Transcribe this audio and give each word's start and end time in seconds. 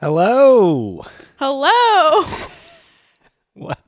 Hello. 0.00 1.04
Hello. 1.38 2.24
What? 3.54 3.80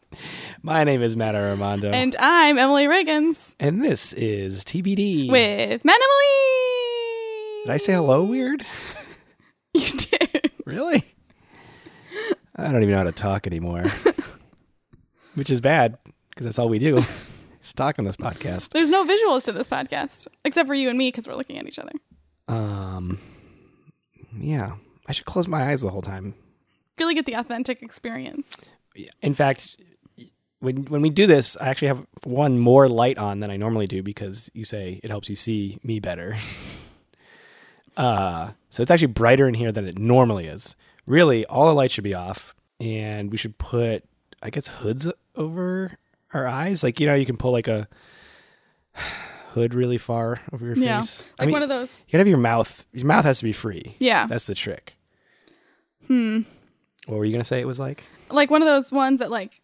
My 0.64 0.82
name 0.82 1.00
is 1.00 1.14
Matt 1.14 1.36
Armando. 1.36 1.90
and 1.92 2.16
I'm 2.18 2.58
Emily 2.58 2.86
Riggins 2.86 3.54
and 3.60 3.84
this 3.84 4.12
is 4.14 4.64
TBD. 4.64 5.30
with 5.30 5.84
Matt 5.84 6.00
Emily. 6.02 7.62
Did 7.64 7.70
I 7.70 7.76
say 7.76 7.92
hello 7.92 8.24
weird? 8.24 8.66
You 9.74 9.86
did. 9.90 10.50
Really? 10.66 11.04
I 12.56 12.64
don't 12.72 12.82
even 12.82 12.90
know 12.90 12.96
how 12.98 13.04
to 13.04 13.12
talk 13.12 13.46
anymore. 13.46 13.84
Which 15.36 15.48
is 15.50 15.60
bad 15.60 15.96
because 16.30 16.44
that's 16.46 16.58
all 16.58 16.68
we 16.68 16.80
do. 16.80 17.04
is 17.62 17.72
talk 17.72 18.00
on 18.00 18.04
this 18.04 18.16
podcast. 18.16 18.70
There's 18.70 18.90
no 18.90 19.04
visuals 19.04 19.44
to 19.44 19.52
this 19.52 19.68
podcast 19.68 20.26
except 20.44 20.66
for 20.66 20.74
you 20.74 20.88
and 20.88 20.98
me 20.98 21.06
because 21.08 21.28
we're 21.28 21.36
looking 21.36 21.58
at 21.58 21.68
each 21.68 21.78
other. 21.78 21.92
Um 22.48 23.20
yeah, 24.36 24.72
I 25.10 25.12
should 25.12 25.24
close 25.26 25.48
my 25.48 25.70
eyes 25.70 25.80
the 25.80 25.90
whole 25.90 26.02
time. 26.02 26.34
Really 27.00 27.14
get 27.14 27.26
the 27.26 27.34
authentic 27.34 27.82
experience. 27.82 28.54
In 29.22 29.34
fact, 29.34 29.76
when 30.60 30.84
when 30.84 31.02
we 31.02 31.10
do 31.10 31.26
this, 31.26 31.56
I 31.56 31.66
actually 31.68 31.88
have 31.88 32.06
one 32.22 32.60
more 32.60 32.86
light 32.86 33.18
on 33.18 33.40
than 33.40 33.50
I 33.50 33.56
normally 33.56 33.88
do 33.88 34.04
because 34.04 34.50
you 34.54 34.64
say 34.64 35.00
it 35.02 35.10
helps 35.10 35.28
you 35.28 35.34
see 35.34 35.80
me 35.82 35.98
better. 35.98 36.36
uh, 37.96 38.50
so 38.68 38.82
it's 38.82 38.90
actually 38.92 39.08
brighter 39.08 39.48
in 39.48 39.54
here 39.54 39.72
than 39.72 39.84
it 39.88 39.98
normally 39.98 40.46
is. 40.46 40.76
Really, 41.06 41.44
all 41.46 41.66
the 41.66 41.74
lights 41.74 41.94
should 41.94 42.04
be 42.04 42.14
off, 42.14 42.54
and 42.78 43.32
we 43.32 43.36
should 43.36 43.58
put, 43.58 44.04
I 44.42 44.50
guess, 44.50 44.68
hoods 44.68 45.10
over 45.34 45.92
our 46.32 46.46
eyes. 46.46 46.84
Like 46.84 47.00
you 47.00 47.06
know, 47.06 47.14
you 47.14 47.26
can 47.26 47.36
pull 47.36 47.50
like 47.50 47.66
a 47.66 47.88
hood 49.54 49.74
really 49.74 49.98
far 49.98 50.38
over 50.52 50.64
your 50.66 50.76
Yeah. 50.76 51.00
face. 51.00 51.26
Like 51.38 51.40
I 51.40 51.46
mean, 51.46 51.52
one 51.54 51.62
of 51.62 51.68
those. 51.68 52.04
you 52.06 52.12
gotta 52.12 52.20
have 52.20 52.28
your 52.28 52.38
mouth. 52.38 52.84
Your 52.92 53.06
mouth 53.06 53.24
has 53.24 53.38
to 53.38 53.44
be 53.44 53.52
free. 53.52 53.96
Yeah. 53.98 54.26
That's 54.26 54.46
the 54.46 54.54
trick. 54.54 54.96
Hmm. 56.10 56.40
What 57.06 57.18
were 57.18 57.24
you 57.24 57.30
gonna 57.30 57.44
say? 57.44 57.60
It 57.60 57.68
was 57.68 57.78
like. 57.78 58.02
Like 58.30 58.50
one 58.50 58.62
of 58.62 58.66
those 58.66 58.90
ones 58.90 59.20
that 59.20 59.30
like 59.30 59.60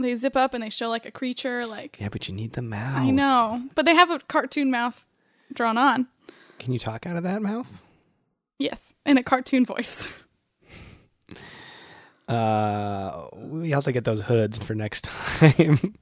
they 0.00 0.16
zip 0.16 0.34
up 0.34 0.52
and 0.52 0.64
they 0.64 0.68
show 0.68 0.88
like 0.88 1.06
a 1.06 1.12
creature 1.12 1.64
like 1.64 1.96
Yeah, 2.00 2.08
but 2.08 2.26
you 2.26 2.34
need 2.34 2.54
the 2.54 2.62
mouth. 2.62 2.96
I 2.96 3.10
know. 3.10 3.62
But 3.76 3.86
they 3.86 3.94
have 3.94 4.10
a 4.10 4.18
cartoon 4.18 4.68
mouth 4.72 5.06
drawn 5.54 5.78
on. 5.78 6.08
Can 6.58 6.72
you 6.72 6.80
talk 6.80 7.06
out 7.06 7.16
of 7.16 7.22
that 7.22 7.40
mouth? 7.40 7.82
Yes. 8.58 8.94
In 9.04 9.16
a 9.16 9.22
cartoon 9.22 9.64
voice. 9.64 10.08
Uh, 12.28 13.28
we 13.34 13.70
have 13.70 13.84
to 13.84 13.92
get 13.92 14.02
those 14.02 14.20
hoods 14.20 14.58
for 14.58 14.74
next 14.74 15.04
time. 15.04 15.94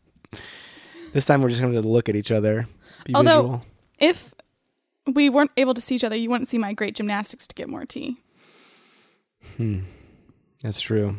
this 1.13 1.27
time 1.27 1.43
we're 1.43 1.51
just 1.51 1.61
going 1.61 1.75
to 1.75 1.83
look 1.83 2.09
at 2.09 2.17
each 2.17 2.31
other. 2.31 2.67
Although- 3.15 3.43
visual. 3.43 3.63
if 3.99 4.35
we 5.07 5.29
weren't 5.29 5.51
able 5.59 5.75
to 5.75 5.83
see 5.83 5.97
each 5.97 6.05
other, 6.05 6.17
you 6.17 6.31
wouldn't 6.31 6.49
see 6.49 6.57
my 6.57 6.73
great 6.73 6.95
gymnastics 6.95 7.47
to 7.49 7.55
get 7.55 7.69
more 7.69 7.85
tea. 7.85 8.17
Hmm. 9.57 9.81
That's 10.63 10.81
true. 10.81 11.17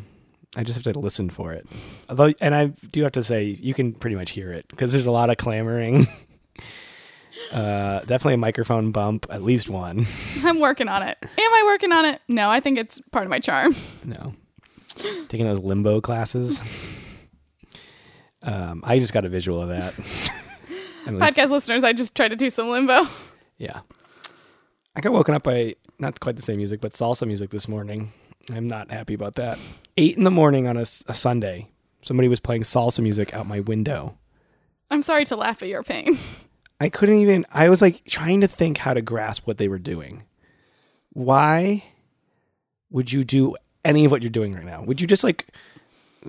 I 0.56 0.64
just 0.64 0.82
have 0.82 0.92
to 0.92 0.98
listen 0.98 1.28
for 1.28 1.52
it. 1.52 1.66
Although, 2.08 2.32
and 2.40 2.54
I 2.54 2.66
do 2.90 3.02
have 3.02 3.12
to 3.12 3.22
say, 3.22 3.44
you 3.44 3.74
can 3.74 3.92
pretty 3.92 4.16
much 4.16 4.30
hear 4.30 4.52
it 4.52 4.66
because 4.68 4.92
there's 4.92 5.06
a 5.06 5.10
lot 5.10 5.28
of 5.28 5.36
clamoring. 5.36 6.06
uh, 7.52 8.00
definitely 8.00 8.34
a 8.34 8.38
microphone 8.38 8.90
bump, 8.90 9.26
at 9.30 9.42
least 9.42 9.68
one. 9.68 10.06
I'm 10.44 10.58
working 10.58 10.88
on 10.88 11.02
it. 11.02 11.18
Am 11.22 11.28
I 11.38 11.62
working 11.66 11.92
on 11.92 12.06
it? 12.06 12.22
No, 12.28 12.50
I 12.50 12.60
think 12.60 12.78
it's 12.78 13.00
part 13.12 13.24
of 13.24 13.30
my 13.30 13.38
charm. 13.38 13.74
No. 14.04 14.34
Taking 15.28 15.46
those 15.46 15.58
limbo 15.58 16.00
classes. 16.00 16.62
Um, 18.42 18.82
I 18.84 18.98
just 18.98 19.12
got 19.12 19.26
a 19.26 19.28
visual 19.28 19.60
of 19.60 19.68
that. 19.68 19.92
Podcast 21.04 21.50
listeners, 21.50 21.84
I 21.84 21.92
just 21.92 22.14
tried 22.14 22.28
to 22.28 22.36
do 22.36 22.48
some 22.48 22.70
limbo. 22.70 23.06
Yeah. 23.58 23.80
I 24.96 25.00
got 25.00 25.12
woken 25.12 25.34
up 25.34 25.42
by 25.42 25.76
not 25.98 26.20
quite 26.20 26.36
the 26.36 26.42
same 26.42 26.56
music, 26.56 26.80
but 26.80 26.92
salsa 26.92 27.26
music 27.26 27.50
this 27.50 27.68
morning. 27.68 28.12
I'm 28.50 28.66
not 28.66 28.90
happy 28.90 29.12
about 29.12 29.34
that. 29.34 29.58
Eight 29.98 30.16
in 30.16 30.24
the 30.24 30.30
morning 30.30 30.66
on 30.66 30.78
a 30.78 30.86
Sunday, 30.86 31.68
somebody 32.00 32.28
was 32.28 32.40
playing 32.40 32.62
salsa 32.62 33.02
music 33.02 33.34
out 33.34 33.46
my 33.46 33.60
window. 33.60 34.16
I'm 34.90 35.02
sorry 35.02 35.26
to 35.26 35.36
laugh 35.36 35.62
at 35.62 35.68
your 35.68 35.82
pain. 35.82 36.16
I 36.80 36.88
couldn't 36.88 37.18
even, 37.18 37.44
I 37.52 37.68
was 37.68 37.82
like 37.82 38.04
trying 38.06 38.40
to 38.40 38.48
think 38.48 38.78
how 38.78 38.94
to 38.94 39.02
grasp 39.02 39.46
what 39.46 39.58
they 39.58 39.68
were 39.68 39.78
doing. 39.78 40.24
Why 41.12 41.84
would 42.90 43.12
you 43.12 43.22
do 43.22 43.54
any 43.84 44.06
of 44.06 44.10
what 44.10 44.22
you're 44.22 44.30
doing 44.30 44.54
right 44.54 44.64
now? 44.64 44.82
Would 44.82 45.02
you 45.02 45.06
just 45.06 45.24
like 45.24 45.48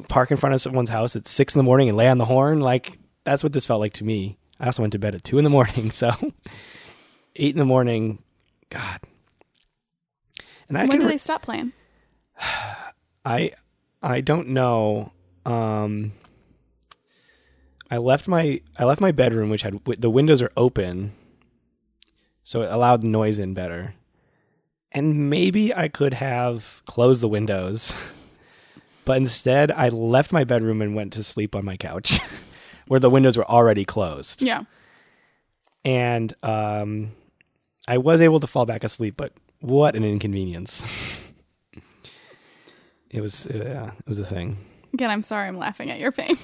park 0.10 0.30
in 0.30 0.36
front 0.36 0.56
of 0.56 0.62
someone's 0.62 0.90
house 0.90 1.16
at 1.16 1.26
six 1.28 1.56
in 1.56 1.60
the 1.60 1.64
morning 1.64 1.88
and 1.88 1.98
lay 1.98 2.10
on 2.10 2.18
the 2.18 2.26
horn? 2.26 2.60
Like, 2.60 2.98
that's 3.24 3.44
what 3.44 3.54
this 3.54 3.66
felt 3.68 3.80
like 3.80 3.94
to 3.94 4.04
me. 4.04 4.38
I 4.60 4.66
also 4.66 4.84
went 4.84 4.92
to 4.92 5.00
bed 5.00 5.16
at 5.16 5.24
two 5.24 5.38
in 5.38 5.46
the 5.46 5.50
morning. 5.50 5.90
So, 5.92 6.12
eight 7.38 7.54
in 7.54 7.60
the 7.60 7.66
morning, 7.66 8.20
God. 8.70 9.00
And 10.68 10.78
I 10.78 10.86
when 10.86 11.00
do 11.00 11.06
re- 11.06 11.14
they 11.14 11.18
stop 11.18 11.42
playing? 11.42 11.74
I 13.26 13.52
I 14.02 14.22
don't 14.22 14.50
know. 14.50 15.12
Um, 15.46 16.14
I 17.90 17.98
left 17.98 18.28
my 18.28 18.62
I 18.78 18.86
left 18.86 19.02
my 19.02 19.12
bedroom, 19.12 19.50
which 19.50 19.62
had 19.62 19.80
the 19.86 20.10
windows 20.10 20.42
are 20.42 20.52
open, 20.58 21.14
so 22.44 22.62
it 22.62 22.72
allowed 22.72 23.04
noise 23.04 23.40
in 23.40 23.54
better. 23.54 23.94
And 24.92 25.30
maybe 25.30 25.74
I 25.74 25.90
could 25.90 26.14
have 26.14 26.82
closed 26.86 27.22
the 27.22 27.28
windows, 27.28 27.98
but 29.06 29.18
instead 29.18 29.72
I 29.72 29.90
left 29.90 30.32
my 30.32 30.44
bedroom 30.44 30.82
and 30.82 30.96
went 30.96 31.14
to 31.14 31.24
sleep 31.24 31.56
on 31.56 31.66
my 31.66 31.78
couch, 31.78 32.20
where 32.88 33.00
the 33.00 33.10
windows 33.10 33.38
were 33.38 33.50
already 33.50 33.86
closed. 33.86 34.42
Yeah. 34.42 34.64
And 35.86 36.34
um, 36.44 37.12
I 37.88 37.98
was 37.98 38.22
able 38.22 38.40
to 38.42 38.48
fall 38.48 38.66
back 38.66 38.84
asleep, 38.84 39.16
but 39.18 39.34
what 39.62 39.96
an 39.96 40.04
inconvenience! 40.04 40.86
it 43.10 43.22
was 43.22 43.46
uh, 43.48 43.92
it 44.00 44.10
was 44.10 44.20
a 44.20 44.26
thing. 44.26 44.58
Again, 44.94 45.10
I'm 45.10 45.24
sorry 45.24 45.48
I'm 45.48 45.58
laughing 45.58 45.90
at 45.92 46.00
your 46.00 46.12
pain. 46.12 46.38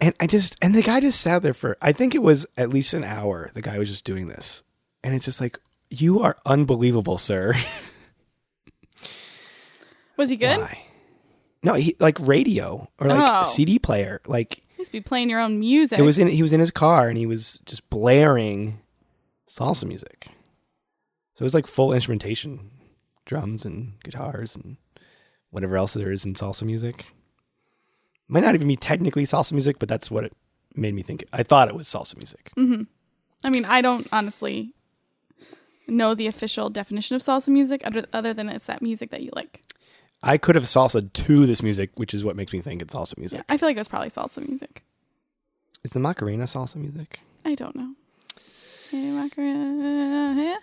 And 0.00 0.14
I 0.18 0.26
just 0.26 0.56
and 0.62 0.74
the 0.74 0.82
guy 0.82 1.00
just 1.00 1.20
sat 1.20 1.42
there 1.42 1.54
for 1.54 1.76
I 1.82 1.92
think 1.92 2.14
it 2.14 2.22
was 2.22 2.46
at 2.56 2.70
least 2.70 2.94
an 2.94 3.04
hour. 3.04 3.50
The 3.54 3.62
guy 3.62 3.78
was 3.78 3.88
just 3.90 4.04
doing 4.04 4.28
this, 4.28 4.62
and 5.04 5.14
it's 5.14 5.24
just 5.26 5.40
like 5.40 5.58
you 5.90 6.20
are 6.20 6.36
unbelievable, 6.46 7.18
sir. 7.18 7.54
Was 10.16 10.30
he 10.30 10.36
good? 10.36 10.58
Why? 10.58 10.78
No, 11.62 11.74
he 11.74 11.96
like 11.98 12.18
radio 12.20 12.88
or 12.98 13.08
like 13.08 13.44
Oh. 13.46 13.48
CD 13.48 13.78
player. 13.78 14.20
Like 14.26 14.54
he 14.76 14.78
used 14.78 14.90
to 14.90 14.98
be 14.98 15.00
playing 15.02 15.30
your 15.30 15.40
own 15.40 15.58
music. 15.58 15.98
it 15.98 16.02
was 16.02 16.18
in 16.18 16.28
he 16.28 16.42
was 16.42 16.52
in 16.52 16.60
his 16.60 16.70
car 16.70 17.08
and 17.08 17.16
he 17.18 17.26
was 17.26 17.58
just 17.66 17.88
blaring 17.90 18.80
salsa 19.48 19.84
music. 19.86 20.28
So 21.40 21.44
it 21.44 21.46
was 21.46 21.54
like 21.54 21.66
full 21.66 21.94
instrumentation, 21.94 22.70
drums 23.24 23.64
and 23.64 23.94
guitars 24.04 24.54
and 24.54 24.76
whatever 25.48 25.74
else 25.78 25.94
there 25.94 26.12
is 26.12 26.26
in 26.26 26.34
salsa 26.34 26.64
music. 26.64 27.06
Might 28.28 28.42
not 28.42 28.54
even 28.54 28.68
be 28.68 28.76
technically 28.76 29.24
salsa 29.24 29.52
music, 29.52 29.78
but 29.78 29.88
that's 29.88 30.10
what 30.10 30.24
it 30.24 30.34
made 30.74 30.92
me 30.92 31.00
think. 31.02 31.24
I 31.32 31.42
thought 31.42 31.70
it 31.70 31.74
was 31.74 31.88
salsa 31.88 32.18
music. 32.18 32.52
hmm 32.56 32.82
I 33.42 33.48
mean, 33.48 33.64
I 33.64 33.80
don't 33.80 34.06
honestly 34.12 34.74
know 35.88 36.14
the 36.14 36.26
official 36.26 36.68
definition 36.68 37.16
of 37.16 37.22
salsa 37.22 37.48
music 37.48 37.80
other, 37.86 38.04
other 38.12 38.34
than 38.34 38.50
it's 38.50 38.66
that 38.66 38.82
music 38.82 39.10
that 39.10 39.22
you 39.22 39.30
like. 39.34 39.62
I 40.22 40.36
could 40.36 40.56
have 40.56 40.64
salsa 40.64 41.10
to 41.10 41.46
this 41.46 41.62
music, 41.62 41.92
which 41.94 42.12
is 42.12 42.22
what 42.22 42.36
makes 42.36 42.52
me 42.52 42.60
think 42.60 42.82
it's 42.82 42.92
salsa 42.92 43.16
music. 43.16 43.38
Yeah, 43.38 43.44
I 43.48 43.56
feel 43.56 43.66
like 43.66 43.76
it 43.76 43.80
was 43.80 43.88
probably 43.88 44.10
salsa 44.10 44.46
music. 44.46 44.82
Is 45.84 45.92
the 45.92 46.00
Macarena 46.00 46.44
salsa 46.44 46.76
music? 46.76 47.20
I 47.46 47.54
don't 47.54 47.74
know. 47.74 47.94
Hey, 48.90 49.10
Macarena. 49.10 50.58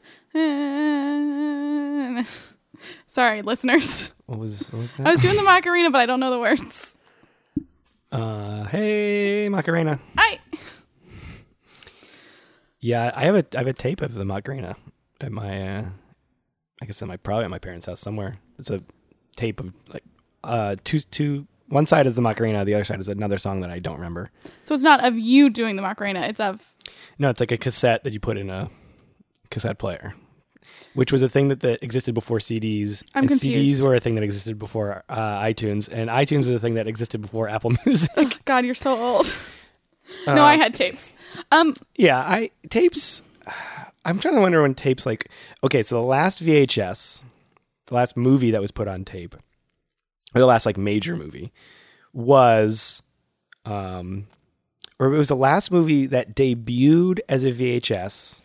Sorry, 3.07 3.41
listeners. 3.41 4.11
What 4.25 4.39
was 4.39 4.71
what 4.71 4.81
was 4.81 4.93
that? 4.93 5.07
I 5.07 5.11
was 5.11 5.19
doing 5.19 5.35
the 5.35 5.43
Macarena, 5.43 5.89
but 5.89 5.99
I 5.99 6.05
don't 6.05 6.19
know 6.19 6.31
the 6.31 6.39
words. 6.39 6.95
uh, 8.11 8.65
hey 8.65 9.47
Macarena. 9.49 9.99
I 10.17 10.39
Yeah, 12.79 13.11
I 13.15 13.25
have 13.25 13.35
a 13.35 13.45
I 13.55 13.59
have 13.59 13.67
a 13.67 13.73
tape 13.73 14.01
of 14.01 14.13
the 14.13 14.25
Macarena 14.25 14.75
at 15.21 15.31
my 15.31 15.77
uh 15.77 15.85
I 16.81 16.85
guess 16.85 17.01
at 17.01 17.07
my 17.07 17.17
probably 17.17 17.45
at 17.45 17.49
my 17.49 17.59
parents' 17.59 17.85
house 17.85 17.99
somewhere. 18.01 18.37
It's 18.59 18.69
a 18.69 18.83
tape 19.35 19.59
of 19.59 19.73
like 19.87 20.03
uh 20.43 20.75
two 20.83 20.99
two 20.99 21.47
one 21.69 21.85
side 21.85 22.05
is 22.07 22.15
the 22.15 22.21
Macarena, 22.21 22.63
the 22.63 22.75
other 22.75 22.85
side 22.85 22.99
is 22.99 23.07
another 23.09 23.37
song 23.37 23.59
that 23.61 23.69
I 23.69 23.79
don't 23.79 23.95
remember. 23.97 24.29
so 24.63 24.73
it's 24.73 24.83
not 24.83 25.03
of 25.03 25.17
you 25.17 25.49
doing 25.49 25.75
the 25.75 25.81
Macarena. 25.81 26.21
It's 26.21 26.39
of 26.39 26.73
No, 27.19 27.29
it's 27.29 27.39
like 27.39 27.51
a 27.51 27.57
cassette 27.57 28.03
that 28.03 28.13
you 28.13 28.19
put 28.19 28.37
in 28.37 28.49
a 28.49 28.69
cassette 29.49 29.77
player. 29.79 30.13
Which 30.93 31.11
was 31.11 31.21
a 31.21 31.29
thing 31.29 31.49
that, 31.49 31.59
that 31.61 31.83
existed 31.83 32.13
before 32.15 32.39
CDs. 32.39 33.03
I'm 33.13 33.23
and 33.23 33.29
confused. 33.29 33.79
CDs 33.81 33.85
were 33.85 33.95
a 33.95 33.99
thing 33.99 34.15
that 34.15 34.23
existed 34.23 34.57
before 34.57 35.03
uh, 35.09 35.39
iTunes, 35.41 35.87
and 35.91 36.09
iTunes 36.09 36.39
was 36.39 36.51
a 36.51 36.59
thing 36.59 36.73
that 36.73 36.87
existed 36.87 37.21
before 37.21 37.49
Apple 37.49 37.73
Music. 37.85 38.09
oh, 38.17 38.29
God, 38.45 38.65
you're 38.65 38.73
so 38.75 38.95
old. 38.99 39.35
no, 40.25 40.33
Uh, 40.37 40.41
I 40.41 40.55
had 40.55 40.73
tapes. 40.75 41.13
Um, 41.51 41.75
Yeah, 41.95 42.17
I 42.17 42.49
tapes. 42.69 43.21
I'm 44.05 44.19
trying 44.19 44.35
to 44.35 44.41
wonder 44.41 44.61
when 44.61 44.73
tapes 44.73 45.05
like 45.05 45.29
okay, 45.63 45.83
so 45.83 45.95
the 45.95 46.01
last 46.01 46.43
VHS, 46.43 47.21
the 47.87 47.93
last 47.95 48.17
movie 48.17 48.51
that 48.51 48.61
was 48.61 48.71
put 48.71 48.87
on 48.87 49.05
tape, 49.05 49.35
or 49.35 50.39
the 50.39 50.45
last 50.45 50.65
like 50.65 50.77
major 50.77 51.15
movie, 51.15 51.51
was, 52.13 53.03
um, 53.65 54.27
or 54.99 55.13
it 55.13 55.17
was 55.17 55.27
the 55.27 55.35
last 55.35 55.71
movie 55.71 56.07
that 56.07 56.35
debuted 56.35 57.19
as 57.29 57.43
a 57.43 57.51
VHS 57.51 58.41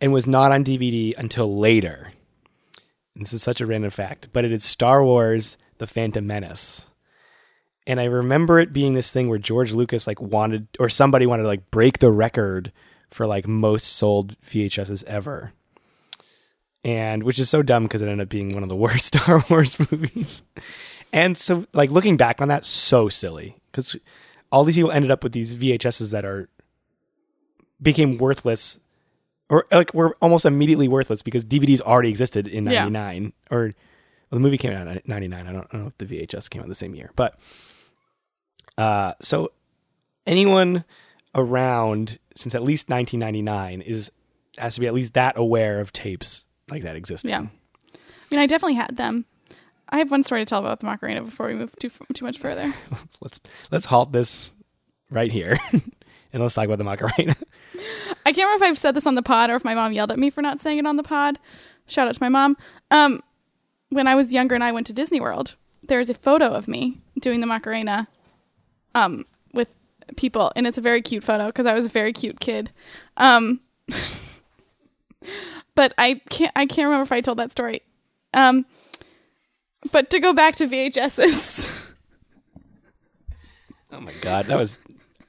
and 0.00 0.12
was 0.12 0.26
not 0.26 0.52
on 0.52 0.64
DVD 0.64 1.16
until 1.16 1.56
later. 1.56 2.12
This 3.14 3.32
is 3.32 3.42
such 3.42 3.60
a 3.60 3.66
random 3.66 3.90
fact, 3.90 4.28
but 4.32 4.44
it 4.44 4.52
is 4.52 4.64
Star 4.64 5.02
Wars: 5.02 5.56
The 5.78 5.86
Phantom 5.86 6.26
Menace. 6.26 6.86
And 7.86 8.00
I 8.00 8.04
remember 8.04 8.58
it 8.58 8.72
being 8.72 8.94
this 8.94 9.10
thing 9.10 9.28
where 9.28 9.38
George 9.38 9.72
Lucas 9.72 10.06
like 10.06 10.20
wanted 10.20 10.66
or 10.80 10.88
somebody 10.88 11.24
wanted 11.24 11.44
to 11.44 11.48
like 11.48 11.70
break 11.70 11.98
the 11.98 12.10
record 12.10 12.72
for 13.10 13.26
like 13.26 13.46
most 13.46 13.84
sold 13.84 14.38
VHSs 14.42 15.04
ever. 15.04 15.52
And 16.82 17.22
which 17.22 17.38
is 17.38 17.48
so 17.48 17.62
dumb 17.62 17.84
because 17.84 18.02
it 18.02 18.08
ended 18.08 18.26
up 18.26 18.28
being 18.28 18.54
one 18.54 18.64
of 18.64 18.68
the 18.68 18.76
worst 18.84 19.06
Star 19.16 19.42
Wars 19.48 19.78
movies. 19.92 20.42
And 21.12 21.38
so 21.38 21.64
like 21.72 21.90
looking 21.90 22.16
back 22.16 22.42
on 22.42 22.48
that 22.48 22.64
so 22.64 23.08
silly 23.08 23.56
cuz 23.72 23.96
all 24.52 24.64
these 24.64 24.74
people 24.76 24.90
ended 24.90 25.10
up 25.10 25.22
with 25.22 25.32
these 25.32 25.54
VHSs 25.54 26.10
that 26.12 26.24
are 26.24 26.48
became 27.82 28.16
worthless 28.18 28.80
or 29.50 29.66
like 29.70 29.92
were 29.94 30.16
almost 30.20 30.44
immediately 30.46 30.88
worthless 30.88 31.22
because 31.22 31.44
DVDs 31.44 31.80
already 31.80 32.08
existed 32.10 32.46
in 32.46 32.64
Yeah. 32.66 32.84
99 32.88 33.32
or 33.50 33.58
well, 34.30 34.38
the 34.38 34.40
movie 34.40 34.58
came 34.58 34.72
out 34.72 34.86
in 34.88 35.00
99 35.06 35.46
I 35.46 35.52
don't, 35.52 35.58
I 35.58 35.72
don't 35.72 35.82
know 35.82 35.86
if 35.88 35.98
the 35.98 36.06
VHS 36.06 36.48
came 36.50 36.62
out 36.62 36.68
the 36.68 36.74
same 36.74 36.94
year 36.94 37.10
but 37.16 37.38
uh 38.78 39.12
so 39.20 39.52
anyone 40.26 40.84
around 41.34 42.18
since 42.34 42.54
at 42.54 42.62
least 42.62 42.88
1999 42.88 43.82
is 43.82 44.10
has 44.58 44.74
to 44.74 44.80
be 44.80 44.86
at 44.86 44.94
least 44.94 45.14
that 45.14 45.36
aware 45.38 45.80
of 45.80 45.92
tapes 45.92 46.46
like 46.70 46.82
that 46.82 46.96
existing 46.96 47.30
Yeah. 47.30 47.46
I 47.94 48.34
mean, 48.34 48.40
I 48.40 48.46
definitely 48.46 48.74
had 48.74 48.96
them. 48.96 49.24
I 49.88 49.98
have 49.98 50.10
one 50.10 50.22
story 50.22 50.42
to 50.42 50.46
tell 50.46 50.60
about 50.60 50.80
the 50.80 50.86
Macarena 50.86 51.22
before 51.22 51.46
we 51.46 51.54
move 51.54 51.74
too 51.78 51.90
too 52.14 52.24
much 52.24 52.38
further. 52.38 52.72
let's 53.20 53.40
let's 53.70 53.86
halt 53.86 54.12
this 54.12 54.52
right 55.10 55.30
here 55.30 55.58
and 55.72 56.42
let's 56.42 56.54
talk 56.54 56.64
about 56.64 56.78
the 56.78 56.84
Macarena 56.84 57.36
I 58.26 58.32
can't 58.32 58.46
remember 58.46 58.64
if 58.64 58.70
I've 58.70 58.78
said 58.78 58.96
this 58.96 59.06
on 59.06 59.14
the 59.14 59.22
pod 59.22 59.50
or 59.50 59.54
if 59.54 59.64
my 59.64 59.76
mom 59.76 59.92
yelled 59.92 60.10
at 60.10 60.18
me 60.18 60.30
for 60.30 60.42
not 60.42 60.60
saying 60.60 60.78
it 60.78 60.86
on 60.86 60.96
the 60.96 61.04
pod. 61.04 61.38
Shout 61.86 62.08
out 62.08 62.14
to 62.14 62.22
my 62.22 62.28
mom. 62.28 62.56
Um, 62.90 63.22
when 63.90 64.08
I 64.08 64.16
was 64.16 64.34
younger 64.34 64.56
and 64.56 64.64
I 64.64 64.72
went 64.72 64.88
to 64.88 64.92
Disney 64.92 65.20
World, 65.20 65.54
there's 65.84 66.10
a 66.10 66.14
photo 66.14 66.48
of 66.48 66.66
me 66.66 67.00
doing 67.20 67.40
the 67.40 67.46
Macarena 67.46 68.08
um, 68.96 69.26
with 69.54 69.68
people, 70.16 70.50
and 70.56 70.66
it's 70.66 70.76
a 70.76 70.80
very 70.80 71.02
cute 71.02 71.22
photo 71.22 71.46
because 71.46 71.66
I 71.66 71.74
was 71.74 71.86
a 71.86 71.88
very 71.88 72.12
cute 72.12 72.40
kid. 72.40 72.72
Um, 73.16 73.60
but 75.76 75.94
I 75.96 76.20
can't 76.28 76.52
I 76.56 76.66
can't 76.66 76.86
remember 76.86 77.04
if 77.04 77.12
I 77.12 77.20
told 77.20 77.38
that 77.38 77.52
story. 77.52 77.82
Um, 78.34 78.66
but 79.92 80.10
to 80.10 80.20
go 80.20 80.32
back 80.32 80.56
to 80.56 80.66
VHSs. 80.66 81.92
oh 83.92 84.00
my 84.00 84.12
god 84.20 84.46
that 84.46 84.56
was 84.58 84.76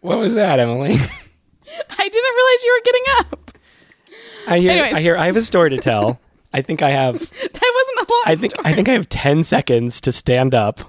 what 0.02 0.18
was 0.18 0.34
that 0.36 0.60
Emily 0.60 0.94
I 0.94 2.10
didn't 2.10 2.36
realize 2.36 2.64
you 2.64 2.74
were 2.74 2.84
getting 2.86 3.04
up. 3.20 3.52
I 4.48 4.60
hear 4.60 4.72
Anyways. 4.72 4.94
I 4.94 5.02
hear 5.02 5.18
I 5.18 5.26
have 5.26 5.36
a 5.36 5.44
story 5.44 5.70
to 5.72 5.78
tell 5.78 6.20
I 6.54 6.62
think 6.62 6.82
I 6.82 6.90
have 6.90 7.20
That 7.20 7.74
wasn't 8.00 8.10
a 8.10 8.12
long 8.12 8.24
I 8.26 8.36
think 8.36 8.54
story. 8.56 8.72
I 8.72 8.74
think 8.74 8.90
I 8.90 8.94
have 8.94 9.10
ten 9.10 9.44
seconds 9.44 10.02
to 10.02 10.12
stand 10.12 10.56
up. 10.56 10.80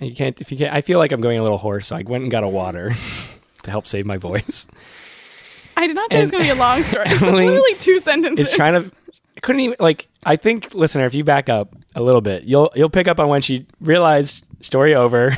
You 0.00 0.14
can't 0.14 0.38
if 0.40 0.50
you 0.50 0.58
can't. 0.58 0.74
I 0.74 0.80
feel 0.80 0.98
like 0.98 1.12
I'm 1.12 1.20
going 1.20 1.38
a 1.38 1.42
little 1.42 1.58
hoarse, 1.58 1.86
so 1.86 1.96
I 1.96 2.02
went 2.02 2.22
and 2.22 2.30
got 2.30 2.42
a 2.42 2.48
water 2.48 2.90
to 3.62 3.70
help 3.70 3.86
save 3.86 4.06
my 4.06 4.16
voice. 4.16 4.66
I 5.76 5.86
did 5.86 5.96
not 5.96 6.10
say 6.10 6.18
it 6.18 6.20
was 6.22 6.30
going 6.30 6.44
to 6.44 6.52
be 6.52 6.56
a 6.56 6.60
long 6.60 6.82
story. 6.84 7.04
It's 7.06 7.22
Emily 7.22 7.46
literally 7.46 7.74
two 7.76 7.98
sentences. 8.00 8.48
Is 8.48 8.54
trying 8.54 8.74
to. 8.82 8.92
Couldn't 9.44 9.60
even 9.60 9.76
like. 9.78 10.08
I 10.24 10.36
think 10.36 10.72
listener, 10.72 11.04
if 11.04 11.14
you 11.14 11.22
back 11.22 11.50
up 11.50 11.76
a 11.94 12.00
little 12.00 12.22
bit, 12.22 12.44
you'll 12.44 12.72
you'll 12.74 12.88
pick 12.88 13.06
up 13.06 13.20
on 13.20 13.28
when 13.28 13.42
she 13.42 13.66
realized 13.78 14.42
story 14.62 14.94
over. 14.94 15.36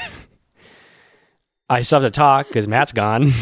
I 1.69 1.83
still 1.83 2.01
have 2.01 2.09
to 2.09 2.15
talk 2.15 2.47
because 2.47 2.69
Matt's 2.69 2.93
gone, 2.93 3.33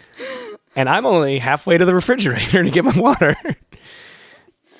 and 0.76 0.90
I'm 0.90 1.06
only 1.06 1.38
halfway 1.38 1.78
to 1.78 1.86
the 1.86 1.94
refrigerator 1.94 2.62
to 2.62 2.68
get 2.70 2.84
my 2.84 2.98
water. 2.98 3.34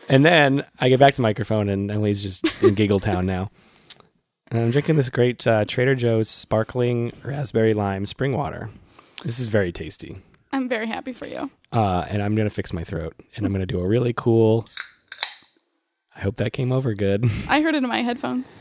And 0.07 0.23
then 0.23 0.67
I 0.79 0.91
get 0.91 1.01
back 1.01 1.15
to 1.15 1.17
the 1.17 1.23
microphone, 1.23 1.71
and 1.71 1.91
Emily's 1.91 2.23
just 2.23 2.45
in 2.63 2.75
Giggle 2.75 3.01
Town 3.01 3.25
now. 3.25 3.51
And 4.49 4.61
I'm 4.61 4.71
drinking 4.71 4.97
this 4.97 5.09
great 5.09 5.47
uh, 5.47 5.65
Trader 5.65 5.95
Joe's 5.95 6.29
sparkling 6.29 7.11
raspberry 7.25 7.73
lime 7.73 8.05
spring 8.05 8.37
water. 8.37 8.69
This 9.25 9.39
is 9.39 9.47
very 9.47 9.73
tasty. 9.73 10.19
I'm 10.53 10.69
very 10.69 10.87
happy 10.89 11.15
for 11.15 11.27
you. 11.27 11.51
Uh, 11.73 12.05
and 12.07 12.23
I'm 12.23 12.35
going 12.35 12.47
to 12.47 12.55
fix 12.55 12.75
my 12.75 12.85
throat. 12.85 13.15
And 13.35 13.47
I'm 13.47 13.53
going 13.53 13.67
to 13.67 13.67
do 13.67 13.81
a 13.81 13.89
really 13.89 14.13
cool. 14.13 14.67
I 16.17 16.21
hope 16.21 16.37
that 16.37 16.53
came 16.53 16.73
over 16.73 16.95
good. 16.95 17.25
I 17.49 17.61
heard 17.61 17.75
it 17.75 17.83
in 17.83 17.89
my 17.89 18.03
headphones. 18.03 18.57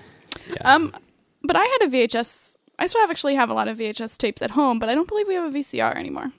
Yeah. 0.49 0.73
Um, 0.75 0.95
but 1.43 1.55
I 1.55 1.63
had 1.63 1.81
a 1.83 1.87
VHS. 1.87 2.55
I 2.79 2.87
still 2.87 3.01
have 3.01 3.11
actually 3.11 3.35
have 3.35 3.49
a 3.49 3.53
lot 3.53 3.67
of 3.67 3.77
VHS 3.77 4.17
tapes 4.17 4.41
at 4.41 4.51
home, 4.51 4.79
but 4.79 4.89
I 4.89 4.95
don't 4.95 5.07
believe 5.07 5.27
we 5.27 5.35
have 5.35 5.53
a 5.53 5.57
VCR 5.57 5.95
anymore. 5.95 6.31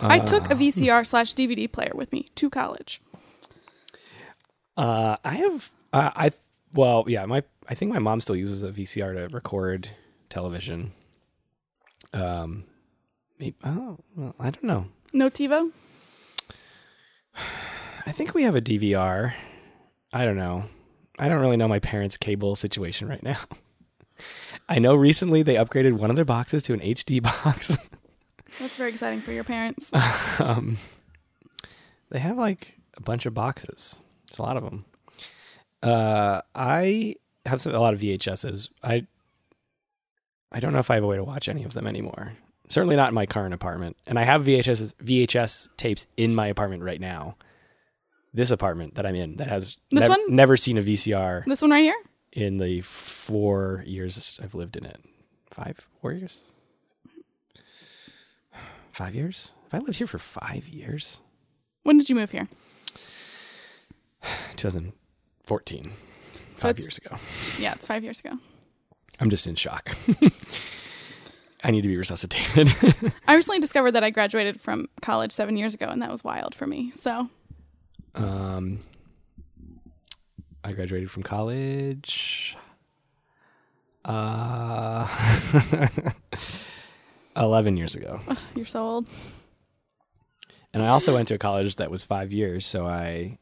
I 0.00 0.20
took 0.20 0.50
a 0.50 0.54
VCR 0.54 1.04
slash 1.04 1.34
DVD 1.34 1.70
player 1.70 1.90
with 1.94 2.12
me 2.12 2.28
to 2.36 2.48
college. 2.48 3.00
Uh, 4.76 5.16
I 5.24 5.34
have. 5.34 5.72
Uh, 5.92 6.10
I 6.14 6.30
well, 6.72 7.04
yeah. 7.08 7.26
My 7.26 7.42
I 7.68 7.74
think 7.74 7.92
my 7.92 7.98
mom 7.98 8.20
still 8.20 8.36
uses 8.36 8.62
a 8.62 8.70
VCR 8.70 9.14
to 9.14 9.34
record 9.34 9.90
television. 10.30 10.92
Um, 12.14 12.64
maybe, 13.38 13.56
oh, 13.64 13.98
well, 14.16 14.34
I 14.38 14.50
don't 14.50 14.64
know. 14.64 14.86
No 15.12 15.28
TiVo. 15.28 15.72
I 18.06 18.12
think 18.12 18.34
we 18.34 18.44
have 18.44 18.56
a 18.56 18.60
DVR. 18.60 19.34
I 20.12 20.24
don't 20.24 20.36
know. 20.36 20.64
I 21.18 21.28
don't 21.28 21.40
really 21.40 21.56
know 21.56 21.68
my 21.68 21.80
parents' 21.80 22.16
cable 22.16 22.56
situation 22.56 23.08
right 23.08 23.22
now. 23.22 23.38
I 24.68 24.78
know 24.78 24.94
recently 24.94 25.42
they 25.42 25.54
upgraded 25.54 25.94
one 25.94 26.10
of 26.10 26.16
their 26.16 26.24
boxes 26.24 26.62
to 26.64 26.74
an 26.74 26.80
HD 26.80 27.22
box. 27.44 27.76
That's 28.58 28.76
very 28.76 28.90
exciting 28.90 29.20
for 29.20 29.32
your 29.32 29.44
parents. 29.44 29.92
um, 30.40 30.78
they 32.10 32.18
have 32.18 32.38
like 32.38 32.76
a 32.96 33.02
bunch 33.02 33.26
of 33.26 33.34
boxes. 33.34 34.00
It's 34.28 34.38
a 34.38 34.42
lot 34.42 34.56
of 34.56 34.64
them. 34.64 34.84
Uh, 35.82 36.42
I 36.54 37.16
have 37.46 37.60
some, 37.60 37.74
a 37.74 37.80
lot 37.80 37.94
of 37.94 38.00
VHSs. 38.00 38.70
I 38.82 39.06
I 40.50 40.60
don't 40.60 40.72
know 40.72 40.78
if 40.78 40.90
I 40.90 40.94
have 40.94 41.04
a 41.04 41.06
way 41.06 41.16
to 41.16 41.24
watch 41.24 41.48
any 41.48 41.64
of 41.64 41.74
them 41.74 41.86
anymore. 41.86 42.32
Certainly 42.70 42.96
not 42.96 43.08
in 43.08 43.14
my 43.14 43.26
current 43.26 43.54
apartment. 43.54 43.96
And 44.06 44.18
I 44.18 44.24
have 44.24 44.44
VHS 44.44 44.94
VHS 44.94 45.68
tapes 45.76 46.06
in 46.16 46.34
my 46.34 46.46
apartment 46.46 46.82
right 46.82 47.00
now. 47.00 47.36
This 48.38 48.52
apartment 48.52 48.94
that 48.94 49.04
I'm 49.04 49.16
in 49.16 49.36
that 49.38 49.48
has 49.48 49.76
This 49.90 50.02
nev- 50.02 50.10
one? 50.10 50.20
never 50.28 50.56
seen 50.56 50.78
a 50.78 50.82
VCR 50.82 51.42
this 51.46 51.60
one 51.60 51.72
right 51.72 51.82
here. 51.82 51.96
in 52.32 52.58
the 52.58 52.80
four 52.82 53.82
years 53.84 54.38
I've 54.40 54.54
lived 54.54 54.76
in 54.76 54.84
it. 54.86 55.00
Five, 55.50 55.80
four 56.00 56.12
years, 56.12 56.40
five 58.92 59.12
years. 59.16 59.54
Have 59.72 59.82
I 59.82 59.84
lived 59.84 59.98
here 59.98 60.06
for 60.06 60.18
five 60.20 60.68
years? 60.68 61.20
When 61.82 61.98
did 61.98 62.08
you 62.08 62.14
move 62.14 62.30
here? 62.30 62.46
2014, 64.56 65.92
So 66.54 66.60
five 66.60 66.70
it's- 66.78 66.84
years 66.86 66.98
ago. 66.98 67.16
Yeah, 67.60 67.72
it's 67.74 67.86
five 67.86 68.04
years 68.04 68.20
ago. 68.20 68.32
I'm 69.20 69.30
just 69.30 69.46
in 69.48 69.56
shock. 69.56 69.96
I 71.64 71.72
need 71.72 71.82
to 71.82 71.88
be 71.88 71.96
resuscitated. 71.96 72.68
I 73.26 73.34
recently 73.34 73.58
discovered 73.58 73.92
that 73.92 74.04
I 74.04 74.10
graduated 74.10 74.60
from 74.60 74.88
college 75.02 75.32
seven 75.32 75.56
years 75.56 75.74
ago, 75.74 75.86
and 75.86 76.00
that 76.02 76.10
was 76.12 76.22
wild 76.22 76.54
for 76.54 76.68
me. 76.68 76.92
So 76.94 77.28
um, 78.14 78.78
I 80.64 80.72
graduated 80.72 81.10
from 81.10 81.22
college. 81.22 82.56
Uh, 84.04 85.06
11 87.36 87.76
years 87.76 87.94
ago. 87.94 88.20
you're 88.54 88.66
so 88.66 88.82
old. 88.84 89.08
And 90.72 90.82
I 90.82 90.88
also 90.88 91.14
went 91.14 91.28
to 91.28 91.34
a 91.34 91.38
college 91.38 91.76
that 91.76 91.90
was 91.90 92.04
five 92.04 92.32
years. 92.32 92.66
So 92.66 92.86
I, 92.86 93.38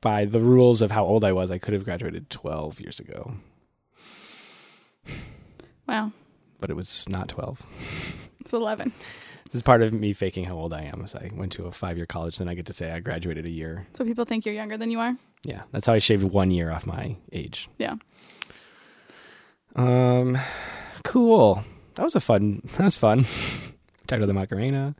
by 0.00 0.24
the 0.24 0.40
rules 0.40 0.82
of 0.82 0.90
how 0.90 1.04
old 1.04 1.24
I 1.24 1.32
was, 1.32 1.50
I 1.50 1.58
could 1.58 1.74
have 1.74 1.84
graduated 1.84 2.30
12 2.30 2.80
years 2.80 3.00
ago, 3.00 3.34
Wow, 5.86 6.12
but 6.60 6.70
it 6.70 6.74
was 6.76 7.06
not 7.10 7.28
12. 7.28 7.66
it's 8.40 8.54
eleven. 8.54 8.90
This 9.54 9.60
is 9.60 9.62
part 9.62 9.82
of 9.82 9.92
me 9.92 10.12
faking 10.12 10.46
how 10.46 10.56
old 10.56 10.72
I 10.72 10.82
am. 10.82 11.04
Is 11.04 11.14
I 11.14 11.30
went 11.32 11.52
to 11.52 11.66
a 11.66 11.70
five 11.70 11.96
year 11.96 12.06
college, 12.06 12.38
then 12.38 12.48
I 12.48 12.54
get 12.54 12.66
to 12.66 12.72
say 12.72 12.90
I 12.90 12.98
graduated 12.98 13.46
a 13.46 13.48
year. 13.48 13.86
So 13.92 14.04
people 14.04 14.24
think 14.24 14.44
you're 14.44 14.52
younger 14.52 14.76
than 14.76 14.90
you 14.90 14.98
are. 14.98 15.16
Yeah, 15.44 15.62
that's 15.70 15.86
how 15.86 15.92
I 15.92 16.00
shaved 16.00 16.24
one 16.24 16.50
year 16.50 16.72
off 16.72 16.88
my 16.88 17.14
age. 17.30 17.68
Yeah. 17.78 17.94
Um, 19.76 20.36
cool. 21.04 21.62
That 21.94 22.02
was 22.02 22.16
a 22.16 22.20
fun. 22.20 22.62
That 22.78 22.82
was 22.82 22.96
fun. 22.96 23.26
Talked 24.08 24.24
about 24.24 24.26
the 24.26 24.32
Macarena. 24.32 24.96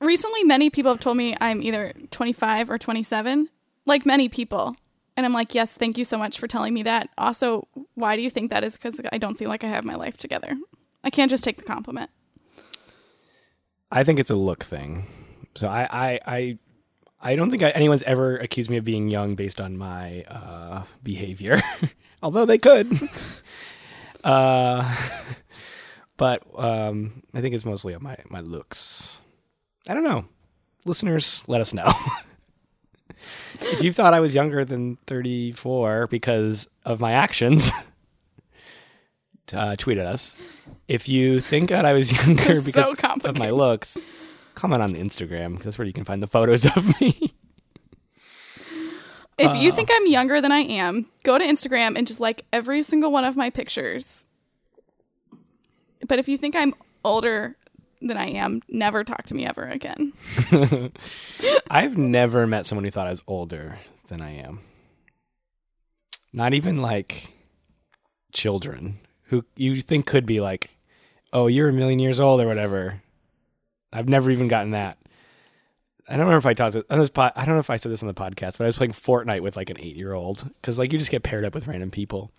recently 0.00 0.44
many 0.44 0.70
people 0.70 0.92
have 0.92 1.00
told 1.00 1.16
me 1.16 1.36
i'm 1.40 1.60
either 1.62 1.94
25 2.12 2.70
or 2.70 2.78
27 2.78 3.48
like 3.86 4.06
many 4.06 4.28
people 4.28 4.76
and 5.16 5.26
i'm 5.26 5.32
like 5.32 5.52
yes 5.52 5.74
thank 5.74 5.98
you 5.98 6.04
so 6.04 6.16
much 6.16 6.38
for 6.38 6.46
telling 6.46 6.72
me 6.72 6.84
that 6.84 7.08
also 7.18 7.66
why 7.94 8.14
do 8.14 8.22
you 8.22 8.30
think 8.30 8.50
that 8.50 8.62
is 8.62 8.74
because 8.74 9.00
i 9.10 9.18
don't 9.18 9.36
seem 9.36 9.48
like 9.48 9.64
i 9.64 9.66
have 9.66 9.84
my 9.84 9.96
life 9.96 10.16
together 10.16 10.54
i 11.02 11.10
can't 11.10 11.30
just 11.30 11.42
take 11.42 11.56
the 11.56 11.64
compliment 11.64 12.08
I 13.96 14.04
think 14.04 14.20
it's 14.20 14.28
a 14.28 14.36
look 14.36 14.62
thing. 14.62 15.06
So 15.54 15.68
I 15.68 15.88
I 15.90 16.20
I, 16.26 16.58
I 17.18 17.34
don't 17.34 17.50
think 17.50 17.62
I, 17.62 17.70
anyone's 17.70 18.02
ever 18.02 18.36
accused 18.36 18.68
me 18.68 18.76
of 18.76 18.84
being 18.84 19.08
young 19.08 19.36
based 19.36 19.58
on 19.58 19.78
my 19.78 20.22
uh, 20.24 20.84
behavior, 21.02 21.62
although 22.22 22.44
they 22.44 22.58
could. 22.58 22.92
uh, 24.24 24.94
but 26.18 26.42
um, 26.58 27.22
I 27.32 27.40
think 27.40 27.54
it's 27.54 27.64
mostly 27.64 27.96
my 27.98 28.18
my 28.28 28.40
looks. 28.40 29.22
I 29.88 29.94
don't 29.94 30.04
know. 30.04 30.26
Listeners, 30.84 31.42
let 31.46 31.62
us 31.62 31.72
know. 31.72 31.90
if 33.62 33.82
you 33.82 33.94
thought 33.94 34.12
I 34.12 34.20
was 34.20 34.34
younger 34.34 34.62
than 34.62 34.98
34 35.06 36.08
because 36.08 36.68
of 36.84 37.00
my 37.00 37.12
actions, 37.12 37.70
uh, 39.54 39.76
tweet 39.76 39.98
at 39.98 40.06
us. 40.06 40.36
If 40.88 41.08
you 41.08 41.40
think 41.40 41.70
that 41.70 41.84
I 41.84 41.92
was 41.92 42.12
younger 42.26 42.60
because 42.62 42.90
So 42.90 42.94
of 43.24 43.38
my 43.38 43.50
looks, 43.50 43.98
comment 44.54 44.82
on 44.82 44.92
the 44.92 45.00
Instagram. 45.00 45.50
Because 45.52 45.64
that's 45.64 45.78
where 45.78 45.86
you 45.86 45.92
can 45.92 46.04
find 46.04 46.22
the 46.22 46.26
photos 46.26 46.64
of 46.64 47.00
me. 47.00 47.32
If 49.38 49.54
you 49.56 49.70
Uh. 49.70 49.74
think 49.74 49.90
I'm 49.92 50.06
younger 50.06 50.40
than 50.40 50.52
I 50.52 50.60
am, 50.60 51.06
go 51.22 51.36
to 51.36 51.44
Instagram 51.44 51.96
and 51.98 52.06
just 52.06 52.20
like 52.20 52.44
every 52.52 52.82
single 52.82 53.12
one 53.12 53.24
of 53.24 53.36
my 53.36 53.50
pictures. 53.50 54.24
But 56.08 56.18
if 56.18 56.28
you 56.28 56.38
think 56.38 56.56
I'm 56.56 56.74
older 57.04 57.56
than 58.00 58.16
I 58.16 58.28
am, 58.30 58.62
never 58.68 59.04
talk 59.04 59.24
to 59.24 59.34
me 59.34 59.46
ever 59.46 59.64
again. 59.64 60.12
I've 61.70 61.98
never 61.98 62.46
met 62.46 62.64
someone 62.66 62.84
who 62.84 62.90
thought 62.90 63.06
I 63.06 63.10
was 63.10 63.22
older 63.26 63.78
than 64.08 64.20
I 64.20 64.36
am. 64.36 64.60
Not 66.32 66.54
even 66.54 66.80
like 66.82 67.32
children 68.32 68.98
who 69.26 69.44
you 69.56 69.80
think 69.80 70.06
could 70.06 70.26
be 70.26 70.40
like, 70.40 70.70
oh, 71.32 71.46
you're 71.46 71.68
a 71.68 71.72
million 71.72 71.98
years 71.98 72.20
old 72.20 72.40
or 72.40 72.46
whatever. 72.46 73.02
I've 73.92 74.08
never 74.08 74.30
even 74.30 74.48
gotten 74.48 74.72
that. 74.72 74.98
I 76.08 76.12
don't 76.12 76.26
remember 76.26 76.38
if 76.38 76.46
I 76.46 76.54
talked 76.54 76.76
on 76.90 76.98
this 76.98 77.10
pod. 77.10 77.32
I 77.34 77.44
don't 77.44 77.54
know 77.54 77.60
if 77.60 77.70
I 77.70 77.76
said 77.76 77.90
this 77.90 78.02
on 78.02 78.06
the 78.06 78.14
podcast, 78.14 78.58
but 78.58 78.62
I 78.62 78.66
was 78.66 78.76
playing 78.76 78.92
Fortnite 78.92 79.40
with 79.40 79.56
like 79.56 79.70
an 79.70 79.80
eight 79.80 79.96
year 79.96 80.12
old 80.12 80.44
because 80.54 80.78
like 80.78 80.92
you 80.92 80.98
just 80.98 81.10
get 81.10 81.24
paired 81.24 81.44
up 81.44 81.54
with 81.54 81.66
random 81.66 81.90
people, 81.90 82.30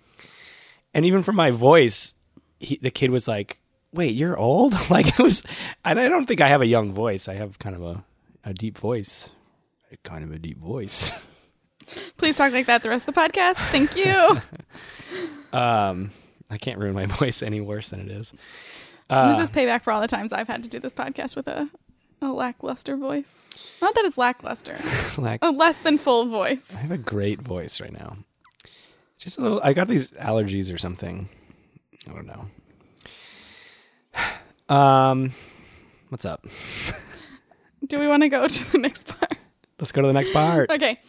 and 0.93 1.05
even 1.05 1.21
from 1.21 1.35
my 1.35 1.51
voice, 1.51 2.15
he, 2.59 2.77
the 2.81 2.91
kid 2.91 3.11
was 3.11 3.27
like, 3.27 3.59
"Wait, 3.91 4.15
you're 4.15 4.37
old?" 4.37 4.73
Like 4.89 5.07
it 5.07 5.19
was, 5.19 5.43
and 5.83 5.99
I 5.99 6.07
don't 6.07 6.25
think 6.25 6.39
I 6.39 6.47
have 6.47 6.61
a 6.61 6.65
young 6.67 6.93
voice. 6.93 7.27
I 7.27 7.33
have 7.33 7.59
kind 7.59 7.75
of 7.75 7.83
a 7.83 8.03
a 8.45 8.53
deep 8.53 8.77
voice, 8.77 9.31
kind 10.03 10.23
of 10.23 10.31
a 10.31 10.39
deep 10.39 10.59
voice. 10.59 11.11
Please 12.17 12.37
talk 12.37 12.53
like 12.53 12.67
that 12.67 12.83
the 12.83 12.89
rest 12.89 13.05
of 13.05 13.13
the 13.13 13.19
podcast. 13.19 13.55
Thank 13.55 13.95
you. 13.95 14.39
Um, 15.53 16.11
I 16.49 16.57
can't 16.57 16.77
ruin 16.77 16.93
my 16.93 17.05
voice 17.19 17.41
any 17.41 17.61
worse 17.61 17.89
than 17.89 18.01
it 18.01 18.11
is. 18.11 18.33
this 19.09 19.39
is 19.39 19.49
payback 19.49 19.83
for 19.83 19.91
all 19.91 20.01
the 20.01 20.07
times 20.07 20.33
I've 20.33 20.47
had 20.47 20.63
to 20.63 20.69
do 20.69 20.79
this 20.79 20.93
podcast 20.93 21.35
with 21.35 21.47
a, 21.47 21.69
a 22.21 22.27
lackluster 22.27 22.95
voice. 22.97 23.45
Not 23.81 23.95
that 23.95 24.05
it's 24.05 24.17
lackluster, 24.17 24.77
Like, 25.17 25.43
a 25.43 25.51
less 25.51 25.79
than 25.79 25.97
full 25.97 26.25
voice. 26.25 26.71
I 26.73 26.77
have 26.77 26.91
a 26.91 26.97
great 26.97 27.41
voice 27.41 27.79
right 27.81 27.93
now. 27.93 28.17
Just 29.17 29.37
a 29.37 29.41
little. 29.41 29.61
I 29.63 29.73
got 29.73 29.87
these 29.87 30.11
allergies 30.11 30.73
or 30.73 30.77
something. 30.77 31.27
I 32.09 32.13
don't 32.13 32.27
know. 32.27 32.45
Um, 34.69 35.31
what's 36.09 36.25
up? 36.25 36.45
Do 37.87 37.99
we 37.99 38.07
want 38.07 38.23
to 38.23 38.27
go 38.29 38.47
to 38.49 38.71
the 38.73 38.77
next 38.77 39.05
part? 39.07 39.37
Let's 39.79 39.93
go 39.93 40.01
to 40.01 40.07
the 40.07 40.13
next 40.13 40.33
part. 40.33 40.69
Okay. 40.69 40.99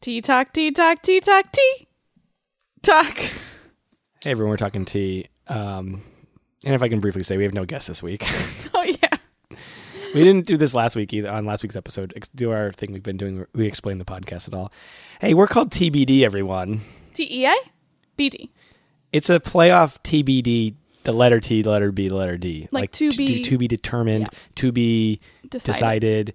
Tea 0.00 0.22
talk, 0.22 0.54
tea 0.54 0.70
talk, 0.70 1.02
tea 1.02 1.20
talk, 1.20 1.52
tea 1.52 1.86
talk. 2.82 3.18
Hey 4.26 4.32
everyone, 4.32 4.50
we're 4.50 4.56
talking 4.56 4.84
tea. 4.84 5.26
Um, 5.46 6.02
and 6.64 6.74
if 6.74 6.82
I 6.82 6.88
can 6.88 6.98
briefly 6.98 7.22
say, 7.22 7.36
we 7.36 7.44
have 7.44 7.54
no 7.54 7.64
guests 7.64 7.86
this 7.86 8.02
week. 8.02 8.26
Oh 8.74 8.82
yeah. 8.82 9.56
we 10.16 10.24
didn't 10.24 10.46
do 10.46 10.56
this 10.56 10.74
last 10.74 10.96
week 10.96 11.12
either 11.14 11.30
on 11.30 11.46
last 11.46 11.62
week's 11.62 11.76
episode. 11.76 12.12
Ex- 12.16 12.28
Do 12.34 12.50
our 12.50 12.72
thing 12.72 12.92
we've 12.92 13.04
been 13.04 13.16
doing. 13.18 13.46
We 13.54 13.66
explain 13.68 13.98
the 13.98 14.04
podcast 14.04 14.48
at 14.48 14.54
all. 14.54 14.72
Hey, 15.20 15.32
we're 15.32 15.46
called 15.46 15.70
TBD. 15.70 16.22
Everyone, 16.22 16.80
T 17.14 17.22
E 17.30 17.46
A? 17.46 17.54
B 18.16 18.30
D. 18.30 18.50
it's 19.12 19.30
a 19.30 19.38
playoff 19.38 19.98
TBD. 20.02 20.74
The 21.04 21.12
letter 21.12 21.38
T, 21.38 21.62
the 21.62 21.70
letter 21.70 21.92
B, 21.92 22.08
the 22.08 22.16
letter 22.16 22.36
D. 22.36 22.66
Like 22.72 22.90
to 22.92 23.12
t- 23.12 23.16
be- 23.16 23.42
to 23.44 23.56
be 23.58 23.68
determined, 23.68 24.28
to 24.56 24.72
be 24.72 25.20
Decided. 25.48 25.72
decided, 25.72 26.34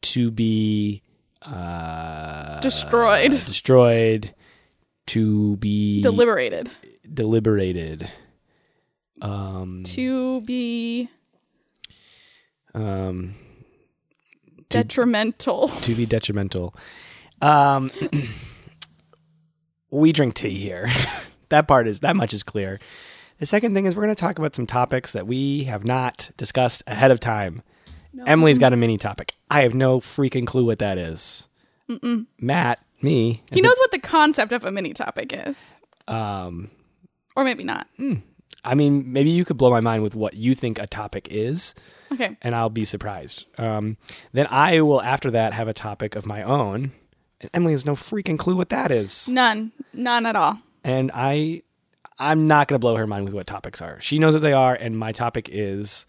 to 0.00 0.30
be 0.30 1.02
uh, 1.42 2.60
Destroyed. 2.60 3.32
destroyed, 3.44 4.34
to 5.08 5.56
be 5.58 6.00
Deliberated. 6.00 6.70
Deliberated. 7.12 8.10
Um, 9.22 9.82
To 9.86 10.40
be 10.42 11.08
um, 12.74 13.34
detrimental. 14.68 15.68
to 15.68 15.94
be 15.94 16.06
detrimental. 16.06 16.74
Um, 17.40 17.90
we 19.90 20.12
drink 20.12 20.34
tea 20.34 20.50
here. 20.58 20.88
that 21.48 21.68
part 21.68 21.86
is 21.86 22.00
that 22.00 22.16
much 22.16 22.34
is 22.34 22.42
clear. 22.42 22.78
The 23.38 23.46
second 23.46 23.74
thing 23.74 23.84
is 23.86 23.94
we're 23.96 24.02
going 24.04 24.14
to 24.14 24.20
talk 24.20 24.38
about 24.38 24.54
some 24.54 24.66
topics 24.66 25.12
that 25.12 25.26
we 25.26 25.64
have 25.64 25.84
not 25.84 26.30
discussed 26.36 26.82
ahead 26.86 27.10
of 27.10 27.20
time. 27.20 27.62
Emily's 28.26 28.58
got 28.58 28.72
a 28.72 28.76
mini 28.76 28.96
topic. 28.96 29.34
I 29.50 29.62
have 29.62 29.74
no 29.74 30.00
freaking 30.00 30.46
clue 30.46 30.64
what 30.64 30.78
that 30.78 30.96
is. 30.96 31.48
Matt, 32.40 32.80
me, 33.02 33.42
He 33.52 33.60
knows 33.60 33.76
what 33.78 33.90
the 33.90 33.98
concept 33.98 34.52
of 34.52 34.64
a 34.64 34.72
mini 34.72 34.94
topic 34.94 35.32
is. 35.46 35.80
um, 36.08 36.70
Or 37.36 37.44
maybe 37.44 37.62
not. 37.64 37.86
I 38.64 38.74
mean, 38.74 39.12
maybe 39.12 39.30
you 39.30 39.44
could 39.44 39.56
blow 39.58 39.70
my 39.70 39.80
mind 39.80 40.02
with 40.02 40.14
what 40.16 40.34
you 40.34 40.54
think 40.54 40.78
a 40.78 40.86
topic 40.86 41.28
is, 41.30 41.74
Okay. 42.12 42.36
and 42.42 42.54
I'll 42.54 42.70
be 42.70 42.84
surprised. 42.84 43.44
Um, 43.58 43.96
then 44.32 44.46
I 44.50 44.80
will, 44.80 45.02
after 45.02 45.30
that, 45.32 45.52
have 45.52 45.68
a 45.68 45.74
topic 45.74 46.16
of 46.16 46.26
my 46.26 46.42
own, 46.42 46.92
and 47.40 47.50
Emily 47.54 47.72
has 47.72 47.84
no 47.86 47.92
freaking 47.94 48.38
clue 48.38 48.56
what 48.56 48.70
that 48.70 48.90
is. 48.90 49.28
None. 49.28 49.70
None 49.92 50.24
at 50.26 50.34
all. 50.36 50.58
and 50.82 51.10
I 51.14 51.62
I'm 52.18 52.46
not 52.48 52.66
going 52.68 52.76
to 52.76 52.78
blow 52.80 52.96
her 52.96 53.06
mind 53.06 53.26
with 53.26 53.34
what 53.34 53.46
topics 53.46 53.82
are. 53.82 54.00
She 54.00 54.18
knows 54.18 54.32
what 54.32 54.40
they 54.42 54.54
are 54.54 54.74
and 54.74 54.96
my 54.98 55.12
topic 55.12 55.50
is 55.52 56.06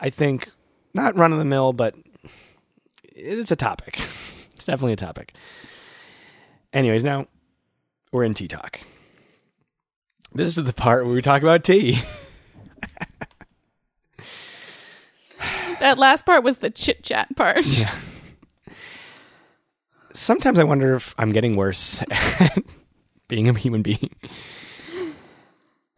I 0.00 0.08
think 0.08 0.50
not 0.94 1.14
run 1.14 1.30
of 1.32 1.38
the 1.38 1.44
mill 1.44 1.74
but 1.74 1.94
it's 3.02 3.50
a 3.50 3.56
topic. 3.56 3.98
it's 4.54 4.64
definitely 4.64 4.94
a 4.94 4.96
topic. 4.96 5.34
Anyways, 6.72 7.04
now 7.04 7.26
we're 8.12 8.24
in 8.24 8.32
tea 8.32 8.48
talk. 8.48 8.80
This 10.34 10.56
is 10.56 10.64
the 10.64 10.72
part 10.72 11.04
where 11.04 11.14
we 11.14 11.22
talk 11.22 11.42
about 11.42 11.64
tea. 11.64 11.98
That 15.82 15.98
last 15.98 16.24
part 16.24 16.44
was 16.44 16.58
the 16.58 16.70
chit 16.70 17.02
chat 17.02 17.34
part. 17.34 17.66
Sometimes 20.12 20.60
I 20.60 20.64
wonder 20.64 20.94
if 20.94 21.12
I'm 21.18 21.32
getting 21.32 21.56
worse 21.56 22.04
at 22.08 22.56
being 23.28 23.48
a 23.48 23.58
human 23.58 23.82
being. 23.82 24.14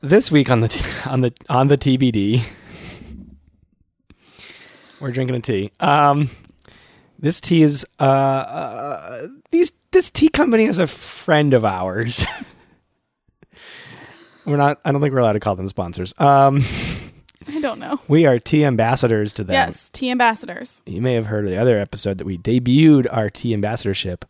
This 0.00 0.32
week 0.32 0.50
on 0.50 0.60
the 0.60 0.68
t- 0.68 0.86
on 1.04 1.20
the 1.20 1.34
on 1.50 1.68
the 1.68 1.76
TBD, 1.76 2.42
we're 5.00 5.12
drinking 5.12 5.36
a 5.36 5.40
tea. 5.40 5.70
Um, 5.80 6.30
this 7.18 7.42
tea 7.42 7.62
is 7.62 7.86
uh, 8.00 8.04
uh 8.04 9.26
these 9.50 9.70
this 9.90 10.10
tea 10.10 10.30
company 10.30 10.64
is 10.64 10.78
a 10.78 10.86
friend 10.86 11.52
of 11.52 11.66
ours. 11.66 12.24
we're 14.46 14.56
not. 14.56 14.80
I 14.84 14.92
don't 14.92 15.00
think 15.00 15.12
we're 15.14 15.20
allowed 15.20 15.34
to 15.34 15.40
call 15.40 15.56
them 15.56 15.68
sponsors. 15.68 16.14
Um, 16.18 16.62
I 17.48 17.60
don't 17.60 17.78
know. 17.78 18.00
we 18.08 18.24
are 18.26 18.38
tea 18.38 18.64
ambassadors 18.64 19.32
to 19.34 19.44
them. 19.44 19.52
Yes, 19.54 19.90
tea 19.90 20.10
ambassadors. 20.10 20.82
You 20.86 21.02
may 21.02 21.14
have 21.14 21.26
heard 21.26 21.44
of 21.44 21.50
the 21.50 21.60
other 21.60 21.78
episode 21.78 22.18
that 22.18 22.24
we 22.26 22.38
debuted 22.38 23.06
our 23.10 23.28
tea 23.30 23.52
ambassadorship 23.54 24.24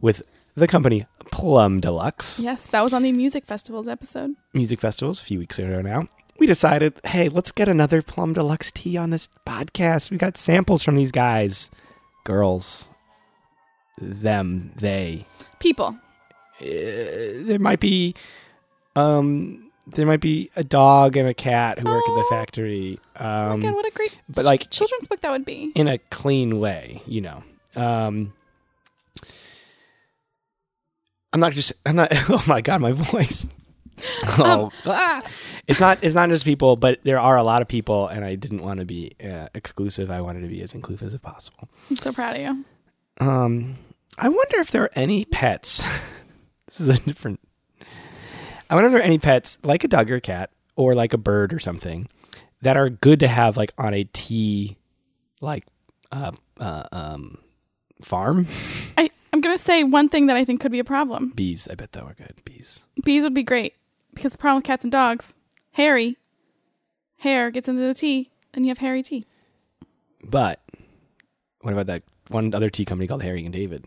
with 0.00 0.22
the 0.56 0.66
company 0.66 1.06
Plum 1.30 1.78
Deluxe 1.80 2.40
Yes, 2.40 2.66
that 2.68 2.82
was 2.82 2.92
on 2.92 3.02
the 3.02 3.12
music 3.12 3.46
festivals 3.46 3.86
episode. 3.86 4.30
music 4.54 4.80
festivals 4.80 5.20
a 5.20 5.24
few 5.24 5.38
weeks 5.38 5.58
ago 5.58 5.80
now. 5.82 6.08
We 6.40 6.46
decided, 6.46 6.94
hey, 7.04 7.28
let's 7.28 7.50
get 7.52 7.68
another 7.68 8.00
Plum 8.02 8.32
Deluxe 8.32 8.70
tea 8.72 8.96
on 8.96 9.10
this 9.10 9.28
podcast. 9.46 10.10
We 10.10 10.16
got 10.18 10.36
samples 10.36 10.82
from 10.84 10.94
these 10.96 11.12
guys, 11.12 11.68
girls, 12.24 12.90
them, 14.00 14.72
they. 14.76 15.26
People. 15.60 15.96
Uh, 16.60 16.64
there 17.44 17.58
might 17.60 17.80
be, 17.80 18.14
um, 18.98 19.70
there 19.86 20.04
might 20.06 20.20
be 20.20 20.50
a 20.56 20.62
dog 20.64 21.16
and 21.16 21.28
a 21.28 21.34
cat 21.34 21.78
who 21.78 21.86
work 21.86 22.02
at 22.08 22.14
the 22.14 22.24
Oh. 22.26 22.30
factory. 22.30 23.00
Um, 23.16 23.60
God, 23.60 23.74
what 23.74 23.86
a 23.86 23.90
great 23.90 24.18
but, 24.28 24.44
like, 24.44 24.68
children's 24.70 25.06
book 25.06 25.20
that 25.22 25.30
would 25.30 25.44
be. 25.44 25.72
in 25.74 25.88
a 25.88 25.98
clean 26.10 26.60
way, 26.60 27.00
you 27.06 27.20
know. 27.20 27.42
Um 27.76 28.32
I'm 31.32 31.40
not 31.40 31.52
just 31.52 31.72
I'm 31.86 31.96
not 31.96 32.08
oh 32.30 32.42
my 32.46 32.60
god, 32.60 32.80
my 32.80 32.92
voice. 32.92 33.46
Oh, 34.38 34.70
ah! 34.86 35.22
it's 35.66 35.80
not 35.80 35.98
it's 36.02 36.14
not 36.14 36.28
just 36.28 36.44
people, 36.44 36.76
but 36.76 37.00
there 37.02 37.18
are 37.18 37.36
a 37.36 37.42
lot 37.42 37.62
of 37.62 37.68
people 37.68 38.06
and 38.06 38.24
I 38.24 38.36
didn't 38.36 38.62
want 38.62 38.78
to 38.78 38.86
be 38.86 39.16
uh, 39.24 39.48
exclusive. 39.56 40.08
I 40.08 40.20
wanted 40.20 40.42
to 40.42 40.46
be 40.46 40.62
as 40.62 40.72
inclusive 40.72 41.12
as 41.12 41.20
possible. 41.20 41.68
I'm 41.90 41.96
so 41.96 42.12
proud 42.12 42.36
of 42.36 42.42
you. 42.42 42.64
Um 43.26 43.76
I 44.16 44.28
wonder 44.28 44.58
if 44.58 44.70
there 44.70 44.84
are 44.84 44.90
any 44.94 45.24
pets. 45.24 45.82
this 46.66 46.78
is 46.80 46.88
a 46.88 47.00
different 47.02 47.40
I 48.70 48.74
wonder 48.74 48.88
if 48.88 48.92
there 48.92 49.00
are 49.00 49.04
any 49.04 49.18
pets 49.18 49.58
like 49.62 49.84
a 49.84 49.88
dog 49.88 50.10
or 50.10 50.16
a 50.16 50.20
cat 50.20 50.50
or 50.76 50.94
like 50.94 51.12
a 51.12 51.18
bird 51.18 51.52
or 51.52 51.58
something 51.58 52.08
that 52.62 52.76
are 52.76 52.90
good 52.90 53.20
to 53.20 53.28
have 53.28 53.56
like 53.56 53.72
on 53.78 53.94
a 53.94 54.04
tea 54.04 54.76
like 55.40 55.64
uh, 56.12 56.32
uh 56.58 56.84
um 56.92 57.38
farm 58.02 58.46
I, 58.96 59.10
I'm 59.32 59.40
going 59.40 59.56
to 59.56 59.62
say 59.62 59.84
one 59.84 60.08
thing 60.08 60.26
that 60.26 60.36
I 60.36 60.44
think 60.44 60.60
could 60.60 60.72
be 60.72 60.78
a 60.78 60.84
problem. 60.84 61.30
bees 61.34 61.68
i 61.70 61.74
bet 61.74 61.92
that 61.92 62.04
were 62.04 62.14
good 62.14 62.34
bees 62.44 62.80
Bees 63.04 63.22
would 63.22 63.34
be 63.34 63.42
great 63.42 63.74
because 64.14 64.32
the 64.32 64.38
problem 64.38 64.56
with 64.58 64.64
cats 64.64 64.84
and 64.84 64.90
dogs, 64.92 65.36
hairy, 65.72 66.16
hair 67.18 67.50
gets 67.50 67.68
into 67.68 67.82
the 67.82 67.94
tea, 67.94 68.30
and 68.52 68.64
you 68.64 68.70
have 68.70 68.78
hairy 68.78 69.02
tea. 69.02 69.26
but 70.24 70.60
what 71.60 71.72
about 71.72 71.86
that 71.86 72.02
one 72.28 72.52
other 72.54 72.70
tea 72.70 72.84
company 72.84 73.06
called 73.06 73.22
Harry 73.22 73.44
and 73.44 73.52
David? 73.52 73.84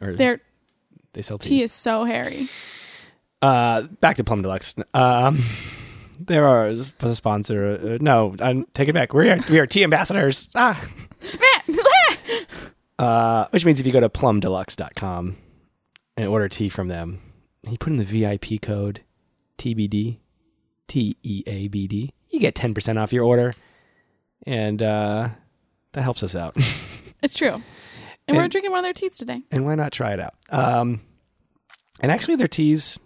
Or 0.00 0.14
Their 0.14 0.40
they 1.12 1.22
sell 1.22 1.38
tea. 1.38 1.48
tea 1.50 1.62
is 1.62 1.72
so 1.72 2.04
hairy. 2.04 2.48
Uh, 3.42 3.82
back 4.00 4.16
to 4.16 4.24
Plum 4.24 4.42
Deluxe. 4.42 4.74
Um, 4.94 5.42
there 6.20 6.46
are 6.46 6.66
a 6.66 7.14
sponsor. 7.14 7.78
Uh, 7.82 7.98
no, 8.00 8.34
I 8.40 8.64
take 8.74 8.88
it 8.88 8.92
back. 8.94 9.12
We 9.12 9.30
are 9.30 9.38
we 9.50 9.58
are 9.58 9.66
tea 9.66 9.84
ambassadors. 9.84 10.48
Ah. 10.56 10.88
Uh, 12.98 13.46
which 13.50 13.66
means 13.66 13.78
if 13.78 13.86
you 13.86 13.92
go 13.92 14.00
to 14.00 14.08
plumdeluxe.com 14.08 15.36
and 16.16 16.28
order 16.28 16.48
tea 16.48 16.70
from 16.70 16.88
them, 16.88 17.20
and 17.64 17.72
you 17.72 17.78
put 17.78 17.92
in 17.92 17.98
the 17.98 18.04
VIP 18.04 18.62
code 18.62 19.02
TBD, 19.58 20.16
T 20.88 21.16
E 21.22 21.42
A 21.46 21.68
B 21.68 21.86
D, 21.86 22.14
you 22.30 22.40
get 22.40 22.54
10% 22.54 22.98
off 22.98 23.12
your 23.12 23.24
order. 23.24 23.52
And 24.46 24.80
uh, 24.80 25.28
that 25.92 26.02
helps 26.02 26.22
us 26.22 26.34
out. 26.34 26.56
It's 27.22 27.34
true. 27.34 27.60
And, 28.28 28.36
we're 28.36 28.48
drinking 28.48 28.70
one 28.70 28.78
of 28.78 28.84
their 28.84 28.92
teas 28.92 29.18
today. 29.18 29.42
and 29.50 29.66
why 29.66 29.74
not 29.74 29.92
try 29.92 30.12
it 30.12 30.20
out? 30.20 30.34
Um, 30.48 31.00
and 32.00 32.10
actually, 32.10 32.36
their 32.36 32.46
teas. 32.46 32.98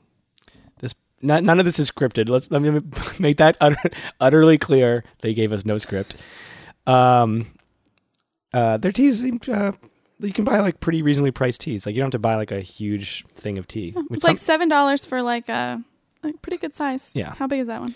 Not, 1.23 1.45
none 1.45 1.59
of 1.59 1.65
this 1.67 1.79
is 1.79 1.91
scripted. 1.91 2.29
Let's 2.29 2.51
let 2.51 2.63
me 2.63 2.81
make 3.19 3.37
that 3.39 3.57
utter, 3.61 3.77
utterly 4.21 4.57
clear. 4.59 5.05
They 5.21 5.35
gave 5.35 5.53
us 5.53 5.65
no 5.65 5.77
script. 5.79 6.17
Um, 6.87 7.51
uh, 8.55 8.79
their 8.79 8.93
teas. 8.93 9.23
Uh, 9.23 9.73
you 10.21 10.33
can 10.33 10.45
buy 10.45 10.61
like 10.61 10.81
pretty 10.81 11.03
reasonably 11.03 11.31
priced 11.31 11.61
teas. 11.61 11.87
Like 11.87 11.95
you 11.95 12.01
don't 12.01 12.07
have 12.07 12.13
to 12.13 12.19
buy 12.19 12.37
like 12.37 12.51
a 12.53 12.61
huge 12.61 13.25
thing 13.35 13.59
of 13.59 13.67
tea. 13.67 13.93
Which 13.93 14.19
It's 14.19 14.25
like 14.25 14.39
seven 14.39 14.69
dollars 14.69 15.05
for 15.07 15.23
like 15.23 15.49
a 15.49 15.83
like 16.23 16.41
pretty 16.43 16.57
good 16.59 16.75
size. 16.75 17.11
Yeah. 17.15 17.35
How 17.35 17.47
big 17.47 17.61
is 17.61 17.67
that 17.69 17.81
one? 17.81 17.95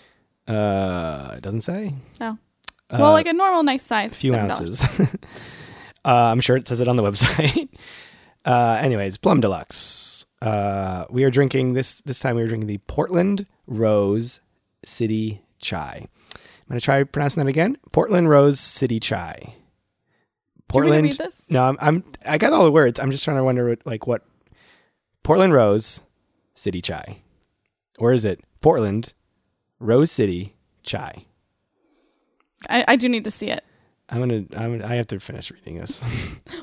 uh, 0.49 1.35
it 1.37 1.41
doesn't 1.43 1.63
say. 1.63 1.95
Oh. 2.21 2.37
Uh, 2.91 2.99
well, 3.01 3.13
like 3.13 3.27
a 3.27 3.33
normal 3.33 3.63
nice 3.63 3.83
size. 3.83 4.13
a 4.13 4.15
few 4.15 4.33
$7. 4.33 4.39
ounces. 4.51 4.83
uh, 6.05 6.09
I'm 6.09 6.41
sure 6.41 6.57
it 6.57 6.69
says 6.69 6.83
it 6.83 6.89
on 6.89 6.97
the 6.97 7.03
website. 7.11 7.71
uh, 8.45 8.79
anyways, 8.81 9.17
Plum 9.17 9.41
Deluxe. 9.41 10.27
Uh, 10.45 11.07
we 11.09 11.25
are 11.25 11.31
drinking 11.31 11.73
this 11.73 12.03
this 12.03 12.21
time. 12.21 12.37
We 12.37 12.43
are 12.43 12.49
drinking 12.49 12.69
the 12.69 12.79
Portland 12.79 13.47
Rose 13.67 14.41
City 14.85 15.43
Chai. 15.59 16.07
I'm 16.35 16.69
gonna 16.69 16.81
try 16.81 17.03
pronouncing 17.03 17.43
that 17.43 17.49
again. 17.49 17.79
Portland 17.93 18.29
Rose 18.29 18.61
City 18.61 19.01
Chai. 19.01 19.55
Do 20.69 20.79
you 20.79 20.91
want 20.91 21.03
me 21.03 21.11
to 21.11 21.17
Portland. 21.17 21.35
No, 21.49 21.65
I'm, 21.65 21.79
I'm 21.81 22.05
I 22.27 22.37
got 22.37 22.53
all 22.53 22.65
the 22.65 22.71
words. 22.71 23.01
I'm 23.01 23.11
just 23.11 23.25
trying 23.25 23.39
to 23.39 23.45
wonder 23.45 23.71
what, 23.71 23.87
like 23.87 24.07
what 24.07 24.23
Portland 25.23 25.55
Rose 25.55 26.03
City 26.55 26.83
Chai, 26.83 27.23
or 27.99 28.13
is 28.13 28.27
it 28.27 28.41
Portland 28.61 29.15
Rose 29.79 30.13
City 30.13 30.57
Chai? 30.83 31.25
I, 32.69 32.85
I 32.89 32.97
do 32.97 33.09
need 33.09 33.25
to 33.25 33.31
see 33.31 33.49
it. 33.49 33.65
I'm 34.11 34.21
gonna 34.21 34.45
I'm, 34.55 34.83
I 34.83 34.97
have 34.97 35.07
to 35.07 35.21
finish 35.21 35.51
reading 35.51 35.79
this. 35.79 36.03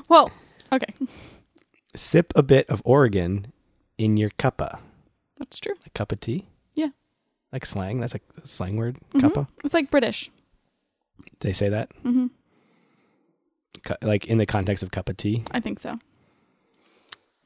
Well, 0.08 0.30
okay, 0.70 0.94
Sip 1.96 2.32
a 2.36 2.42
bit 2.42 2.68
of 2.68 2.82
Oregon 2.84 3.51
in 4.02 4.16
your 4.16 4.30
cuppa. 4.30 4.78
that's 5.38 5.60
true. 5.60 5.74
A 5.86 5.90
cup 5.90 6.12
of 6.12 6.20
tea? 6.20 6.46
Yeah. 6.74 6.88
Like 7.52 7.64
slang? 7.66 8.00
That's 8.00 8.14
like 8.14 8.22
a 8.42 8.46
slang 8.46 8.76
word? 8.76 8.96
Mhm. 9.14 9.20
Cuppa? 9.20 9.48
It's 9.64 9.74
like 9.74 9.90
British. 9.90 10.30
They 11.40 11.52
say 11.52 11.68
that? 11.68 11.90
hmm 12.02 12.26
Cu- 13.84 13.94
Like 14.02 14.26
in 14.26 14.38
the 14.38 14.46
context 14.46 14.82
of 14.82 14.90
cup 14.90 15.08
of 15.08 15.16
tea? 15.16 15.44
I 15.50 15.60
think 15.60 15.78
so. 15.78 15.98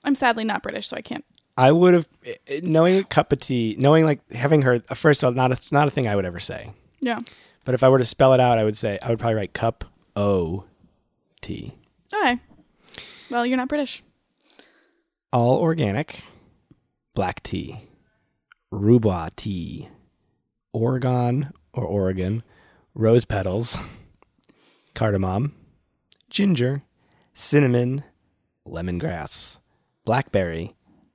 I'm 0.04 0.14
sadly 0.14 0.44
not 0.44 0.62
British, 0.62 0.86
so 0.88 0.96
I 0.96 1.02
can't. 1.02 1.24
I 1.58 1.72
would 1.72 1.94
have, 1.94 2.08
eh, 2.24 2.60
knowing 2.62 2.96
a 2.98 3.04
cup 3.04 3.32
of 3.32 3.40
tea, 3.40 3.74
knowing 3.78 4.04
like 4.04 4.20
having 4.32 4.62
heard, 4.62 4.84
uh, 4.90 4.94
first 4.94 5.22
of 5.22 5.28
all, 5.28 5.32
not 5.32 5.52
a, 5.52 5.74
not 5.74 5.88
a 5.88 5.90
thing 5.90 6.06
I 6.06 6.14
would 6.14 6.26
ever 6.26 6.38
say. 6.38 6.70
Yeah. 7.00 7.20
But 7.64 7.74
if 7.74 7.82
I 7.82 7.88
were 7.88 7.98
to 7.98 8.04
spell 8.04 8.32
it 8.34 8.40
out, 8.40 8.58
I 8.58 8.64
would 8.64 8.76
say, 8.76 8.98
I 9.02 9.08
would 9.10 9.18
probably 9.18 9.34
write 9.36 9.52
cup 9.54 9.84
O 10.14 10.64
tea. 11.40 11.74
Okay. 12.14 12.38
Well, 13.30 13.44
you're 13.46 13.56
not 13.56 13.68
British. 13.68 14.02
All 15.32 15.58
organic, 15.58 16.22
black 17.16 17.42
tea, 17.42 17.80
rhubarb 18.70 19.34
tea, 19.34 19.88
Oregon 20.72 21.50
or 21.72 21.82
Oregon, 21.84 22.42
rose 22.94 23.24
petals, 23.24 23.76
cardamom, 24.94 25.54
ginger, 26.30 26.82
cinnamon, 27.34 28.04
lemongrass, 28.66 29.58
blackberry, 30.04 30.74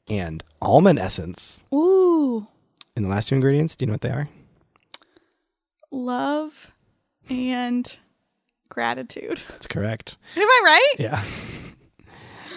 and 0.09 0.43
almond 0.61 0.99
essence. 0.99 1.63
Ooh, 1.73 2.47
And 2.95 3.05
the 3.05 3.09
last 3.09 3.29
two 3.29 3.35
ingredients, 3.35 3.75
do 3.75 3.83
you 3.83 3.87
know 3.87 3.93
what 3.93 4.01
they 4.01 4.09
are? 4.09 4.27
love 5.93 6.71
and 7.29 7.97
gratitude. 8.69 9.43
That's 9.49 9.67
correct. 9.67 10.17
Am 10.37 10.47
I 10.47 10.61
right? 10.63 10.93
Yeah. 10.99 11.23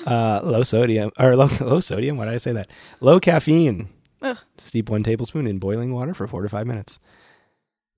Uh, 0.06 0.40
low 0.44 0.62
sodium 0.62 1.10
or 1.18 1.34
low, 1.36 1.48
low 1.60 1.80
sodium. 1.80 2.16
Why 2.16 2.26
did 2.26 2.34
I 2.34 2.38
say 2.38 2.52
that? 2.52 2.68
Low 3.00 3.18
caffeine. 3.20 3.88
Ugh. 4.22 4.38
Steep 4.58 4.90
one 4.90 5.02
tablespoon 5.02 5.46
in 5.46 5.58
boiling 5.58 5.92
water 5.92 6.14
for 6.14 6.26
four 6.26 6.42
to 6.42 6.48
five 6.48 6.66
minutes. 6.66 6.98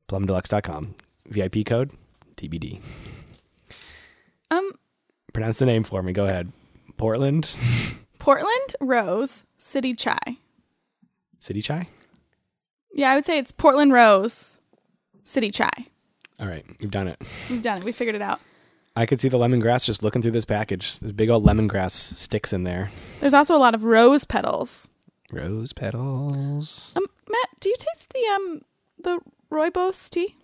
Plumdeluxe.com. 0.09 0.95
VIP 1.27 1.67
code 1.67 1.91
TBD. 2.37 2.81
Um, 4.51 4.73
Pronounce 5.33 5.59
the 5.59 5.67
name 5.67 5.83
for 5.85 6.03
me. 6.03 6.13
Go 6.13 6.25
ahead. 6.27 6.53
Portland 6.97 7.55
Portland 8.19 8.77
Rose 8.81 9.45
City 9.59 9.95
Chai. 9.95 10.19
City 11.39 11.61
Chai. 11.63 11.89
Yeah, 12.93 13.11
I 13.11 13.15
would 13.15 13.27
say 13.27 13.39
it's 13.39 13.53
Portland 13.53 13.93
Rose 13.93 14.59
City 15.25 15.51
Chai. 15.51 15.71
All 16.41 16.47
right, 16.47 16.65
we've 16.81 16.91
done 16.91 17.09
it. 17.09 17.21
We've 17.51 17.63
done 17.63 17.79
it. 17.79 17.85
We 17.85 17.93
figured 17.93 18.15
it 18.15 18.23
out. 18.23 18.41
I 18.97 19.05
could 19.07 19.21
see 19.21 19.29
the 19.29 19.39
lemongrass 19.39 19.85
just 19.85 20.03
looking 20.03 20.23
through 20.23 20.31
this 20.33 20.45
package. 20.47 20.99
There's 20.99 21.13
big 21.13 21.29
old 21.31 21.45
lemongrass 21.45 21.91
sticks 21.93 22.53
in 22.53 22.65
there. 22.65 22.91
There's 23.21 23.35
also 23.35 23.55
a 23.55 23.59
lot 23.59 23.75
of 23.75 23.85
rose 23.85 24.25
petals. 24.25 24.89
Rose 25.33 25.73
petals. 25.73 26.93
Um, 26.97 27.05
Matt, 27.29 27.49
do 27.61 27.69
you 27.69 27.77
taste 27.79 28.13
the 28.15 28.25
um 28.35 28.63
the 29.03 29.21
rooibos 29.51 30.09
tea? 30.09 30.35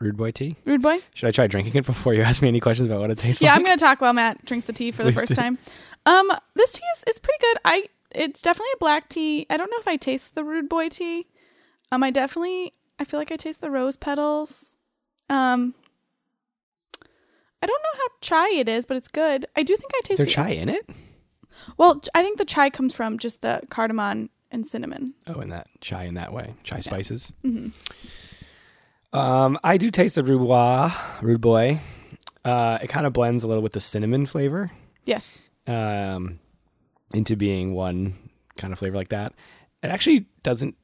Rude 0.00 0.16
boy 0.16 0.30
tea. 0.30 0.56
Rude 0.64 0.80
boy. 0.80 1.00
Should 1.14 1.28
I 1.28 1.30
try 1.32 1.46
drinking 1.46 1.74
it 1.76 1.84
before 1.86 2.14
you 2.14 2.22
ask 2.22 2.40
me 2.40 2.48
any 2.48 2.60
questions 2.60 2.86
about 2.88 3.00
what 3.00 3.10
it 3.10 3.18
tastes 3.18 3.42
Yeah, 3.42 3.50
like? 3.50 3.56
Yeah, 3.56 3.58
I'm 3.60 3.64
gonna 3.66 3.76
talk 3.76 4.00
while 4.00 4.12
Matt 4.14 4.44
drinks 4.46 4.66
the 4.66 4.72
tea 4.72 4.92
for 4.92 5.04
the 5.04 5.12
first 5.12 5.28
do. 5.28 5.34
time. 5.34 5.58
Um, 6.06 6.30
this 6.54 6.72
tea 6.72 6.84
is 6.96 7.04
it's 7.06 7.18
pretty 7.18 7.38
good. 7.40 7.58
I 7.64 7.84
it's 8.12 8.40
definitely 8.40 8.70
a 8.74 8.78
black 8.78 9.08
tea. 9.10 9.46
I 9.50 9.56
don't 9.58 9.70
know 9.70 9.76
if 9.78 9.86
I 9.86 9.96
taste 9.96 10.34
the 10.34 10.42
rude 10.44 10.68
boy 10.68 10.88
tea. 10.88 11.26
Um, 11.92 12.02
I 12.02 12.10
definitely 12.10 12.72
I 12.98 13.04
feel 13.04 13.20
like 13.20 13.30
I 13.32 13.36
taste 13.36 13.60
the 13.60 13.70
rose 13.70 13.96
petals. 13.96 14.74
Um, 15.28 15.74
I 17.62 17.66
don't 17.66 17.82
know 17.82 17.98
how 17.98 18.06
chai 18.20 18.48
it 18.58 18.68
is, 18.68 18.86
but 18.86 18.96
it's 18.96 19.08
good. 19.08 19.46
I 19.56 19.62
do 19.62 19.76
think 19.76 19.90
I 19.94 19.98
Is 19.98 20.04
taste 20.08 20.16
there 20.18 20.26
the- 20.26 20.32
chai 20.32 20.50
in 20.50 20.68
it? 20.68 20.88
Well, 21.76 22.00
I 22.14 22.22
think 22.22 22.38
the 22.38 22.44
chai 22.46 22.70
comes 22.70 22.94
from 22.94 23.18
just 23.18 23.42
the 23.42 23.60
cardamom 23.70 24.30
and 24.50 24.66
cinnamon. 24.66 25.14
Oh, 25.28 25.40
in 25.40 25.50
that 25.50 25.66
chai 25.80 26.04
in 26.04 26.14
that 26.14 26.32
way, 26.32 26.54
chai 26.64 26.80
spices. 26.80 27.32
hmm 27.42 27.68
Um, 29.12 29.58
I 29.64 29.76
do 29.76 29.90
taste 29.90 30.14
the 30.14 30.22
rude 30.22 30.46
boy. 30.46 30.88
Rude 31.20 31.40
boy. 31.40 31.80
Uh, 32.44 32.78
it 32.82 32.88
kind 32.88 33.06
of 33.06 33.12
blends 33.12 33.44
a 33.44 33.46
little 33.48 33.62
with 33.62 33.72
the 33.72 33.80
cinnamon 33.80 34.24
flavor 34.26 34.70
Yes. 35.04 35.40
um, 35.66 36.38
into 37.12 37.36
being 37.36 37.74
one 37.74 38.14
kind 38.56 38.72
of 38.72 38.78
flavor 38.78 38.96
like 38.96 39.08
that. 39.08 39.34
It 39.82 39.88
actually 39.88 40.26
doesn't 40.42 40.76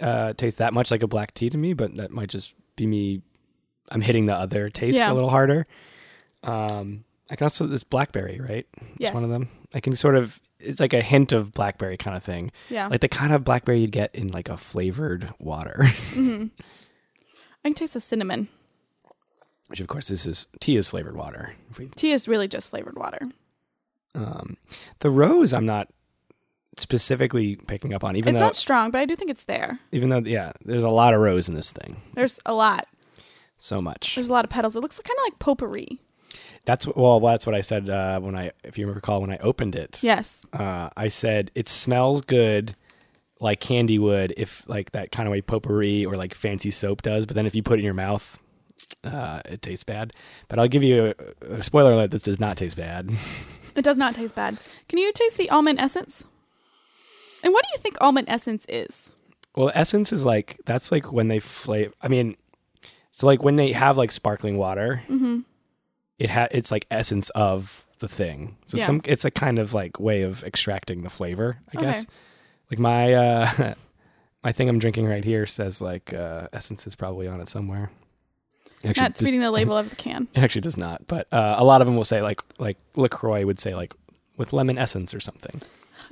uh, 0.00 0.32
taste 0.34 0.58
that 0.58 0.72
much 0.72 0.90
like 0.90 1.02
a 1.02 1.06
black 1.08 1.34
tea 1.34 1.50
to 1.50 1.58
me, 1.58 1.74
but 1.74 1.94
that 1.96 2.10
might 2.10 2.30
just 2.30 2.54
be 2.76 2.86
me. 2.86 3.20
I'm 3.90 4.00
hitting 4.00 4.26
the 4.26 4.34
other 4.34 4.70
taste 4.70 4.96
Yeah. 4.96 5.12
a 5.12 5.14
little 5.14 5.28
harder. 5.30 5.66
Um, 6.42 7.04
I 7.30 7.36
can 7.36 7.44
also 7.44 7.66
this 7.66 7.84
blackberry, 7.84 8.40
right? 8.40 8.66
Yes. 8.98 9.08
It's 9.10 9.14
one 9.14 9.24
of 9.24 9.30
them. 9.30 9.48
I 9.74 9.80
can 9.80 9.94
sort 9.96 10.16
of. 10.16 10.40
It's 10.58 10.80
like 10.80 10.92
a 10.92 11.00
hint 11.00 11.32
of 11.32 11.54
blackberry 11.54 11.96
kind 11.96 12.16
of 12.16 12.22
thing, 12.22 12.52
Yeah. 12.68 12.88
like 12.88 13.00
the 13.00 13.08
kind 13.08 13.32
of 13.32 13.44
blackberry 13.44 13.78
you'd 13.80 13.92
get 13.92 14.14
in 14.14 14.28
like 14.28 14.50
a 14.50 14.58
flavored 14.58 15.32
water. 15.38 15.84
hmm 16.12 16.46
I 17.64 17.68
can 17.68 17.74
taste 17.74 17.94
the 17.94 18.00
cinnamon. 18.00 18.48
Which 19.68 19.80
of 19.80 19.86
course 19.86 20.08
this 20.08 20.26
is 20.26 20.46
tea 20.60 20.76
is 20.76 20.88
flavored 20.90 21.16
water. 21.16 21.54
We 21.78 21.86
Tea 21.88 22.12
is 22.12 22.28
really 22.28 22.46
just 22.48 22.68
flavored 22.70 22.96
water. 22.96 23.20
Um, 24.14 24.56
the 24.98 25.08
rose, 25.10 25.54
I'm 25.54 25.64
not 25.66 25.88
specifically 26.76 27.56
picking 27.56 27.94
up 27.94 28.04
on, 28.04 28.16
even 28.16 28.34
it's 28.34 28.40
though, 28.40 28.46
not 28.46 28.54
strong, 28.56 28.90
but 28.90 29.00
I 29.00 29.04
do 29.06 29.14
think 29.16 29.30
it's 29.30 29.44
there. 29.44 29.78
even 29.92 30.08
though, 30.08 30.18
yeah, 30.18 30.52
there's 30.64 30.82
a 30.82 30.88
lot 30.88 31.14
of 31.14 31.20
rose 31.20 31.48
in 31.48 31.54
this 31.54 31.70
thing. 31.70 31.96
There's 32.14 32.40
a 32.46 32.52
lot. 32.54 32.86
So 33.56 33.80
much. 33.80 34.14
There's 34.14 34.30
a 34.30 34.32
lot 34.32 34.44
of 34.44 34.50
petals. 34.50 34.74
It 34.76 34.80
looks 34.80 34.96
kind 34.98 35.16
of 35.18 35.24
like 35.24 35.38
potpourri. 35.38 36.00
That's 36.64 36.86
what- 36.86 36.96
well, 36.96 37.20
that's 37.20 37.46
what 37.46 37.54
I 37.54 37.60
said 37.62 37.88
uh, 37.88 38.20
when 38.20 38.36
I, 38.36 38.52
if 38.64 38.78
you 38.78 38.86
recall, 38.90 39.20
when 39.20 39.30
I 39.32 39.38
opened 39.38 39.74
it. 39.76 40.02
Yes. 40.02 40.46
Uh, 40.52 40.90
I 40.96 41.08
said 41.08 41.50
it 41.54 41.68
smells 41.68 42.20
good, 42.22 42.76
like 43.40 43.60
candy 43.60 43.98
would, 43.98 44.34
if 44.36 44.62
like 44.68 44.92
that 44.92 45.10
kind 45.12 45.26
of 45.26 45.30
way 45.32 45.40
potpourri 45.40 46.04
or 46.04 46.16
like 46.16 46.34
fancy 46.34 46.70
soap 46.70 47.02
does. 47.02 47.26
But 47.26 47.34
then 47.36 47.46
if 47.46 47.54
you 47.54 47.62
put 47.62 47.74
it 47.74 47.80
in 47.80 47.84
your 47.84 47.94
mouth, 47.94 48.38
uh, 49.04 49.40
it 49.46 49.62
tastes 49.62 49.84
bad. 49.84 50.12
But 50.48 50.58
I'll 50.58 50.68
give 50.68 50.82
you 50.82 51.14
a, 51.42 51.54
a 51.54 51.62
spoiler 51.62 51.92
alert: 51.92 52.10
this 52.10 52.22
does 52.22 52.40
not 52.40 52.56
taste 52.56 52.76
bad. 52.76 53.10
It 53.76 53.82
does 53.84 53.96
not 53.96 54.16
taste 54.16 54.34
bad. 54.34 54.58
Can 54.88 54.98
you 54.98 55.12
taste 55.12 55.36
the 55.36 55.48
almond 55.48 55.78
essence? 55.80 56.24
And 57.44 57.52
what 57.52 57.64
do 57.64 57.68
you 57.72 57.78
think 57.80 57.96
almond 58.00 58.28
essence 58.28 58.66
is? 58.68 59.12
Well, 59.54 59.70
essence 59.74 60.12
is 60.12 60.24
like 60.24 60.58
that's 60.66 60.90
like 60.90 61.12
when 61.12 61.28
they 61.28 61.38
flavor. 61.38 61.94
I 62.02 62.08
mean, 62.08 62.36
so 63.12 63.28
like 63.28 63.44
when 63.44 63.54
they 63.54 63.70
have 63.70 63.96
like 63.96 64.10
sparkling 64.10 64.56
water, 64.58 65.02
Mm-hmm. 65.08 65.40
It 66.20 66.30
ha- 66.30 66.46
it's 66.52 66.70
like 66.70 66.86
essence 66.92 67.30
of 67.30 67.84
the 67.98 68.06
thing. 68.08 68.56
So 68.66 68.76
Yeah. 68.78 68.84
some 68.84 69.00
it's 69.04 69.24
a 69.24 69.30
kind 69.32 69.58
of 69.58 69.74
like 69.74 69.98
way 69.98 70.22
of 70.22 70.44
extracting 70.44 71.02
the 71.02 71.10
flavor, 71.10 71.58
I 71.74 71.78
Okay. 71.78 71.86
guess. 71.86 72.06
Like 72.70 72.78
my 72.78 73.12
uh 73.14 73.74
my 74.44 74.52
thing 74.52 74.68
I'm 74.68 74.78
drinking 74.78 75.06
right 75.06 75.24
here 75.24 75.46
says 75.46 75.80
like 75.82 76.12
uh 76.14 76.46
essence 76.52 76.86
is 76.86 76.94
probably 76.94 77.26
on 77.26 77.40
it 77.40 77.48
somewhere. 77.48 77.90
Actually, 78.84 79.08
does- 79.10 79.22
reading 79.22 79.40
the 79.40 79.50
label 79.50 79.76
of 79.82 79.90
the 79.90 79.96
can. 79.96 80.28
it 80.34 80.40
actually 80.42 80.62
does 80.62 80.76
not, 80.76 81.06
but 81.06 81.26
uh, 81.32 81.56
a 81.58 81.64
lot 81.64 81.80
of 81.82 81.86
them 81.86 81.96
will 81.96 82.04
say 82.04 82.22
like 82.22 82.40
like 82.58 82.78
Lacroix 82.96 83.44
would 83.44 83.60
say 83.60 83.74
like 83.74 83.92
with 84.38 84.52
lemon 84.54 84.78
essence 84.78 85.12
or 85.12 85.20
something. 85.20 85.60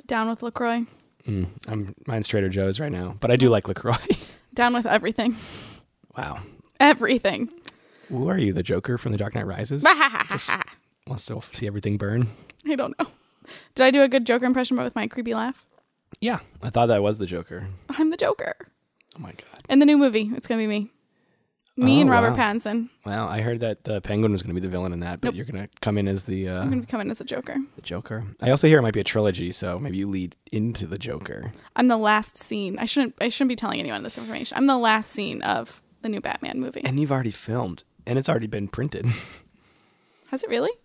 Down 0.06 0.28
with 0.28 0.42
Lacroix. 0.42 0.84
Mm, 1.26 1.46
I'm 1.68 1.94
mine's 2.06 2.28
Trader 2.28 2.48
Joe's 2.50 2.78
right 2.80 2.92
now, 2.92 3.16
but 3.20 3.30
I 3.30 3.36
do 3.36 3.48
like 3.48 3.68
Lacroix. 3.68 3.96
Down 4.54 4.74
with 4.74 4.86
everything. 4.86 5.36
wow, 6.16 6.40
Everything. 6.80 7.48
Who 8.08 8.28
are 8.28 8.38
you, 8.38 8.52
the 8.52 8.62
Joker 8.62 8.98
from 8.98 9.12
The 9.12 9.18
Dark 9.18 9.34
Knight 9.34 9.46
Rises? 9.46 9.84
Wants 11.06 11.26
to 11.26 11.40
see 11.52 11.66
everything 11.66 11.96
burn. 11.96 12.28
I 12.66 12.74
don't 12.74 12.98
know. 12.98 13.06
Did 13.74 13.84
I 13.84 13.90
do 13.90 14.02
a 14.02 14.08
good 14.08 14.26
Joker 14.26 14.44
impression, 14.44 14.76
but 14.76 14.84
with 14.84 14.94
my 14.94 15.06
creepy 15.06 15.34
laugh? 15.34 15.64
Yeah, 16.20 16.40
I 16.62 16.70
thought 16.70 16.86
that 16.86 17.02
was 17.02 17.18
the 17.18 17.26
Joker. 17.26 17.66
I'm 17.90 18.10
the 18.10 18.16
Joker. 18.16 18.54
Oh 19.16 19.20
my 19.20 19.30
god. 19.32 19.62
In 19.70 19.78
the 19.78 19.86
new 19.86 19.96
movie, 19.96 20.30
it's 20.36 20.46
gonna 20.46 20.60
be 20.60 20.66
me. 20.66 20.90
Me 21.76 21.98
Oh, 21.98 22.00
and 22.02 22.10
Robert 22.10 22.32
wow. 22.32 22.36
Pattinson. 22.36 22.88
Well, 23.06 23.28
I 23.28 23.40
heard 23.40 23.60
that 23.60 23.84
the 23.84 24.00
Penguin 24.00 24.32
was 24.32 24.42
going 24.42 24.52
to 24.52 24.60
be 24.60 24.66
the 24.66 24.68
villain 24.70 24.92
in 24.92 24.98
that, 24.98 25.20
but 25.20 25.28
Nope. 25.28 25.34
you're 25.36 25.44
going 25.44 25.62
to 25.64 25.68
come 25.80 25.96
in 25.96 26.08
as 26.08 26.24
the 26.24 26.48
uh, 26.48 26.60
I'm 26.62 26.70
gonna 26.70 26.84
come 26.84 27.00
in 27.00 27.08
as 27.08 27.18
the 27.18 27.24
Joker. 27.24 27.54
the 27.76 27.82
Joker. 27.82 28.24
I 28.42 28.50
also 28.50 28.66
hear 28.66 28.80
it 28.80 28.82
might 28.82 28.94
be 28.94 28.98
a 29.00 29.04
trilogy, 29.04 29.52
so 29.52 29.78
maybe 29.78 29.96
you 29.96 30.08
lead 30.08 30.34
into 30.50 30.88
the 30.88 30.98
Joker. 30.98 31.52
I'm 31.76 31.86
the 31.86 31.96
last 31.96 32.36
scene. 32.36 32.80
I 32.80 32.84
shouldn't. 32.86 33.14
I 33.20 33.28
shouldn't 33.28 33.50
be 33.50 33.54
telling 33.56 33.78
anyone 33.78 34.02
this 34.02 34.18
information. 34.18 34.58
I'm 34.58 34.66
the 34.66 34.76
last 34.76 35.12
scene 35.12 35.40
of 35.42 35.80
the 36.02 36.08
new 36.08 36.20
Batman 36.20 36.58
movie. 36.58 36.82
And 36.84 36.98
you've 36.98 37.12
already 37.12 37.30
filmed, 37.30 37.84
and 38.08 38.18
it's 38.18 38.28
already 38.28 38.48
been 38.48 38.66
printed. 38.66 39.06
Has 40.28 40.42
it 40.42 40.50
really? 40.50 40.70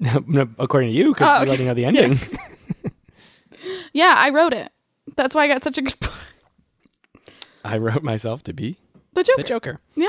No, 0.00 0.48
According 0.58 0.90
to 0.90 0.94
you, 0.96 1.12
because 1.12 1.28
Oh, 1.28 1.34
you 1.36 1.40
okay. 1.42 1.48
already 1.50 1.64
know 1.66 1.74
the 1.74 1.84
ending. 1.90 2.18
Yeah, 3.92 4.14
I 4.16 4.30
wrote 4.30 4.52
it. 4.54 4.72
That's 5.16 5.34
why 5.34 5.44
I 5.44 5.48
got 5.48 5.62
such 5.62 5.78
a 5.78 5.82
good. 5.82 5.94
I 7.64 7.78
wrote 7.78 8.02
myself 8.02 8.42
to 8.44 8.52
be 8.52 8.76
the 9.12 9.22
Joker. 9.22 9.42
the 9.42 9.48
Joker. 9.48 9.78
Yeah. 9.94 10.08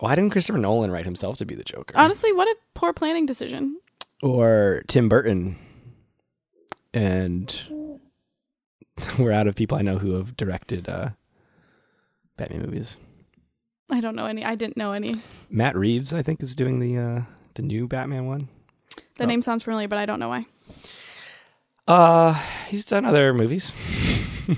Why 0.00 0.14
didn't 0.14 0.30
Christopher 0.30 0.58
Nolan 0.58 0.90
write 0.92 1.04
himself 1.04 1.36
to 1.38 1.44
be 1.46 1.54
the 1.56 1.64
Joker? 1.64 1.94
Honestly, 1.96 2.32
what 2.32 2.46
a 2.48 2.56
poor 2.74 2.92
planning 2.92 3.26
decision. 3.26 3.78
or 4.22 4.82
Tim 4.88 5.08
Burton. 5.08 5.56
And 6.94 7.98
we're 9.18 9.32
out 9.32 9.46
of 9.48 9.54
people 9.56 9.78
I 9.78 9.82
know 9.82 9.98
who 9.98 10.12
have 10.14 10.36
directed 10.36 10.88
uh, 10.88 11.10
Batman 12.36 12.62
movies. 12.62 12.98
I 13.90 14.00
don't 14.00 14.14
know 14.16 14.26
any. 14.26 14.44
I 14.44 14.54
didn't 14.54 14.76
know 14.76 14.92
any. 14.92 15.16
Matt 15.50 15.76
Reeves, 15.76 16.12
I 16.12 16.22
think, 16.22 16.42
is 16.42 16.54
doing 16.54 16.78
the 16.78 16.96
uh, 16.98 17.20
the 17.54 17.62
new 17.62 17.86
Batman 17.88 18.26
one. 18.26 18.48
The 19.16 19.24
Oh. 19.24 19.26
name 19.26 19.42
sounds 19.42 19.62
familiar, 19.62 19.88
but 19.88 19.98
I 19.98 20.06
don't 20.06 20.20
know 20.20 20.28
why. 20.28 20.46
Uh, 21.86 22.34
he's 22.68 22.84
done 22.86 23.04
other 23.06 23.32
movies. 23.32 23.74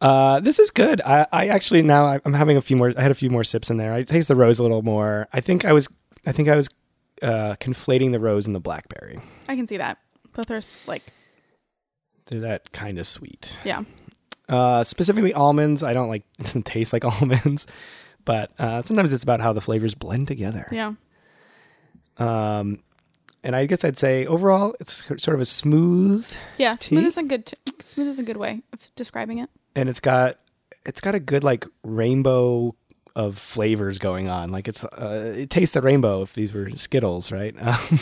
uh, 0.00 0.40
this 0.40 0.58
is 0.58 0.70
good. 0.70 1.00
I, 1.02 1.26
I 1.32 1.48
actually 1.48 1.82
now 1.82 2.06
I- 2.06 2.20
I'm 2.24 2.32
having 2.34 2.56
a 2.56 2.62
few 2.62 2.76
more. 2.76 2.92
I 2.96 3.02
had 3.02 3.10
a 3.10 3.14
few 3.14 3.30
more 3.30 3.44
sips 3.44 3.70
in 3.70 3.76
there. 3.76 3.92
I 3.92 4.02
taste 4.02 4.28
the 4.28 4.36
rose 4.36 4.58
a 4.58 4.62
little 4.62 4.82
more. 4.82 5.28
I 5.32 5.40
think 5.40 5.64
I 5.64 5.72
was. 5.72 5.88
I 6.26 6.32
think 6.32 6.48
I 6.48 6.56
was 6.56 6.68
uh, 7.22 7.54
conflating 7.60 8.12
the 8.12 8.20
rose 8.20 8.46
and 8.46 8.54
the 8.54 8.60
blackberry. 8.60 9.20
I 9.48 9.56
can 9.56 9.66
see 9.66 9.76
that. 9.76 9.98
Both 10.32 10.50
are 10.50 10.60
like, 10.90 11.02
They're 12.26 12.40
that 12.40 12.72
kind 12.72 12.98
of 12.98 13.06
sweet. 13.06 13.58
yeah. 13.64 13.82
Uh, 14.48 14.82
specifically 14.82 15.32
almonds. 15.32 15.82
I 15.82 15.94
don't 15.94 16.08
like. 16.08 16.22
It 16.38 16.42
doesn't 16.44 16.66
taste 16.66 16.92
like 16.92 17.04
almonds, 17.22 17.66
but 18.24 18.50
uh, 18.58 18.82
sometimes 18.82 19.12
it's 19.12 19.22
about 19.24 19.40
how 19.40 19.52
the 19.52 19.60
flavors 19.60 19.94
blend 19.94 20.28
together. 20.28 20.68
Yeah. 20.70 20.92
Um, 22.18 22.80
and 23.42 23.56
I 23.56 23.66
guess 23.66 23.84
I'd 23.84 23.98
say 23.98 24.26
overall, 24.26 24.74
it's 24.80 25.04
sort 25.04 25.28
of 25.34 25.40
a 25.40 25.44
smooth 25.44 26.30
Yeah. 26.58 26.76
Smooth 26.76 27.02
Tea? 27.02 27.06
is 27.08 27.18
a 27.18 27.22
good. 27.22 27.46
T- 27.46 27.56
smooth 27.80 28.08
is 28.08 28.18
a 28.18 28.22
good 28.22 28.36
way 28.36 28.62
of 28.72 28.80
describing 28.96 29.38
it. 29.38 29.50
and 29.76 29.88
it's 29.88 30.00
got 30.00 30.38
it's 30.86 31.00
got 31.00 31.14
a 31.14 31.20
good 31.20 31.42
like 31.44 31.66
rainbow 31.82 32.74
of 33.16 33.38
flavors 33.38 33.98
going 33.98 34.28
on. 34.28 34.50
Like 34.50 34.68
it's 34.68 34.84
uh, 34.84 35.32
it 35.36 35.50
tastes 35.50 35.74
the 35.74 35.80
rainbow 35.82 36.22
if 36.22 36.34
these 36.34 36.52
were 36.52 36.70
Skittles, 36.76 37.32
right? 37.32 37.54
Um, 37.64 37.98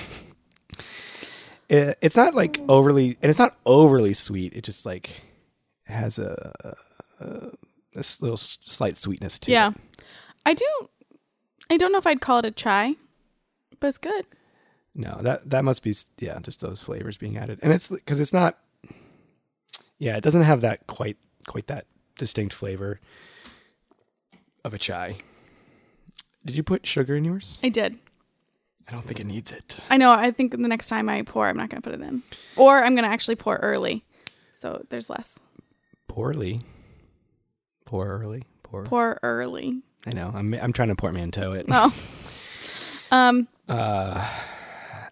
it, 1.68 1.96
it's 2.02 2.16
not 2.16 2.34
like 2.34 2.60
overly 2.68 3.16
and 3.22 3.30
it's 3.30 3.38
not 3.38 3.56
overly 3.64 4.12
sweet. 4.14 4.52
It 4.54 4.62
just 4.64 4.84
like 4.84 5.22
has 5.84 6.18
a, 6.18 6.52
a, 7.20 7.26
a 7.96 8.02
little 8.20 8.36
slight 8.36 8.96
sweetness 8.96 9.38
to 9.40 9.50
Yeah. 9.50 9.70
it. 9.70 10.02
I 10.46 10.54
do. 10.54 10.66
I 11.70 11.76
don't 11.76 11.92
know 11.92 11.98
if 11.98 12.06
I'd 12.06 12.20
call 12.20 12.38
it 12.38 12.44
a 12.46 12.50
chai, 12.50 12.94
but 13.80 13.86
it's 13.88 13.98
good. 13.98 14.26
No, 14.94 15.18
that 15.22 15.48
that 15.50 15.64
must 15.64 15.82
be 15.82 15.94
yeah, 16.18 16.38
just 16.40 16.60
those 16.60 16.82
flavors 16.82 17.16
being 17.16 17.38
added, 17.38 17.60
and 17.62 17.72
it's 17.72 17.88
because 17.88 18.20
it's 18.20 18.32
not. 18.32 18.58
Yeah, 19.98 20.16
it 20.16 20.22
doesn't 20.22 20.42
have 20.42 20.60
that 20.62 20.86
quite 20.86 21.16
quite 21.46 21.68
that 21.68 21.86
distinct 22.18 22.52
flavor 22.54 23.00
of 24.64 24.74
a 24.74 24.78
chai. 24.78 25.16
Did 26.44 26.56
you 26.56 26.62
put 26.62 26.84
sugar 26.86 27.16
in 27.16 27.24
yours? 27.24 27.58
I 27.62 27.68
did. 27.70 27.98
I 28.88 28.92
don't 28.92 29.02
think 29.04 29.20
it 29.20 29.26
needs 29.26 29.52
it. 29.52 29.78
I 29.88 29.96
know. 29.96 30.10
I 30.10 30.30
think 30.32 30.50
the 30.50 30.58
next 30.58 30.88
time 30.88 31.08
I 31.08 31.22
pour, 31.22 31.46
I'm 31.48 31.56
not 31.56 31.70
going 31.70 31.80
to 31.80 31.88
put 31.88 31.98
it 31.98 32.04
in, 32.04 32.22
or 32.56 32.82
I'm 32.84 32.94
going 32.94 33.04
to 33.08 33.10
actually 33.10 33.36
pour 33.36 33.56
early, 33.58 34.04
so 34.52 34.84
there's 34.90 35.08
less. 35.08 35.38
Poorly. 36.12 36.60
Pour 37.86 38.06
early. 38.06 38.42
Poor 38.62 38.84
Pour 38.84 39.18
early. 39.22 39.80
I 40.06 40.10
know. 40.10 40.30
I'm 40.34 40.52
I'm 40.52 40.72
trying 40.74 40.88
to 40.88 40.94
portmanteau 40.94 41.52
it. 41.52 41.66
No. 41.68 41.90
um. 43.10 43.48
Uh, 43.66 44.28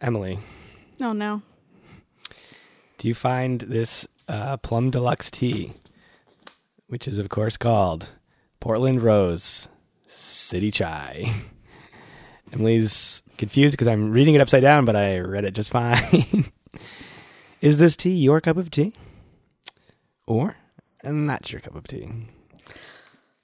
Emily, 0.02 0.38
Oh 1.00 1.14
no. 1.14 1.40
do 2.98 3.08
you 3.08 3.14
find 3.14 3.60
this 3.62 4.06
uh, 4.28 4.58
plum 4.58 4.90
deluxe 4.90 5.30
tea, 5.30 5.72
which 6.88 7.08
is 7.08 7.16
of 7.18 7.30
course 7.30 7.56
called 7.56 8.12
Portland 8.60 9.00
Rose 9.00 9.68
City 10.06 10.70
Chai? 10.70 11.32
Emily's 12.52 13.22
confused 13.38 13.72
because 13.72 13.88
I'm 13.88 14.10
reading 14.10 14.34
it 14.34 14.40
upside 14.42 14.62
down, 14.62 14.84
but 14.84 14.96
I 14.96 15.20
read 15.20 15.44
it 15.46 15.54
just 15.54 15.70
fine. 15.72 16.44
is 17.62 17.78
this 17.78 17.96
tea 17.96 18.10
your 18.16 18.40
cup 18.42 18.58
of 18.58 18.70
tea, 18.70 18.92
or 20.26 20.56
not 21.04 21.50
your 21.52 21.60
cup 21.60 21.74
of 21.74 21.86
tea? 21.86 22.10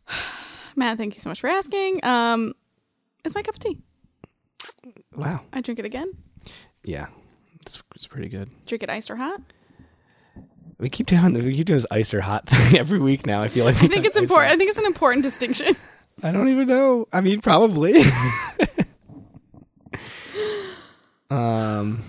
Matt, 0.76 0.98
thank 0.98 1.14
you 1.14 1.20
so 1.20 1.28
much 1.28 1.40
for 1.40 1.48
asking. 1.48 2.04
Um, 2.04 2.54
it's 3.24 3.34
my 3.34 3.42
cup 3.42 3.54
of 3.54 3.60
tea. 3.60 3.78
Wow. 5.14 5.40
I 5.52 5.60
drink 5.60 5.78
it 5.78 5.84
again. 5.84 6.12
Yeah, 6.84 7.06
it's, 7.62 7.82
it's 7.94 8.06
pretty 8.06 8.28
good. 8.28 8.50
Drink 8.66 8.82
it 8.82 8.90
iced 8.90 9.10
or 9.10 9.16
hot. 9.16 9.40
We 10.78 10.90
keep 10.90 11.06
doing 11.06 11.32
we 11.32 11.54
keep 11.54 11.66
doing 11.66 11.78
this 11.78 11.86
ice 11.90 12.12
or 12.12 12.20
hot 12.20 12.48
thing 12.48 12.78
every 12.78 13.00
week 13.00 13.26
now. 13.26 13.42
I 13.42 13.48
feel 13.48 13.64
like 13.64 13.80
we 13.80 13.88
I 13.88 13.90
think 13.90 14.04
it's 14.04 14.16
important. 14.16 14.52
I 14.52 14.56
think 14.56 14.68
it's 14.68 14.78
an 14.78 14.84
important 14.84 15.22
distinction. 15.22 15.76
I 16.22 16.32
don't 16.32 16.48
even 16.48 16.68
know. 16.68 17.08
I 17.12 17.20
mean, 17.20 17.40
probably. 17.40 17.94
um, 21.30 22.02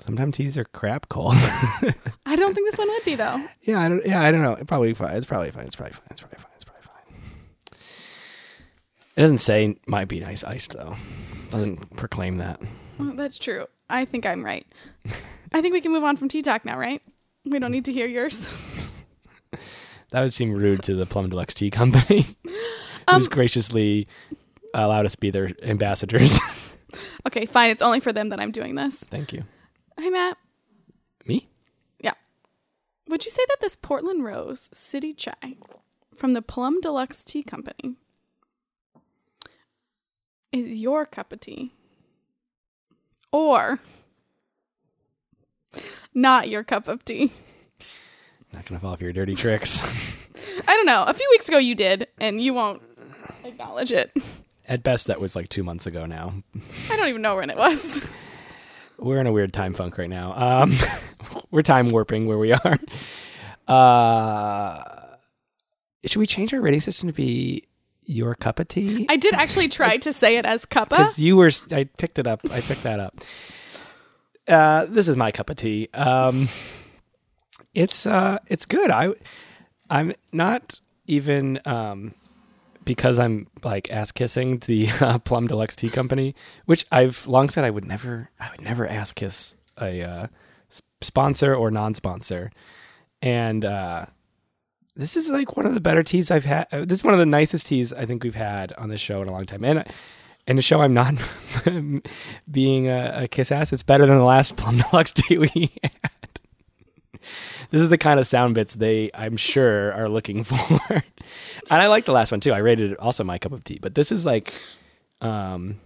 sometimes 0.00 0.36
teas 0.36 0.56
are 0.58 0.64
crap 0.64 1.08
cold. 1.08 1.34
I 2.26 2.36
don't 2.36 2.54
think 2.54 2.70
this 2.70 2.78
one 2.78 2.88
would 2.88 3.04
be 3.04 3.14
though. 3.14 3.42
yeah, 3.62 3.80
I 3.80 3.88
don't. 3.88 4.04
Yeah, 4.06 4.20
I 4.22 4.30
don't 4.30 4.42
know. 4.42 4.52
It 4.54 4.66
probably 4.66 4.94
fine. 4.94 5.16
It's 5.16 5.26
probably 5.26 5.50
fine. 5.50 5.66
It's 5.66 5.76
probably 5.76 5.92
fine. 5.94 6.06
It's 6.10 6.20
probably 6.20 6.38
fine. 6.38 6.50
It's 6.56 6.64
probably 6.64 6.82
fine. 6.82 7.78
It 9.16 9.20
doesn't 9.20 9.38
say 9.38 9.76
might 9.86 10.08
be 10.08 10.20
nice 10.20 10.44
iced 10.44 10.72
though. 10.72 10.96
Doesn't 11.50 11.96
proclaim 11.96 12.38
that. 12.38 12.60
Well, 12.98 13.12
that's 13.14 13.38
true. 13.38 13.66
I 13.88 14.04
think 14.04 14.24
I'm 14.26 14.44
right. 14.44 14.66
I 15.52 15.60
think 15.62 15.72
we 15.72 15.80
can 15.80 15.90
move 15.92 16.04
on 16.04 16.16
from 16.16 16.28
tea 16.28 16.42
talk 16.42 16.64
now, 16.64 16.78
right? 16.78 17.02
We 17.44 17.58
don't 17.58 17.72
need 17.72 17.86
to 17.86 17.92
hear 17.92 18.06
yours. 18.06 18.46
That 20.12 20.22
would 20.22 20.34
seem 20.34 20.50
rude 20.52 20.82
to 20.84 20.94
the 20.96 21.06
Plum 21.06 21.28
Deluxe 21.28 21.54
Tea 21.54 21.70
Company, 21.70 22.26
Um, 23.06 23.14
who's 23.14 23.28
graciously 23.28 24.08
allowed 24.74 25.06
us 25.06 25.12
to 25.12 25.18
be 25.18 25.30
their 25.30 25.50
ambassadors. 25.62 26.36
Okay, 27.28 27.46
fine. 27.46 27.70
It's 27.70 27.80
only 27.80 28.00
for 28.00 28.12
them 28.12 28.30
that 28.30 28.40
I'm 28.40 28.50
doing 28.50 28.74
this. 28.74 29.04
Thank 29.04 29.32
you. 29.32 29.44
Hi, 30.00 30.08
Matt. 30.08 30.38
Me? 31.26 31.46
Yeah. 32.00 32.14
Would 33.06 33.26
you 33.26 33.30
say 33.30 33.42
that 33.48 33.58
this 33.60 33.76
Portland 33.76 34.24
Rose 34.24 34.70
City 34.72 35.12
Chai 35.12 35.58
from 36.16 36.32
the 36.32 36.40
Plum 36.40 36.80
Deluxe 36.80 37.22
Tea 37.22 37.42
Company 37.42 37.96
is 40.52 40.78
your 40.78 41.04
cup 41.04 41.34
of 41.34 41.40
tea? 41.40 41.74
Or 43.30 43.78
not 46.14 46.48
your 46.48 46.64
cup 46.64 46.88
of 46.88 47.04
tea? 47.04 47.30
Not 48.54 48.64
gonna 48.64 48.80
fall 48.80 48.96
for 48.96 49.04
your 49.04 49.12
dirty 49.12 49.34
tricks. 49.34 49.84
I 50.66 50.76
don't 50.76 50.86
know. 50.86 51.04
A 51.06 51.12
few 51.12 51.28
weeks 51.30 51.46
ago 51.46 51.58
you 51.58 51.74
did, 51.74 52.08
and 52.18 52.40
you 52.40 52.54
won't 52.54 52.80
acknowledge 53.44 53.92
it. 53.92 54.16
At 54.66 54.82
best, 54.82 55.08
that 55.08 55.20
was 55.20 55.36
like 55.36 55.50
two 55.50 55.62
months 55.62 55.86
ago 55.86 56.06
now. 56.06 56.42
I 56.90 56.96
don't 56.96 57.08
even 57.08 57.20
know 57.20 57.36
when 57.36 57.50
it 57.50 57.58
was. 57.58 58.00
We're 59.00 59.18
in 59.18 59.26
a 59.26 59.32
weird 59.32 59.52
time 59.52 59.72
funk 59.72 59.96
right 59.98 60.10
now. 60.10 60.32
Um, 60.36 60.74
we're 61.50 61.62
time 61.62 61.86
warping 61.88 62.26
where 62.26 62.38
we 62.38 62.52
are. 62.52 62.78
Uh, 63.66 64.84
should 66.04 66.18
we 66.18 66.26
change 66.26 66.52
our 66.52 66.60
rating 66.60 66.80
system 66.80 67.08
to 67.08 67.12
be 67.12 67.66
your 68.04 68.34
cup 68.34 68.58
of 68.58 68.68
tea? 68.68 69.06
I 69.08 69.16
did 69.16 69.34
actually 69.34 69.68
try 69.80 69.96
to 69.98 70.12
say 70.12 70.36
it 70.36 70.44
as 70.44 70.66
cuppa. 70.66 70.90
Because 70.90 71.18
you 71.18 71.36
were, 71.36 71.50
I 71.72 71.84
picked 71.84 72.18
it 72.18 72.26
up. 72.26 72.40
I 72.50 72.60
picked 72.60 72.82
that 72.82 73.00
up. 73.00 73.20
Uh, 74.46 74.86
this 74.86 75.08
is 75.08 75.16
my 75.16 75.30
cup 75.30 75.48
of 75.48 75.56
tea. 75.56 75.88
Um, 75.94 76.48
it's 77.74 78.04
uh, 78.06 78.38
it's 78.48 78.66
good. 78.66 78.90
I, 78.90 79.14
I'm 79.88 80.12
not 80.32 80.80
even 81.06 81.60
um, 81.64 82.14
because 82.90 83.20
I'm 83.20 83.46
like 83.62 83.88
ass 83.94 84.10
kissing 84.10 84.58
the 84.66 84.88
uh, 85.00 85.20
Plum 85.20 85.46
Deluxe 85.46 85.76
Tea 85.76 85.90
Company, 85.90 86.34
which 86.64 86.84
I've 86.90 87.24
long 87.28 87.48
said 87.48 87.62
I 87.62 87.70
would 87.70 87.84
never, 87.84 88.28
I 88.40 88.50
would 88.50 88.60
never 88.60 88.84
ass 88.84 89.12
kiss 89.12 89.54
a 89.80 90.02
uh, 90.02 90.26
sponsor 91.00 91.54
or 91.54 91.70
non-sponsor, 91.70 92.50
and 93.22 93.64
uh, 93.64 94.06
this 94.96 95.16
is 95.16 95.30
like 95.30 95.56
one 95.56 95.66
of 95.66 95.74
the 95.74 95.80
better 95.80 96.02
teas 96.02 96.32
I've 96.32 96.44
had. 96.44 96.66
uh, 96.72 96.84
This 96.84 96.98
is 96.98 97.04
one 97.04 97.14
of 97.14 97.20
the 97.20 97.26
nicest 97.26 97.68
teas 97.68 97.92
I 97.92 98.06
think 98.06 98.24
we've 98.24 98.34
had 98.34 98.72
on 98.72 98.88
this 98.88 99.00
show 99.00 99.22
in 99.22 99.28
a 99.28 99.32
long 99.32 99.46
time, 99.46 99.64
and. 99.64 99.84
And 100.46 100.56
to 100.58 100.62
show 100.62 100.80
I'm 100.80 100.94
not 100.94 101.14
being 102.50 102.88
a, 102.88 103.22
a 103.24 103.28
kiss 103.28 103.52
ass, 103.52 103.72
it's 103.72 103.84
better 103.84 104.04
than 104.06 104.16
the 104.18 104.24
last 104.24 104.56
Plum 104.56 104.78
Deluxe 104.78 105.12
tea 105.14 105.38
we 105.38 105.70
had. 105.80 107.20
This 107.70 107.80
is 107.80 107.88
the 107.88 107.98
kind 107.98 108.18
of 108.20 108.26
sound 108.26 108.54
bits 108.54 108.74
they, 108.74 109.10
I'm 109.14 109.36
sure, 109.36 109.92
are 109.92 110.08
looking 110.08 110.44
for. 110.44 110.56
and 110.90 111.02
I 111.70 111.86
like 111.86 112.04
the 112.04 112.12
last 112.12 112.30
one 112.30 112.40
too. 112.40 112.52
I 112.52 112.58
rated 112.58 112.92
it 112.92 112.98
also 112.98 113.24
my 113.24 113.38
cup 113.38 113.52
of 113.52 113.64
tea, 113.64 113.78
but 113.80 113.94
this 113.94 114.12
is 114.12 114.24
like, 114.24 114.52
um, 115.20 115.76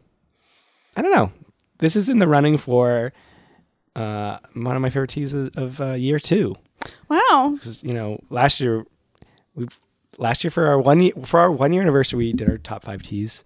I 0.96 1.02
don't 1.02 1.12
know. 1.12 1.32
This 1.78 1.96
is 1.96 2.08
in 2.08 2.18
the 2.18 2.28
running 2.28 2.56
for 2.56 3.12
uh, 3.96 4.38
one 4.54 4.76
of 4.76 4.82
my 4.82 4.90
favorite 4.90 5.10
teas 5.10 5.32
of, 5.32 5.56
of 5.56 5.80
uh, 5.80 5.92
year 5.92 6.18
two. 6.18 6.56
Wow. 7.08 7.56
you 7.82 7.92
know, 7.92 8.20
last 8.30 8.60
year 8.60 8.84
we 9.54 9.68
last 10.18 10.44
year 10.44 10.50
for 10.50 10.66
our 10.66 10.78
one 10.78 11.02
year, 11.02 11.12
for 11.24 11.40
our 11.40 11.50
one 11.50 11.72
year 11.72 11.82
anniversary, 11.82 12.18
we 12.18 12.32
did 12.32 12.48
our 12.48 12.58
top 12.58 12.84
five 12.84 13.02
teas. 13.02 13.44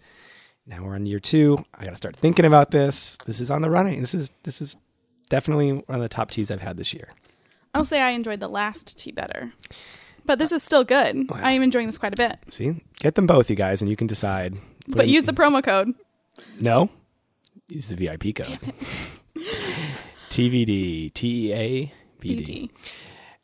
Now 0.66 0.82
we're 0.84 0.94
on 0.94 1.06
year 1.06 1.20
two. 1.20 1.64
I 1.74 1.84
got 1.84 1.90
to 1.90 1.96
start 1.96 2.16
thinking 2.16 2.44
about 2.44 2.70
this. 2.70 3.16
This 3.24 3.40
is 3.40 3.50
on 3.50 3.62
the 3.62 3.70
running. 3.70 4.00
This 4.00 4.14
is 4.14 4.30
this 4.42 4.60
is 4.60 4.76
definitely 5.30 5.72
one 5.72 5.96
of 5.96 6.00
the 6.00 6.08
top 6.08 6.30
teas 6.30 6.50
I've 6.50 6.60
had 6.60 6.76
this 6.76 6.92
year. 6.92 7.08
I'll 7.74 7.84
say 7.84 8.00
I 8.00 8.10
enjoyed 8.10 8.40
the 8.40 8.48
last 8.48 8.98
tea 8.98 9.12
better. 9.12 9.52
But 10.24 10.38
this 10.38 10.52
is 10.52 10.62
still 10.62 10.84
good. 10.84 11.26
I 11.32 11.52
am 11.52 11.62
enjoying 11.62 11.86
this 11.86 11.96
quite 11.98 12.12
a 12.12 12.16
bit. 12.16 12.38
See, 12.50 12.82
get 12.98 13.14
them 13.14 13.26
both, 13.26 13.48
you 13.48 13.56
guys, 13.56 13.80
and 13.80 13.88
you 13.90 13.96
can 13.96 14.06
decide. 14.06 14.54
Put 14.86 14.96
But 14.96 15.08
use 15.08 15.24
the 15.24 15.32
promo 15.32 15.62
code. 15.62 15.94
no, 16.60 16.90
use 17.68 17.88
the 17.88 17.94
VIP 17.96 18.34
code. 18.36 18.58
TVD 20.30 21.12
T 21.14 21.50
E 21.50 21.54
A 21.54 21.92
B 22.20 22.42
D. 22.42 22.70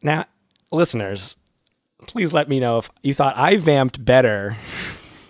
Now, 0.03 0.27
listeners, 0.71 1.37
please 2.07 2.33
let 2.35 2.49
me 2.49 2.61
know 2.61 2.79
if 2.79 2.91
you 3.03 3.15
thought 3.15 3.37
I 3.37 3.57
vamped 3.57 4.05
better. 4.05 4.57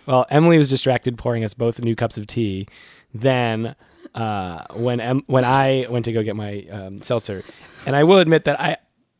Well, 0.06 0.26
Emily 0.28 0.58
was 0.58 0.68
distracted 0.68 1.16
pouring 1.16 1.44
us 1.44 1.54
both 1.54 1.80
new 1.82 1.94
cups 1.96 2.18
of 2.18 2.26
tea. 2.26 2.66
Then, 3.14 3.74
uh, 4.14 4.64
when 4.74 5.00
em- 5.00 5.22
when 5.28 5.46
I 5.46 5.86
went 5.88 6.04
to 6.04 6.12
go 6.12 6.22
get 6.22 6.36
my 6.36 6.66
um, 6.70 7.00
seltzer, 7.00 7.42
and 7.86 7.96
I 7.96 8.04
will 8.04 8.18
admit 8.18 8.44
that 8.44 8.60
I, 8.60 8.76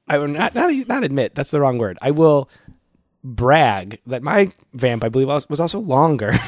I 0.09 0.19
will 0.19 0.29
not 0.29 0.55
not 0.55 0.73
not 0.89 1.05
admit 1.05 1.35
that's 1.35 1.51
the 1.51 1.61
wrong 1.61 1.79
word. 1.79 1.99
I 2.03 2.11
will 2.11 2.49
brag 3.23 4.01
that 4.07 4.23
my 4.23 4.51
vamp, 4.75 5.03
I 5.05 5.09
believe, 5.09 5.29
was 5.29 5.49
was 5.49 5.61
also 5.61 5.79
longer. 5.79 6.35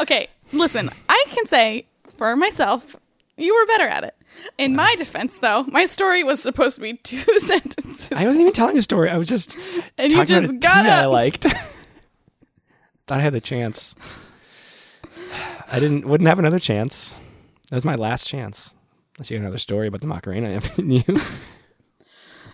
Okay, 0.00 0.28
listen, 0.52 0.90
I 1.08 1.24
can 1.30 1.44
say 1.46 1.84
for 2.16 2.36
myself, 2.36 2.94
you 3.36 3.52
were 3.54 3.66
better 3.66 3.88
at 3.88 4.04
it. 4.04 4.14
In 4.58 4.76
my 4.76 4.94
defense, 4.96 5.38
though, 5.38 5.64
my 5.64 5.84
story 5.86 6.22
was 6.22 6.40
supposed 6.40 6.76
to 6.76 6.80
be 6.80 6.94
two 6.94 7.18
sentences. 7.40 8.12
I 8.12 8.26
wasn't 8.26 8.42
even 8.42 8.52
telling 8.52 8.78
a 8.78 8.82
story. 8.82 9.10
I 9.10 9.18
was 9.18 9.26
just 9.26 9.56
And 9.98 10.12
you 10.12 10.24
just 10.24 10.60
got 10.60 10.82
tea 10.84 10.88
I 10.88 11.06
liked. 11.06 11.42
Thought 13.06 13.18
I 13.18 13.20
had 13.20 13.32
the 13.32 13.40
chance. 13.40 13.96
I 15.70 15.80
didn't. 15.80 16.06
Wouldn't 16.06 16.28
have 16.28 16.38
another 16.38 16.60
chance. 16.60 17.16
That 17.70 17.76
was 17.76 17.84
my 17.84 17.96
last 17.96 18.28
chance. 18.28 18.74
You 19.24 19.36
have 19.36 19.42
another 19.42 19.58
story 19.58 19.88
about 19.88 20.00
the 20.00 20.06
Macarena 20.06 20.60
in 20.78 20.90
you. 20.92 21.02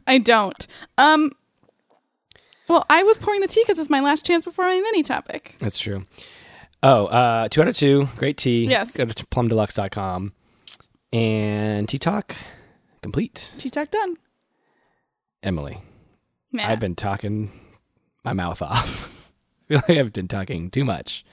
I 0.06 0.18
don't. 0.18 0.66
Um. 0.98 1.32
Well, 2.68 2.84
I 2.90 3.04
was 3.04 3.16
pouring 3.16 3.40
the 3.40 3.46
tea 3.46 3.62
because 3.62 3.78
it's 3.78 3.90
my 3.90 4.00
last 4.00 4.26
chance 4.26 4.42
before 4.42 4.64
my 4.64 4.80
mini 4.80 5.02
topic. 5.04 5.54
That's 5.60 5.78
true. 5.78 6.04
Oh, 6.82 7.06
uh, 7.06 7.48
two 7.48 7.62
out 7.62 7.68
of 7.68 7.76
two. 7.76 8.08
Great 8.16 8.36
tea. 8.36 8.66
Yes. 8.66 8.96
Go 8.96 9.04
to 9.06 9.26
plumdeluxe.com. 9.26 10.32
And 11.12 11.88
tea 11.88 11.98
talk 11.98 12.34
complete. 13.02 13.52
Tea 13.58 13.70
talk 13.70 13.90
done. 13.90 14.16
Emily. 15.42 15.80
I've 16.58 16.80
been 16.80 16.94
talking 16.96 17.52
my 18.24 18.32
mouth 18.32 18.62
off. 18.62 19.12
I 19.70 19.74
feel 19.74 19.82
like 19.88 19.98
I've 19.98 20.12
been 20.12 20.28
talking 20.28 20.70
too 20.70 20.84
much. 20.84 21.24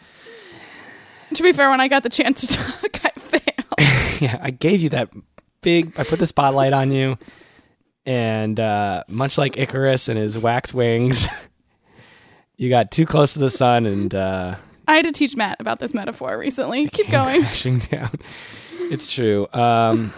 to 1.34 1.44
be 1.44 1.52
fair, 1.52 1.70
when 1.70 1.82
I 1.82 1.88
got 1.88 2.04
the 2.04 2.10
chance 2.10 2.42
to 2.42 2.48
talk, 2.58 3.00
I 3.06 3.10
failed. 3.20 4.22
yeah, 4.22 4.40
I 4.42 4.52
gave 4.52 4.82
you 4.82 4.90
that 4.90 5.10
big. 5.62 5.98
I 5.98 6.04
put 6.04 6.20
the 6.20 6.28
spotlight 6.28 6.74
on 6.74 6.92
you, 6.92 7.18
and 8.06 8.60
uh, 8.60 9.04
much 9.08 9.38
like 9.38 9.58
Icarus 9.58 10.10
and 10.10 10.18
his 10.18 10.38
wax 10.38 10.74
wings, 10.74 11.28
you 12.58 12.70
got 12.70 12.92
too 12.92 13.06
close 13.06 13.34
to 13.34 13.40
the 13.40 13.50
sun 13.50 13.86
and 13.86 14.14
uh, 14.14 14.56
I 14.88 14.96
had 14.96 15.06
to 15.06 15.12
teach 15.12 15.36
Matt 15.36 15.58
about 15.60 15.80
this 15.80 15.94
metaphor 15.94 16.38
recently. 16.38 16.88
Keep 16.88 17.10
going. 17.10 17.42
crashing 17.44 17.80
down. 17.80 18.12
It's 18.92 19.12
true. 19.12 19.48
Um, 19.54 20.14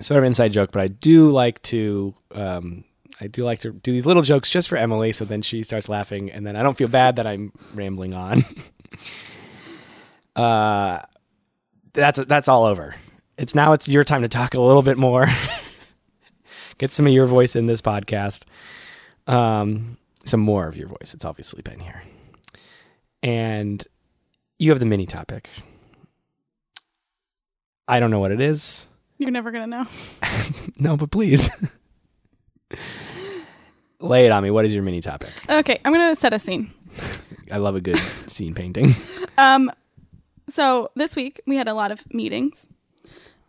sort 0.00 0.18
of 0.18 0.24
inside 0.24 0.48
joke, 0.52 0.72
but 0.72 0.82
I 0.82 0.88
do 0.88 1.30
like 1.30 1.60
to. 1.62 2.14
Um, 2.32 2.84
I 3.20 3.28
do 3.28 3.44
like 3.44 3.60
to 3.60 3.70
do 3.70 3.92
these 3.92 4.06
little 4.06 4.22
jokes 4.22 4.50
just 4.50 4.68
for 4.68 4.76
Emily, 4.76 5.12
so 5.12 5.24
then 5.24 5.42
she 5.42 5.62
starts 5.62 5.88
laughing, 5.88 6.32
and 6.32 6.46
then 6.46 6.56
I 6.56 6.62
don't 6.62 6.76
feel 6.76 6.88
bad 6.88 7.16
that 7.16 7.26
I'm 7.26 7.52
rambling 7.74 8.12
on. 8.12 8.44
uh, 10.36 11.00
that's 11.92 12.24
that's 12.24 12.48
all 12.48 12.64
over. 12.64 12.94
It's 13.36 13.54
now 13.54 13.72
it's 13.72 13.88
your 13.88 14.04
time 14.04 14.22
to 14.22 14.28
talk 14.28 14.54
a 14.54 14.60
little 14.60 14.82
bit 14.82 14.96
more. 14.96 15.26
Get 16.78 16.90
some 16.90 17.06
of 17.06 17.12
your 17.12 17.26
voice 17.26 17.54
in 17.56 17.66
this 17.66 17.80
podcast. 17.80 18.42
Um, 19.26 19.96
some 20.24 20.40
more 20.40 20.66
of 20.66 20.76
your 20.76 20.88
voice. 20.88 21.14
It's 21.14 21.24
obviously 21.24 21.62
been 21.62 21.78
here, 21.80 22.02
and 23.22 23.86
you 24.58 24.70
have 24.70 24.80
the 24.80 24.86
mini 24.86 25.06
topic. 25.06 25.48
I 27.86 28.00
don't 28.00 28.10
know 28.10 28.18
what 28.20 28.30
it 28.30 28.40
is. 28.40 28.86
You're 29.18 29.30
never 29.30 29.50
gonna 29.50 29.66
know. 29.66 29.86
No, 30.76 30.96
but 30.96 31.10
please 31.12 31.48
lay 34.00 34.26
it 34.26 34.32
on 34.32 34.42
me. 34.42 34.50
What 34.50 34.64
is 34.64 34.74
your 34.74 34.82
mini 34.82 35.00
topic? 35.00 35.30
Okay, 35.48 35.78
I'm 35.84 35.92
gonna 35.92 36.16
set 36.16 36.32
a 36.34 36.38
scene. 36.38 36.72
I 37.50 37.58
love 37.58 37.76
a 37.76 37.80
good 37.80 37.98
scene 38.26 38.54
painting. 38.54 38.94
Um, 39.36 39.68
so 40.48 40.90
this 40.94 41.16
week 41.16 41.40
we 41.44 41.56
had 41.56 41.66
a 41.66 41.74
lot 41.74 41.90
of 41.90 42.00
meetings, 42.14 42.68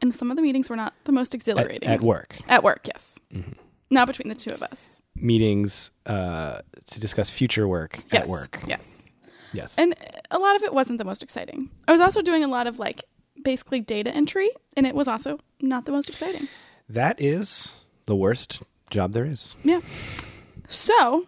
and 0.06 0.16
some 0.16 0.30
of 0.32 0.38
the 0.38 0.44
meetings 0.44 0.70
were 0.70 0.76
not 0.76 0.94
the 1.06 1.12
most 1.12 1.34
At, 1.34 1.36
exhilarating. 1.40 1.90
at 1.90 2.02
work, 2.02 2.38
At 2.48 2.64
work, 2.64 2.88
yes. 2.88 3.20
Mm-hmm. 3.34 3.52
Not 3.92 4.08
between 4.08 4.30
the 4.30 4.36
two 4.36 4.54
of 4.54 4.62
us. 4.64 5.02
meetings 5.16 5.92
uh, 6.06 6.62
to 6.92 7.00
discuss 7.00 7.30
future 7.30 7.68
work 7.68 8.04
Yes. 8.12 8.24
at 8.24 8.28
work. 8.30 8.62
Yes. 8.68 9.10
Yes. 9.54 9.78
And 9.78 9.96
a 10.32 10.40
lot 10.40 10.56
of 10.56 10.64
it 10.64 10.74
wasn't 10.74 10.98
the 10.98 11.06
most 11.06 11.24
exciting. 11.24 11.70
I 11.88 11.92
was 11.92 12.02
also 12.02 12.22
doing 12.22 12.44
a 12.44 12.48
lot 12.48 12.68
of 12.68 12.78
like 12.80 13.04
basically 13.44 13.80
data 13.80 14.12
entry, 14.14 14.50
and 14.76 14.86
it 14.88 14.96
was 14.96 15.08
also 15.08 15.40
not 15.62 15.86
the 15.86 15.92
most 15.92 16.10
exciting. 16.10 16.48
that 16.90 17.22
is 17.22 17.76
the 18.06 18.16
worst 18.16 18.64
job 18.90 19.14
there 19.14 19.26
is. 19.26 19.56
Yeah. 19.64 19.82
So 20.68 21.28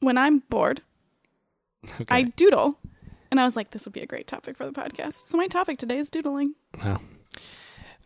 when 0.00 0.16
I'm 0.18 0.40
bored, 0.50 0.82
Okay. 2.00 2.04
I 2.08 2.22
doodle. 2.22 2.78
And 3.30 3.38
I 3.38 3.44
was 3.44 3.54
like, 3.56 3.70
this 3.70 3.84
would 3.84 3.92
be 3.92 4.00
a 4.00 4.06
great 4.06 4.26
topic 4.26 4.56
for 4.56 4.64
the 4.64 4.72
podcast. 4.72 5.28
So 5.28 5.36
my 5.38 5.46
topic 5.48 5.78
today 5.78 5.98
is 5.98 6.08
doodling. 6.10 6.54
Wow. 6.82 7.00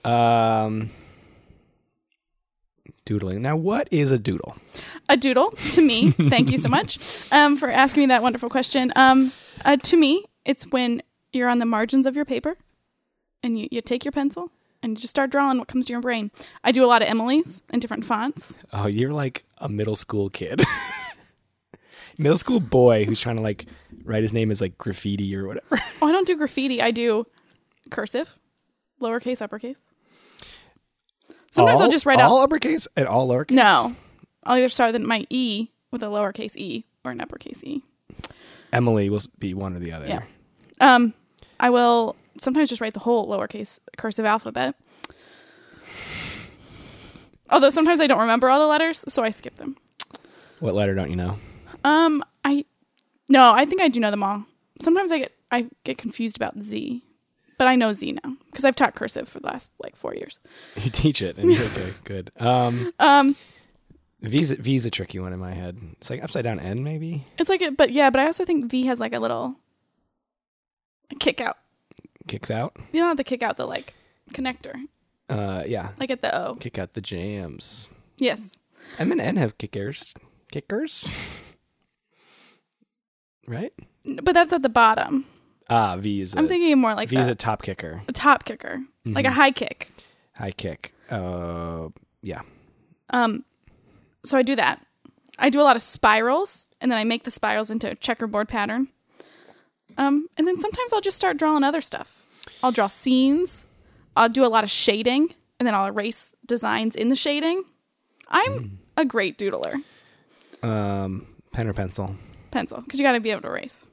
Um, 0.04 0.90
doodling. 3.04 3.42
Now, 3.42 3.56
what 3.56 3.88
is 3.90 4.10
a 4.10 4.18
doodle? 4.18 4.56
A 5.08 5.16
doodle 5.16 5.50
to 5.72 5.82
me, 5.82 6.10
thank 6.10 6.50
you 6.50 6.58
so 6.58 6.68
much 6.70 6.98
um, 7.32 7.56
for 7.56 7.70
asking 7.70 8.02
me 8.02 8.06
that 8.06 8.22
wonderful 8.22 8.48
question. 8.48 8.92
Um, 8.96 9.32
uh, 9.64 9.76
to 9.76 9.96
me, 9.96 10.24
it's 10.44 10.64
when 10.64 11.02
you're 11.32 11.48
on 11.48 11.58
the 11.58 11.66
margins 11.66 12.06
of 12.06 12.16
your 12.16 12.24
paper 12.24 12.56
and 13.42 13.58
you, 13.58 13.68
you 13.70 13.80
take 13.80 14.04
your 14.04 14.12
pencil 14.12 14.50
and 14.82 14.92
you 14.92 14.96
just 14.96 15.10
start 15.10 15.30
drawing 15.30 15.58
what 15.58 15.68
comes 15.68 15.86
to 15.86 15.92
your 15.92 16.02
brain. 16.02 16.30
I 16.64 16.72
do 16.72 16.84
a 16.84 16.86
lot 16.86 17.02
of 17.02 17.08
Emily's 17.08 17.62
in 17.72 17.80
different 17.80 18.04
fonts. 18.04 18.58
Oh, 18.72 18.86
you're 18.86 19.12
like 19.12 19.44
a 19.58 19.68
middle 19.68 19.96
school 19.96 20.28
kid. 20.30 20.62
middle 22.18 22.36
school 22.36 22.60
boy 22.60 23.04
who's 23.04 23.20
trying 23.20 23.36
to 23.36 23.42
like 23.42 23.66
write 24.04 24.22
his 24.22 24.32
name 24.32 24.50
as 24.50 24.60
like 24.60 24.76
graffiti 24.78 25.34
or 25.36 25.46
whatever. 25.46 25.78
Oh, 26.00 26.06
I 26.08 26.12
don't 26.12 26.26
do 26.26 26.36
graffiti. 26.36 26.82
I 26.82 26.90
do 26.90 27.26
cursive, 27.90 28.38
lowercase, 29.02 29.42
uppercase. 29.42 29.86
Sometimes 31.50 31.80
all, 31.80 31.86
I'll 31.86 31.90
just 31.92 32.06
write 32.06 32.20
all 32.20 32.38
out. 32.40 32.44
uppercase 32.44 32.88
and 32.96 33.06
all 33.06 33.28
lowercase. 33.28 33.50
No, 33.50 33.94
I'll 34.44 34.56
either 34.56 34.68
start 34.70 34.92
with 34.92 35.02
my 35.02 35.26
E 35.28 35.68
with 35.90 36.02
a 36.02 36.06
lowercase 36.06 36.56
e 36.56 36.86
or 37.04 37.10
an 37.10 37.20
uppercase 37.20 37.62
e. 37.64 37.82
Emily 38.72 39.10
will 39.10 39.20
be 39.38 39.52
one 39.52 39.76
or 39.76 39.80
the 39.80 39.92
other. 39.92 40.06
Yeah. 40.06 40.22
Um, 40.80 41.12
I 41.60 41.68
will 41.70 42.16
sometimes 42.38 42.70
just 42.70 42.80
write 42.80 42.94
the 42.94 43.00
whole 43.00 43.28
lowercase 43.28 43.78
cursive 43.98 44.24
alphabet. 44.24 44.74
Although 47.50 47.70
sometimes 47.70 48.00
I 48.00 48.06
don't 48.06 48.20
remember 48.20 48.48
all 48.48 48.60
the 48.60 48.66
letters, 48.66 49.04
so 49.08 49.22
I 49.22 49.30
skip 49.30 49.56
them. 49.56 49.76
What 50.60 50.74
letter 50.74 50.94
don't 50.94 51.10
you 51.10 51.16
know? 51.16 51.38
Um, 51.84 52.24
I 52.44 52.64
No, 53.28 53.52
I 53.52 53.66
think 53.66 53.82
I 53.82 53.88
do 53.88 54.00
know 54.00 54.10
them 54.10 54.22
all. 54.22 54.44
Sometimes 54.80 55.12
I 55.12 55.18
get 55.18 55.32
I 55.50 55.66
get 55.84 55.98
confused 55.98 56.36
about 56.36 56.58
Z, 56.62 57.02
but 57.58 57.66
I 57.68 57.76
know 57.76 57.92
Z 57.92 58.12
now 58.24 58.36
because 58.50 58.64
I've 58.64 58.76
taught 58.76 58.94
cursive 58.94 59.28
for 59.28 59.40
the 59.40 59.46
last 59.46 59.70
like 59.78 59.96
four 59.96 60.14
years. 60.14 60.40
You 60.76 60.90
teach 60.90 61.22
it, 61.22 61.36
and 61.38 61.50
you're 61.52 61.62
okay, 61.64 61.92
good. 62.04 62.30
Um, 62.38 62.92
Um, 62.98 63.36
V's 64.22 64.50
V's 64.52 64.86
a 64.86 64.90
tricky 64.90 65.18
one 65.18 65.32
in 65.32 65.38
my 65.40 65.52
head. 65.52 65.78
It's 65.98 66.08
like 66.10 66.22
upside 66.22 66.44
down 66.44 66.60
N, 66.60 66.82
maybe 66.84 67.24
it's 67.38 67.48
like, 67.50 67.60
a, 67.62 67.70
but 67.72 67.90
yeah, 67.92 68.10
but 68.10 68.20
I 68.20 68.26
also 68.26 68.44
think 68.44 68.70
V 68.70 68.84
has 68.86 69.00
like 69.00 69.14
a 69.14 69.18
little 69.20 69.56
kick 71.20 71.40
out. 71.40 71.56
kicks 72.28 72.50
out. 72.50 72.76
You 72.92 73.00
know, 73.00 73.06
not 73.06 73.08
have 73.08 73.16
the 73.18 73.24
kick 73.24 73.42
out, 73.42 73.56
the 73.56 73.66
like 73.66 73.94
connector, 74.32 74.74
Uh, 75.28 75.64
yeah, 75.66 75.90
like 75.98 76.10
at 76.10 76.22
the 76.22 76.34
O. 76.40 76.54
kick 76.56 76.78
out 76.78 76.92
the 76.94 77.00
jams. 77.00 77.88
Yes. 78.18 78.52
M 78.98 79.10
and 79.12 79.20
N 79.20 79.36
have 79.36 79.58
kickers, 79.58 80.14
kickers, 80.52 81.12
right? 83.48 83.72
But 84.04 84.34
that's 84.34 84.52
at 84.52 84.62
the 84.62 84.68
bottom. 84.68 85.26
Ah, 85.70 85.96
V 85.96 86.20
is 86.20 86.34
a, 86.34 86.38
I'm 86.38 86.48
thinking 86.48 86.78
more 86.78 86.94
like 86.94 87.08
V 87.08 87.16
is 87.16 87.26
the, 87.26 87.32
a 87.32 87.34
top 87.34 87.62
kicker, 87.62 88.02
a 88.08 88.12
top 88.12 88.44
kicker, 88.44 88.80
like 89.04 89.24
a 89.24 89.28
Mhm. 89.28 89.32
high 89.32 89.50
kick. 89.52 89.88
high 90.36 90.50
kick. 90.50 90.94
Uh, 91.10 91.88
yeah. 92.22 92.42
Um, 93.10 93.44
so 94.24 94.36
I 94.38 94.42
do 94.42 94.56
that. 94.56 94.84
I 95.38 95.50
do 95.50 95.60
a 95.60 95.62
lot 95.64 95.76
of 95.76 95.82
spirals, 95.82 96.68
and 96.80 96.90
then 96.90 96.98
I 96.98 97.04
make 97.04 97.24
the 97.24 97.30
spirals 97.30 97.70
into 97.70 97.90
a 97.90 97.94
checkerboard 97.94 98.48
pattern. 98.48 98.88
Um, 99.98 100.26
and 100.36 100.46
then 100.48 100.58
sometimes 100.58 100.92
I'll 100.92 101.00
just 101.00 101.16
start 101.16 101.36
drawing 101.36 101.64
other 101.64 101.80
stuff. 101.80 102.22
I'll 102.62 102.72
draw 102.72 102.86
scenes. 102.86 103.66
I'll 104.16 104.28
do 104.28 104.44
a 104.44 104.48
lot 104.48 104.64
of 104.64 104.70
shading, 104.70 105.34
and 105.58 105.66
then 105.66 105.74
I'll 105.74 105.86
erase 105.86 106.34
designs 106.46 106.96
in 106.96 107.08
the 107.08 107.16
shading. 107.16 107.64
I'm 108.28 108.78
a 108.96 109.04
great 109.04 109.36
doodler. 109.38 109.82
Um, 110.62 111.26
pen 111.52 111.68
or 111.68 111.72
pencil. 111.74 112.16
Pencil, 112.50 112.80
because 112.80 112.98
you 112.98 113.04
got 113.06 113.12
to 113.12 113.20
be 113.20 113.30
able 113.30 113.42
to 113.42 113.48
erase. 113.48 113.86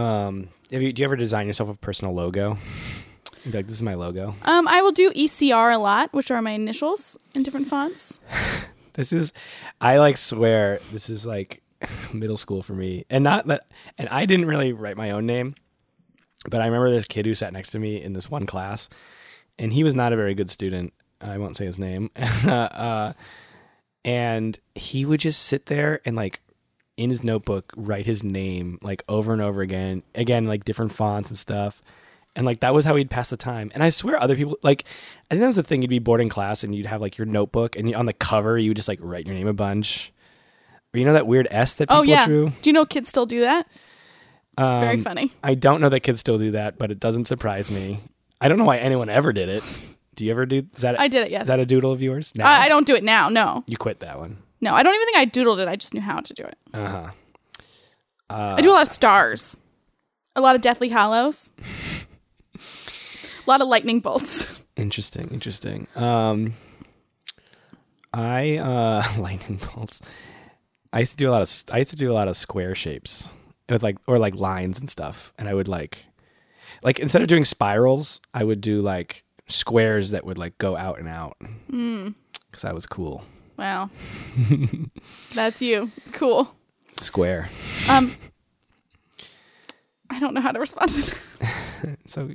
Um, 0.00 0.48
have 0.72 0.80
you, 0.80 0.92
do 0.92 1.02
you 1.02 1.04
ever 1.04 1.16
design 1.16 1.46
yourself 1.46 1.68
a 1.68 1.74
personal 1.74 2.14
logo? 2.14 2.56
Be 3.44 3.52
like, 3.52 3.66
this 3.66 3.76
is 3.76 3.82
my 3.82 3.94
logo. 3.94 4.34
Um, 4.42 4.68
I 4.68 4.82
will 4.82 4.92
do 4.92 5.10
ECR 5.12 5.74
a 5.74 5.78
lot, 5.78 6.12
which 6.12 6.30
are 6.30 6.40
my 6.42 6.52
initials 6.52 7.18
in 7.34 7.42
different 7.42 7.68
fonts. 7.68 8.22
This 8.94 9.12
is, 9.12 9.32
I 9.80 9.98
like 9.98 10.16
swear 10.16 10.80
this 10.92 11.08
is 11.08 11.24
like 11.24 11.62
middle 12.12 12.36
school 12.36 12.60
for 12.60 12.74
me, 12.74 13.06
and 13.08 13.22
not 13.22 13.46
that. 13.46 13.62
And 13.96 14.08
I 14.08 14.26
didn't 14.26 14.46
really 14.46 14.72
write 14.72 14.96
my 14.96 15.12
own 15.12 15.26
name, 15.26 15.54
but 16.50 16.60
I 16.60 16.66
remember 16.66 16.90
this 16.90 17.04
kid 17.06 17.24
who 17.24 17.34
sat 17.36 17.52
next 17.52 17.70
to 17.70 17.78
me 17.78 18.02
in 18.02 18.14
this 18.14 18.28
one 18.28 18.46
class, 18.46 18.88
and 19.60 19.72
he 19.72 19.84
was 19.84 19.94
not 19.94 20.12
a 20.12 20.16
very 20.16 20.34
good 20.34 20.50
student. 20.50 20.92
I 21.20 21.38
won't 21.38 21.56
say 21.56 21.66
his 21.66 21.78
name, 21.78 22.10
uh, 22.16 23.12
and 24.04 24.58
he 24.74 25.04
would 25.04 25.20
just 25.20 25.44
sit 25.44 25.66
there 25.66 26.00
and 26.04 26.16
like 26.16 26.40
in 27.00 27.10
his 27.10 27.24
notebook 27.24 27.72
write 27.76 28.06
his 28.06 28.22
name 28.22 28.78
like 28.82 29.02
over 29.08 29.32
and 29.32 29.40
over 29.42 29.62
again, 29.62 30.02
again 30.14 30.46
like 30.46 30.64
different 30.64 30.92
fonts 30.92 31.30
and 31.30 31.38
stuff. 31.38 31.82
And 32.36 32.46
like 32.46 32.60
that 32.60 32.72
was 32.74 32.84
how 32.84 32.94
he'd 32.94 33.10
pass 33.10 33.28
the 33.28 33.36
time. 33.36 33.72
And 33.74 33.82
I 33.82 33.90
swear 33.90 34.20
other 34.22 34.36
people 34.36 34.58
like 34.62 34.84
I 35.30 35.34
think 35.34 35.40
that 35.40 35.46
was 35.48 35.56
the 35.56 35.62
thing. 35.62 35.82
You'd 35.82 35.88
be 35.88 35.98
bored 35.98 36.20
in 36.20 36.28
class 36.28 36.62
and 36.62 36.74
you'd 36.74 36.86
have 36.86 37.00
like 37.00 37.18
your 37.18 37.26
notebook 37.26 37.76
and 37.76 37.88
you, 37.90 37.96
on 37.96 38.06
the 38.06 38.12
cover 38.12 38.56
you 38.58 38.70
would 38.70 38.76
just 38.76 38.88
like 38.88 39.00
write 39.02 39.26
your 39.26 39.34
name 39.34 39.48
a 39.48 39.52
bunch. 39.52 40.12
Or 40.94 40.98
you 40.98 41.04
know 41.04 41.12
that 41.14 41.26
weird 41.26 41.48
S 41.50 41.74
that 41.76 41.88
people 41.88 41.98
Oh 42.00 42.02
yeah. 42.02 42.26
drew? 42.26 42.50
Do 42.62 42.70
you 42.70 42.72
know 42.74 42.84
kids 42.86 43.08
still 43.08 43.26
do 43.26 43.40
that? 43.40 43.66
It's 44.58 44.78
very 44.78 44.96
Um, 44.96 45.04
funny. 45.04 45.32
I 45.42 45.54
don't 45.54 45.80
know 45.80 45.88
that 45.88 46.00
kids 46.00 46.20
still 46.20 46.38
do 46.38 46.50
that, 46.52 46.76
but 46.78 46.90
it 46.90 47.00
doesn't 47.00 47.26
surprise 47.26 47.70
me. 47.70 48.00
I 48.40 48.48
don't 48.48 48.58
know 48.58 48.64
why 48.64 48.78
anyone 48.78 49.08
ever 49.08 49.32
did 49.32 49.48
it. 49.48 49.64
Do 50.16 50.24
you 50.24 50.30
ever 50.32 50.44
do? 50.44 50.66
Is 50.74 50.82
that 50.82 51.00
I 51.00 51.08
did 51.08 51.26
it. 51.26 51.30
Yes. 51.30 51.42
is 51.42 51.48
that 51.48 51.60
a 51.60 51.66
doodle 51.66 51.92
of 51.92 52.02
yours? 52.02 52.32
No, 52.36 52.44
I, 52.44 52.62
I 52.64 52.68
don't 52.68 52.86
do 52.86 52.94
it 52.94 53.02
now. 53.04 53.28
No, 53.28 53.64
you 53.66 53.76
quit 53.76 54.00
that 54.00 54.18
one. 54.18 54.36
No. 54.60 54.74
I 54.74 54.82
don't 54.82 54.94
even 54.94 55.06
think 55.06 55.16
I 55.18 55.26
doodled 55.26 55.60
it. 55.60 55.68
I 55.68 55.76
just 55.76 55.94
knew 55.94 56.00
how 56.00 56.20
to 56.20 56.34
do 56.34 56.42
it. 56.42 56.58
Uh 56.74 56.88
huh. 56.88 57.10
Uh, 58.30 58.54
I 58.58 58.60
do 58.60 58.70
a 58.70 58.74
lot 58.74 58.86
of 58.86 58.92
stars, 58.92 59.56
a 60.36 60.40
lot 60.40 60.54
of 60.54 60.60
Deathly 60.62 60.88
Hallows, 60.88 61.50
a 62.54 63.50
lot 63.50 63.60
of 63.60 63.66
lightning 63.66 63.98
bolts. 63.98 64.62
Interesting, 64.76 65.28
interesting. 65.30 65.88
Um, 65.94 66.54
I 68.14 68.56
uh, 68.56 69.02
lightning 69.18 69.60
bolts. 69.74 70.00
I 70.92 71.00
used 71.00 71.10
to 71.10 71.16
do 71.18 71.28
a 71.28 71.32
lot 71.32 71.42
of 71.42 71.74
I 71.74 71.78
used 71.78 71.90
to 71.90 71.96
do 71.96 72.10
a 72.10 72.14
lot 72.14 72.28
of 72.28 72.36
square 72.36 72.74
shapes 72.74 73.30
with 73.68 73.82
like 73.82 73.98
or 74.06 74.18
like 74.18 74.36
lines 74.36 74.80
and 74.80 74.88
stuff, 74.88 75.34
and 75.38 75.48
I 75.50 75.54
would 75.54 75.68
like 75.68 75.98
like 76.82 76.98
instead 76.98 77.20
of 77.20 77.28
doing 77.28 77.44
spirals, 77.44 78.22
I 78.32 78.42
would 78.42 78.62
do 78.62 78.80
like 78.80 79.22
squares 79.48 80.12
that 80.12 80.24
would 80.24 80.38
like 80.38 80.56
go 80.56 80.76
out 80.76 80.98
and 80.98 81.08
out 81.08 81.36
because 81.66 82.64
I 82.64 82.72
was 82.72 82.86
cool. 82.86 83.22
Wow, 83.60 83.90
that's 85.34 85.60
you. 85.60 85.90
Cool. 86.12 86.50
Square. 86.96 87.50
Um, 87.90 88.10
I 90.10 90.18
don't 90.18 90.32
know 90.32 90.40
how 90.40 90.52
to 90.52 90.58
respond 90.58 90.88
to 90.88 91.02
that. 91.02 91.98
So 92.06 92.30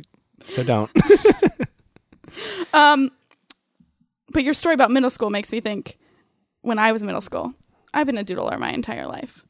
so 0.48 0.64
don't. 0.64 0.90
Um, 2.74 3.12
but 4.32 4.44
your 4.44 4.54
story 4.54 4.76
about 4.76 4.92
middle 4.92 5.10
school 5.10 5.32
makes 5.32 5.52
me 5.52 5.60
think. 5.62 5.98
When 6.62 6.78
I 6.80 6.92
was 6.92 7.02
in 7.02 7.06
middle 7.08 7.22
school, 7.22 7.54
I've 7.94 8.06
been 8.08 8.18
a 8.18 8.24
doodler 8.24 8.60
my 8.60 8.72
entire 8.72 9.08
life. 9.08 9.44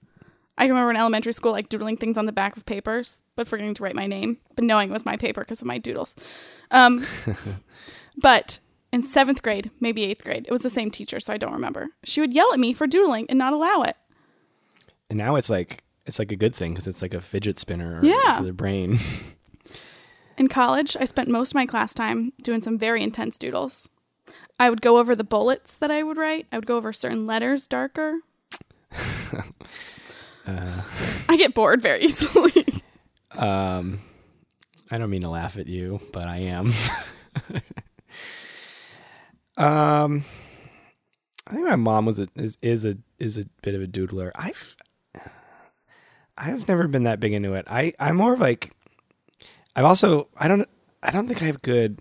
I 0.57 0.65
remember 0.67 0.91
in 0.91 0.97
elementary 0.97 1.33
school, 1.33 1.51
like 1.51 1.67
doodling 1.69 1.97
things 1.97 2.17
on 2.17 2.25
the 2.25 2.31
back 2.31 2.55
of 2.55 2.65
papers, 2.65 3.21
but 3.35 3.47
forgetting 3.47 3.73
to 3.73 3.83
write 3.83 3.95
my 3.95 4.07
name, 4.07 4.37
but 4.55 4.63
knowing 4.63 4.89
it 4.89 4.93
was 4.93 5.05
my 5.05 5.17
paper 5.17 5.41
because 5.41 5.61
of 5.61 5.67
my 5.67 5.77
doodles. 5.77 6.15
Um, 6.71 7.05
but 8.17 8.59
in 8.95 9.01
seventh 9.03 9.41
grade, 9.43 9.69
maybe 9.79 10.03
eighth 10.05 10.23
grade, 10.23 10.45
it 10.47 10.51
was 10.51 10.61
the 10.61 10.69
same 10.69 10.89
teacher, 10.89 11.19
so 11.19 11.33
I 11.33 11.37
don't 11.37 11.53
remember. 11.53 11.89
She 12.05 12.21
would 12.21 12.33
yell 12.33 12.51
at 12.53 12.59
me 12.59 12.73
for 12.73 12.87
doodling 12.87 13.25
and 13.29 13.37
not 13.37 13.53
allow 13.53 13.81
it. 13.83 13.95
and 15.09 15.17
now 15.17 15.35
it's 15.35 15.49
like 15.49 15.83
it's 16.07 16.17
like 16.19 16.31
a 16.31 16.35
good 16.35 16.55
thing 16.55 16.71
because 16.73 16.87
it's 16.87 17.01
like 17.01 17.13
a 17.13 17.21
fidget 17.21 17.59
spinner 17.59 17.99
Yeah. 18.03 18.37
for 18.37 18.43
the 18.43 18.53
brain. 18.53 18.97
In 20.37 20.47
college, 20.47 20.95
I 20.99 21.05
spent 21.05 21.29
most 21.29 21.51
of 21.51 21.55
my 21.55 21.65
class 21.65 21.93
time 21.93 22.31
doing 22.41 22.61
some 22.61 22.77
very 22.77 23.01
intense 23.03 23.37
doodles. 23.37 23.89
I 24.59 24.69
would 24.69 24.81
go 24.81 24.97
over 24.97 25.15
the 25.15 25.23
bullets 25.23 25.77
that 25.77 25.91
I 25.91 26.03
would 26.03 26.17
write. 26.17 26.45
I 26.51 26.57
would 26.57 26.65
go 26.65 26.77
over 26.77 26.91
certain 26.93 27.25
letters 27.27 27.67
darker. 27.67 28.19
Uh, 30.47 30.81
I 31.27 31.37
get 31.37 31.55
bored 31.55 31.81
very 31.81 32.01
easily. 32.03 32.65
Um, 33.31 33.99
I 34.89 34.97
don't 34.97 35.09
mean 35.09 35.23
to 35.23 35.29
laugh 35.29 35.57
at 35.57 35.67
you, 35.67 35.99
but 36.13 36.27
I 36.29 36.37
am. 36.37 36.71
Um, 39.57 40.23
I 41.47 41.53
think 41.53 41.67
my 41.67 41.75
mom 41.75 42.05
was 42.05 42.19
a 42.19 42.27
is 42.35 42.57
is 42.61 42.85
a 42.85 42.97
is 43.19 43.37
a 43.37 43.45
bit 43.61 43.75
of 43.75 43.81
a 43.81 43.87
doodler. 43.87 44.31
I've 44.35 44.75
I've 46.37 46.67
never 46.67 46.87
been 46.87 47.03
that 47.03 47.19
big 47.19 47.33
into 47.33 47.53
it. 47.53 47.65
I 47.69 47.93
I'm 47.99 48.17
more 48.17 48.33
of 48.33 48.39
like 48.39 48.73
I've 49.75 49.85
also 49.85 50.27
I 50.37 50.47
don't 50.47 50.67
I 51.03 51.11
don't 51.11 51.27
think 51.27 51.41
I 51.41 51.45
have 51.45 51.61
good. 51.61 51.99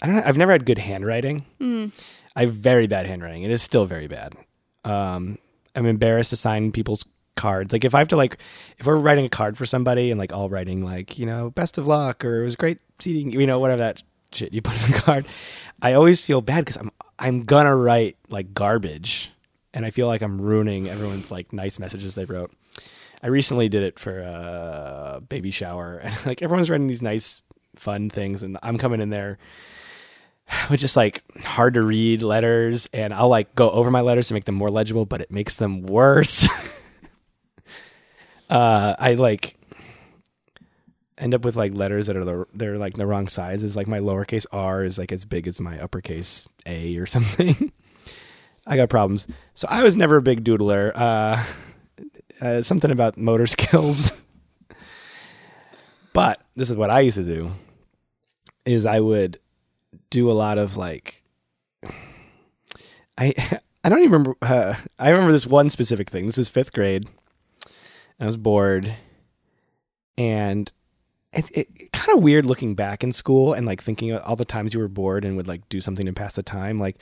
I 0.00 0.06
don't. 0.06 0.26
I've 0.26 0.38
never 0.38 0.52
had 0.52 0.64
good 0.64 0.78
handwriting. 0.78 1.44
I 2.34 2.40
have 2.42 2.54
very 2.54 2.86
bad 2.86 3.06
handwriting. 3.06 3.42
It 3.42 3.50
is 3.50 3.62
still 3.62 3.86
very 3.86 4.08
bad. 4.08 4.34
Um, 4.84 5.38
I'm 5.76 5.86
embarrassed 5.86 6.30
to 6.30 6.36
sign 6.36 6.72
people's 6.72 7.04
cards. 7.36 7.72
Like 7.72 7.84
if 7.84 7.94
I 7.94 7.98
have 7.98 8.08
to 8.08 8.16
like, 8.16 8.38
if 8.78 8.86
we're 8.86 8.96
writing 8.96 9.26
a 9.26 9.28
card 9.28 9.56
for 9.56 9.66
somebody 9.66 10.10
and 10.10 10.18
like 10.18 10.32
all 10.32 10.48
writing 10.48 10.82
like 10.82 11.18
you 11.18 11.26
know 11.26 11.50
best 11.50 11.78
of 11.78 11.86
luck 11.86 12.24
or 12.24 12.42
it 12.42 12.44
was 12.44 12.56
great 12.56 12.78
seeing 12.98 13.30
you 13.30 13.46
know 13.46 13.58
whatever 13.58 13.78
that 13.78 14.02
shit 14.32 14.52
you 14.52 14.62
put 14.62 14.74
in 14.84 14.92
the 14.92 14.98
card, 14.98 15.26
I 15.82 15.94
always 15.94 16.22
feel 16.22 16.40
bad 16.40 16.64
because 16.64 16.76
I'm 16.76 16.92
I'm 17.18 17.42
gonna 17.42 17.74
write 17.74 18.16
like 18.30 18.54
garbage, 18.54 19.32
and 19.74 19.84
I 19.84 19.90
feel 19.90 20.06
like 20.06 20.22
I'm 20.22 20.40
ruining 20.40 20.88
everyone's 20.88 21.32
like 21.32 21.52
nice 21.52 21.80
messages 21.80 22.14
they 22.14 22.24
wrote. 22.24 22.52
I 23.20 23.26
recently 23.26 23.68
did 23.68 23.82
it 23.82 23.98
for 23.98 24.20
a 24.20 25.20
baby 25.28 25.50
shower, 25.50 25.98
and 26.02 26.14
like 26.24 26.40
everyone's 26.40 26.70
writing 26.70 26.86
these 26.86 27.02
nice, 27.02 27.42
fun 27.74 28.10
things, 28.10 28.44
and 28.44 28.58
I'm 28.62 28.78
coming 28.78 29.00
in 29.00 29.10
there 29.10 29.38
with 30.70 30.78
just 30.78 30.96
like 30.96 31.24
hard 31.42 31.74
to 31.74 31.82
read 31.82 32.22
letters, 32.22 32.88
and 32.92 33.12
I'll 33.12 33.28
like 33.28 33.52
go 33.56 33.68
over 33.68 33.90
my 33.90 34.02
letters 34.02 34.28
to 34.28 34.34
make 34.34 34.44
them 34.44 34.54
more 34.54 34.70
legible, 34.70 35.04
but 35.04 35.20
it 35.20 35.32
makes 35.32 35.56
them 35.56 35.82
worse. 35.82 36.48
uh, 38.50 38.94
I 38.96 39.14
like 39.14 39.56
end 41.22 41.34
up 41.34 41.44
with 41.44 41.56
like 41.56 41.72
letters 41.72 42.08
that 42.08 42.16
are 42.16 42.24
the, 42.24 42.46
they're 42.52 42.78
like 42.78 42.94
the 42.94 43.06
wrong 43.06 43.28
sizes. 43.28 43.76
Like 43.76 43.86
my 43.86 44.00
lowercase 44.00 44.46
r 44.52 44.84
is 44.84 44.98
like 44.98 45.12
as 45.12 45.24
big 45.24 45.46
as 45.46 45.60
my 45.60 45.78
uppercase 45.80 46.44
a 46.66 46.96
or 46.96 47.06
something. 47.06 47.72
I 48.66 48.76
got 48.76 48.90
problems. 48.90 49.26
So 49.54 49.66
I 49.70 49.82
was 49.82 49.96
never 49.96 50.16
a 50.16 50.22
big 50.22 50.44
doodler. 50.44 50.92
Uh, 50.94 51.42
uh, 52.40 52.62
something 52.62 52.90
about 52.90 53.16
motor 53.16 53.46
skills. 53.56 54.12
but 56.12 56.42
this 56.56 56.70
is 56.70 56.76
what 56.76 56.90
I 56.90 57.00
used 57.00 57.16
to 57.16 57.24
do 57.24 57.52
is 58.64 58.86
I 58.86 59.00
would 59.00 59.38
do 60.10 60.30
a 60.30 60.32
lot 60.32 60.58
of 60.58 60.76
like 60.76 61.22
I 63.16 63.34
I 63.84 63.88
don't 63.88 63.98
even 64.00 64.12
remember 64.12 64.36
uh, 64.42 64.76
I 64.98 65.10
remember 65.10 65.32
this 65.32 65.46
one 65.46 65.70
specific 65.70 66.10
thing. 66.10 66.26
This 66.26 66.38
is 66.38 66.50
5th 66.50 66.72
grade. 66.72 67.08
I 68.20 68.26
was 68.26 68.36
bored 68.36 68.94
and 70.16 70.70
it, 71.32 71.50
it 71.52 71.92
kind 71.92 72.16
of 72.16 72.22
weird 72.22 72.44
looking 72.44 72.74
back 72.74 73.02
in 73.02 73.12
school 73.12 73.52
and 73.52 73.66
like 73.66 73.82
thinking 73.82 74.16
all 74.16 74.36
the 74.36 74.44
times 74.44 74.74
you 74.74 74.80
were 74.80 74.88
bored 74.88 75.24
and 75.24 75.36
would 75.36 75.48
like 75.48 75.68
do 75.68 75.80
something 75.80 76.06
to 76.06 76.12
pass 76.12 76.34
the 76.34 76.42
time 76.42 76.78
like 76.78 76.96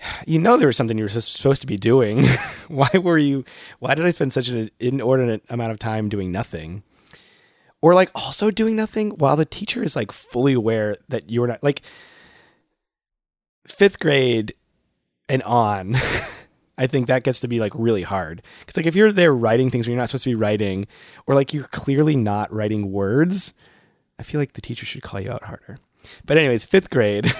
you 0.26 0.38
know 0.38 0.56
there 0.56 0.66
was 0.66 0.76
something 0.76 0.98
you 0.98 1.04
were 1.04 1.08
supposed 1.08 1.60
to 1.60 1.66
be 1.66 1.76
doing. 1.76 2.24
why 2.68 2.90
were 2.94 3.18
you? 3.18 3.44
Why 3.78 3.94
did 3.94 4.06
I 4.06 4.10
spend 4.10 4.32
such 4.32 4.48
an 4.48 4.70
inordinate 4.80 5.44
amount 5.48 5.72
of 5.72 5.78
time 5.78 6.08
doing 6.08 6.32
nothing? 6.32 6.82
Or 7.82 7.94
like 7.94 8.10
also 8.14 8.50
doing 8.50 8.74
nothing 8.74 9.10
while 9.10 9.36
the 9.36 9.44
teacher 9.44 9.82
is 9.82 9.94
like 9.94 10.10
fully 10.10 10.54
aware 10.54 10.96
that 11.08 11.30
you're 11.30 11.46
not 11.46 11.62
like 11.62 11.82
fifth 13.66 14.00
grade 14.00 14.54
and 15.28 15.42
on. 15.42 15.96
I 16.78 16.86
think 16.86 17.06
that 17.06 17.22
gets 17.24 17.40
to 17.40 17.48
be 17.48 17.60
like 17.60 17.72
really 17.74 18.02
hard 18.02 18.42
because 18.60 18.76
like 18.76 18.86
if 18.86 18.94
you're 18.94 19.12
there 19.12 19.34
writing 19.34 19.70
things 19.70 19.86
you're 19.86 19.96
not 19.96 20.08
supposed 20.10 20.24
to 20.24 20.30
be 20.30 20.34
writing, 20.34 20.86
or 21.26 21.34
like 21.34 21.54
you're 21.54 21.64
clearly 21.68 22.16
not 22.16 22.52
writing 22.52 22.92
words, 22.92 23.54
I 24.18 24.22
feel 24.22 24.40
like 24.40 24.54
the 24.54 24.60
teacher 24.60 24.86
should 24.86 25.02
call 25.02 25.20
you 25.20 25.30
out 25.30 25.42
harder. 25.44 25.78
But 26.24 26.38
anyways, 26.38 26.64
fifth 26.64 26.90
grade. 26.90 27.26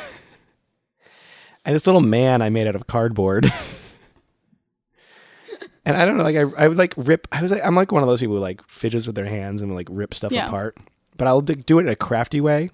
and 1.64 1.74
this 1.74 1.87
little 1.87 2.01
man 2.01 2.43
I 2.43 2.51
made 2.51 2.66
out 2.66 2.74
of 2.76 2.87
cardboard. 2.87 3.51
and 5.84 5.97
I 5.97 6.05
don't 6.05 6.16
know, 6.16 6.24
like 6.24 6.37
I, 6.37 6.45
I 6.57 6.68
would 6.68 6.78
like 6.78 6.95
rip. 6.97 7.28
I 7.30 7.43
was 7.43 7.51
like, 7.53 7.64
I'm 7.64 7.74
like 7.76 7.93
one 7.93 8.03
of 8.03 8.09
those 8.09 8.20
people 8.20 8.37
who 8.37 8.41
like 8.41 8.66
fidgets 8.68 9.07
with 9.07 9.16
their 9.16 9.26
hands 9.26 9.62
and 9.62 9.74
like 9.74 9.89
rip 9.91 10.14
stuff 10.14 10.32
Yeah. 10.32 10.49
apart. 10.49 10.76
But 11.16 11.28
I'll 11.28 11.41
do 11.41 11.78
it 11.78 11.82
in 11.82 11.89
a 11.89 11.97
crafty 11.97 12.41
way. 12.41 12.70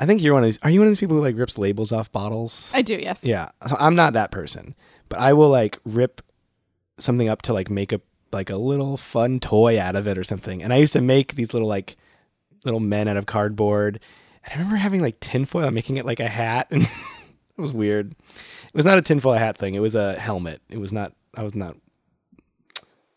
I 0.00 0.06
think 0.06 0.22
you're 0.22 0.32
one 0.32 0.42
of 0.42 0.48
these. 0.48 0.58
Are 0.62 0.70
you 0.70 0.80
one 0.80 0.88
of 0.88 0.92
these 0.92 0.98
people 0.98 1.16
who 1.16 1.22
like 1.22 1.36
rips 1.36 1.58
labels 1.58 1.92
off 1.92 2.10
bottles? 2.10 2.72
I 2.74 2.80
do, 2.80 2.96
yes. 2.96 3.22
Yeah, 3.22 3.50
so 3.68 3.76
I'm 3.78 3.94
not 3.94 4.14
that 4.14 4.30
person, 4.30 4.74
but 5.10 5.18
I 5.18 5.34
will 5.34 5.50
like 5.50 5.78
rip 5.84 6.22
something 6.98 7.28
up 7.28 7.42
to 7.42 7.52
like 7.52 7.68
make 7.68 7.92
a 7.92 8.00
like 8.32 8.48
a 8.48 8.56
little 8.56 8.96
fun 8.96 9.40
toy 9.40 9.78
out 9.78 9.96
of 9.96 10.06
it 10.06 10.16
or 10.16 10.24
something. 10.24 10.62
And 10.62 10.72
I 10.72 10.76
used 10.76 10.94
to 10.94 11.02
make 11.02 11.34
these 11.34 11.52
little 11.52 11.68
like 11.68 11.96
little 12.64 12.80
men 12.80 13.08
out 13.08 13.18
of 13.18 13.26
cardboard. 13.26 14.00
And 14.44 14.54
I 14.54 14.56
remember 14.56 14.76
having 14.76 15.02
like 15.02 15.20
tinfoil 15.20 15.66
and 15.66 15.74
making 15.74 15.98
it 15.98 16.06
like 16.06 16.20
a 16.20 16.28
hat, 16.28 16.68
and 16.70 16.82
it 17.58 17.60
was 17.60 17.74
weird. 17.74 18.12
It 18.12 18.74
was 18.74 18.86
not 18.86 18.96
a 18.96 19.02
tinfoil 19.02 19.34
hat 19.34 19.58
thing. 19.58 19.74
It 19.74 19.82
was 19.82 19.94
a 19.94 20.14
helmet. 20.14 20.62
It 20.70 20.78
was 20.78 20.94
not. 20.94 21.12
I 21.34 21.42
was 21.42 21.54
not. 21.54 21.76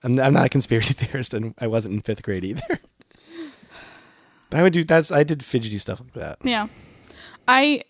I'm, 0.03 0.19
I'm 0.19 0.33
not 0.33 0.45
a 0.45 0.49
conspiracy 0.49 0.93
theorist, 0.97 1.33
and 1.33 1.53
I 1.59 1.67
wasn't 1.67 1.95
in 1.95 2.01
fifth 2.01 2.23
grade 2.23 2.43
either. 2.43 2.79
I 4.53 4.61
would 4.63 4.73
do 4.73 4.83
that's. 4.83 5.11
I 5.11 5.23
did 5.23 5.43
fidgety 5.43 5.77
stuff 5.77 5.99
like 5.99 6.13
that. 6.13 6.37
Yeah. 6.43 6.67
I 7.47 7.83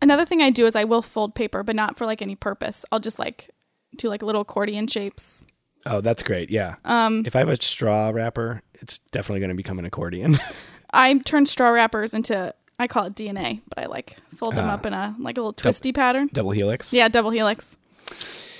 another 0.00 0.24
thing 0.24 0.42
I 0.42 0.50
do 0.50 0.66
is 0.66 0.74
I 0.76 0.84
will 0.84 1.02
fold 1.02 1.34
paper, 1.34 1.62
but 1.62 1.76
not 1.76 1.96
for 1.96 2.06
like 2.06 2.22
any 2.22 2.34
purpose. 2.34 2.84
I'll 2.90 3.00
just 3.00 3.18
like 3.18 3.50
do 3.96 4.08
like 4.08 4.22
little 4.22 4.42
accordion 4.42 4.86
shapes. 4.86 5.44
Oh, 5.86 6.00
that's 6.00 6.22
great. 6.22 6.50
Yeah. 6.50 6.76
Um 6.84 7.24
If 7.26 7.36
I 7.36 7.40
have 7.40 7.48
a 7.48 7.60
straw 7.60 8.10
wrapper, 8.10 8.62
it's 8.74 8.98
definitely 9.10 9.40
going 9.40 9.50
to 9.50 9.56
become 9.56 9.78
an 9.78 9.84
accordion. 9.84 10.38
I 10.92 11.14
turn 11.18 11.46
straw 11.46 11.70
wrappers 11.70 12.14
into 12.14 12.54
I 12.78 12.86
call 12.88 13.04
it 13.06 13.14
DNA, 13.14 13.60
but 13.68 13.78
I 13.78 13.86
like 13.86 14.16
fold 14.36 14.54
them 14.56 14.68
Ah. 14.68 14.74
up 14.74 14.86
in 14.86 14.92
a 14.92 15.14
like 15.18 15.36
a 15.36 15.40
little 15.40 15.52
twisty 15.52 15.92
pattern. 15.92 16.28
Double 16.32 16.50
helix. 16.52 16.92
Yeah, 16.92 17.08
double 17.08 17.30
helix. 17.30 17.76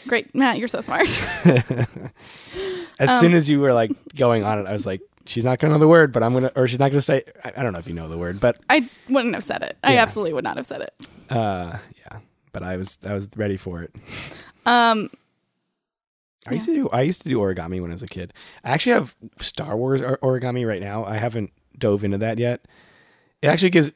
Great, 0.07 0.35
Matt, 0.35 0.59
you're 0.59 0.69
so 0.69 0.81
smart. 0.81 1.09
As 2.99 3.09
Um, 3.09 3.19
soon 3.21 3.35
as 3.35 3.49
you 3.49 3.61
were 3.61 3.73
like 3.73 3.91
going 4.15 4.43
on 4.45 4.59
it, 4.59 4.67
I 4.67 4.73
was 4.73 4.87
like, 4.87 5.01
she's 5.27 5.45
not 5.45 5.59
going 5.59 5.71
to 5.73 5.77
know 5.77 5.81
the 5.81 5.89
word, 5.89 6.13
but 6.13 6.23
I'm 6.23 6.33
going 6.33 6.45
to, 6.45 6.59
or 6.59 6.67
she's 6.69 6.79
not 6.79 6.91
going 6.91 6.99
to 6.99 7.03
say, 7.03 7.23
I, 7.45 7.53
I 7.57 7.63
don't 7.63 7.73
know 7.73 7.79
if 7.79 7.87
you 7.89 7.95
know 7.95 8.09
the 8.09 8.19
word, 8.19 8.41
but 8.41 8.59
I 8.71 8.89
wouldn't 9.09 9.35
have 9.35 9.45
said 9.45 9.63
it. 9.63 9.77
I 9.85 9.95
Yeah. 9.95 10.03
absolutely 10.03 10.33
would 10.33 10.45
not 10.45 10.57
have 10.57 10.67
said 10.67 10.81
it. 10.83 10.95
uh, 11.31 11.79
yeah, 11.97 12.19
but 12.53 12.63
I 12.63 12.77
was, 12.77 12.99
I 13.07 13.13
was 13.15 13.29
ready 13.37 13.57
for 13.57 13.83
it. 13.83 13.95
Um 14.67 15.11
I 16.47 16.55
used 16.55 16.67
to 16.67 16.75
do, 16.75 16.89
I 16.91 17.03
used 17.03 17.23
to 17.23 17.29
do 17.29 17.39
origami 17.39 17.81
when 17.81 17.91
I 17.93 17.95
was 17.95 18.03
a 18.03 18.09
kid. 18.09 18.33
I 18.65 18.71
actually 18.71 18.95
have 18.95 19.15
Star 19.41 19.77
Wars 19.77 20.03
or- 20.03 20.19
origami 20.19 20.67
right 20.67 20.81
now. 20.83 21.05
I 21.05 21.17
haven't 21.17 21.53
dove 21.79 22.03
into 22.03 22.19
that 22.19 22.39
yet. 22.39 22.63
It 23.43 23.47
actually 23.47 23.71
gives 23.71 23.93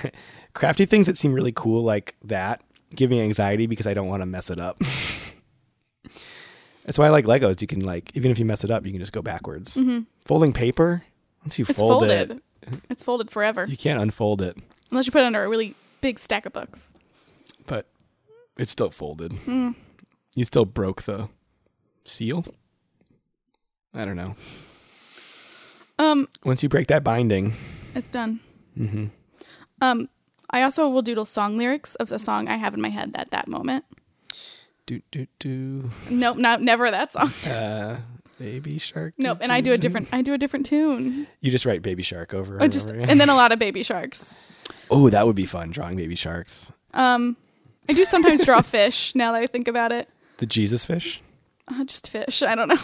crafty 0.54 0.86
things 0.86 1.06
that 1.08 1.18
seem 1.18 1.34
really 1.34 1.52
cool 1.52 1.82
like 1.82 2.16
that 2.24 2.62
give 2.96 3.10
me 3.10 3.20
anxiety 3.20 3.66
because 3.66 3.86
I 3.86 3.92
don't 3.94 4.08
want 4.08 4.22
to 4.22 4.26
mess 4.26 4.50
it 4.50 4.58
up. 4.58 4.80
That's 6.90 6.98
why 6.98 7.06
I 7.06 7.10
like 7.10 7.24
Legos. 7.24 7.60
You 7.60 7.68
can 7.68 7.78
like 7.80 8.10
even 8.16 8.32
if 8.32 8.40
you 8.40 8.44
mess 8.44 8.64
it 8.64 8.70
up, 8.72 8.84
you 8.84 8.90
can 8.90 8.98
just 8.98 9.12
go 9.12 9.22
backwards. 9.22 9.78
Folding 10.26 10.52
paper, 10.52 11.04
once 11.44 11.56
you 11.56 11.64
Mm-hmm. 11.64 11.70
it's 11.70 11.78
fold 11.78 12.00
folded. 12.00 12.30
it, 12.32 12.42
It's 12.90 13.04
folded 13.04 13.30
forever. 13.30 13.64
you 13.68 13.76
can't 13.76 14.02
unfold 14.02 14.42
it. 14.42 14.56
Unless 14.90 15.06
you 15.06 15.12
put 15.12 15.22
it 15.22 15.26
under 15.26 15.44
a 15.44 15.48
really 15.48 15.76
big 16.00 16.18
stack 16.18 16.46
of 16.46 16.52
books. 16.52 16.90
But 17.68 17.86
it's 18.58 18.72
still 18.72 18.90
folded. 18.90 19.32
Hmm. 19.32 19.70
You 20.34 20.44
still 20.44 20.64
broke 20.64 21.02
the 21.02 21.28
seal. 22.04 22.44
I 23.94 24.04
don't 24.04 24.16
know. 24.16 24.34
Um, 26.00 26.26
Once 26.44 26.62
you 26.64 26.68
break 26.68 26.88
that 26.88 27.04
binding, 27.04 27.52
it's 27.94 28.08
done. 28.08 28.40
hmm 28.76 29.06
Um, 29.80 30.08
I 30.50 30.62
also 30.62 30.88
will 30.88 31.02
doodle 31.02 31.24
song 31.24 31.56
lyrics 31.56 31.94
of 31.96 32.08
the 32.08 32.18
song 32.18 32.48
I 32.48 32.56
have 32.56 32.74
in 32.74 32.80
my 32.80 32.88
head 32.88 33.12
at 33.14 33.30
that 33.30 33.46
moment. 33.46 33.84
Do 34.98 35.00
do 35.12 35.26
do. 35.38 35.90
Nope, 36.10 36.36
not 36.38 36.62
never 36.62 36.90
that 36.90 37.12
song. 37.12 37.32
Uh, 37.50 38.00
baby 38.38 38.78
shark. 38.78 39.14
Nope, 39.18 39.38
and 39.40 39.52
I 39.52 39.60
do 39.60 39.72
a 39.72 39.78
different. 39.78 40.08
I 40.12 40.22
do 40.22 40.32
a 40.34 40.38
different 40.38 40.66
tune. 40.66 41.26
You 41.40 41.50
just 41.50 41.64
write 41.66 41.82
baby 41.82 42.02
shark 42.02 42.34
over. 42.34 42.60
I 42.60 42.64
and 42.64 42.72
just 42.72 42.90
over 42.90 42.98
and 43.00 43.20
then 43.20 43.28
a 43.28 43.34
lot 43.34 43.52
of 43.52 43.58
baby 43.58 43.82
sharks. 43.82 44.34
oh, 44.90 45.08
that 45.10 45.26
would 45.26 45.36
be 45.36 45.46
fun. 45.46 45.70
Drawing 45.70 45.96
baby 45.96 46.14
sharks. 46.16 46.72
Um, 46.94 47.36
I 47.88 47.92
do 47.92 48.04
sometimes 48.04 48.44
draw 48.44 48.60
fish. 48.62 49.14
Now 49.14 49.32
that 49.32 49.42
I 49.42 49.46
think 49.46 49.68
about 49.68 49.92
it, 49.92 50.08
The 50.38 50.46
Jesus 50.46 50.84
fish 50.84 51.22
uh, 51.68 51.84
just 51.84 52.08
fish. 52.08 52.42
I 52.42 52.54
don't 52.56 52.68
know. 52.68 52.78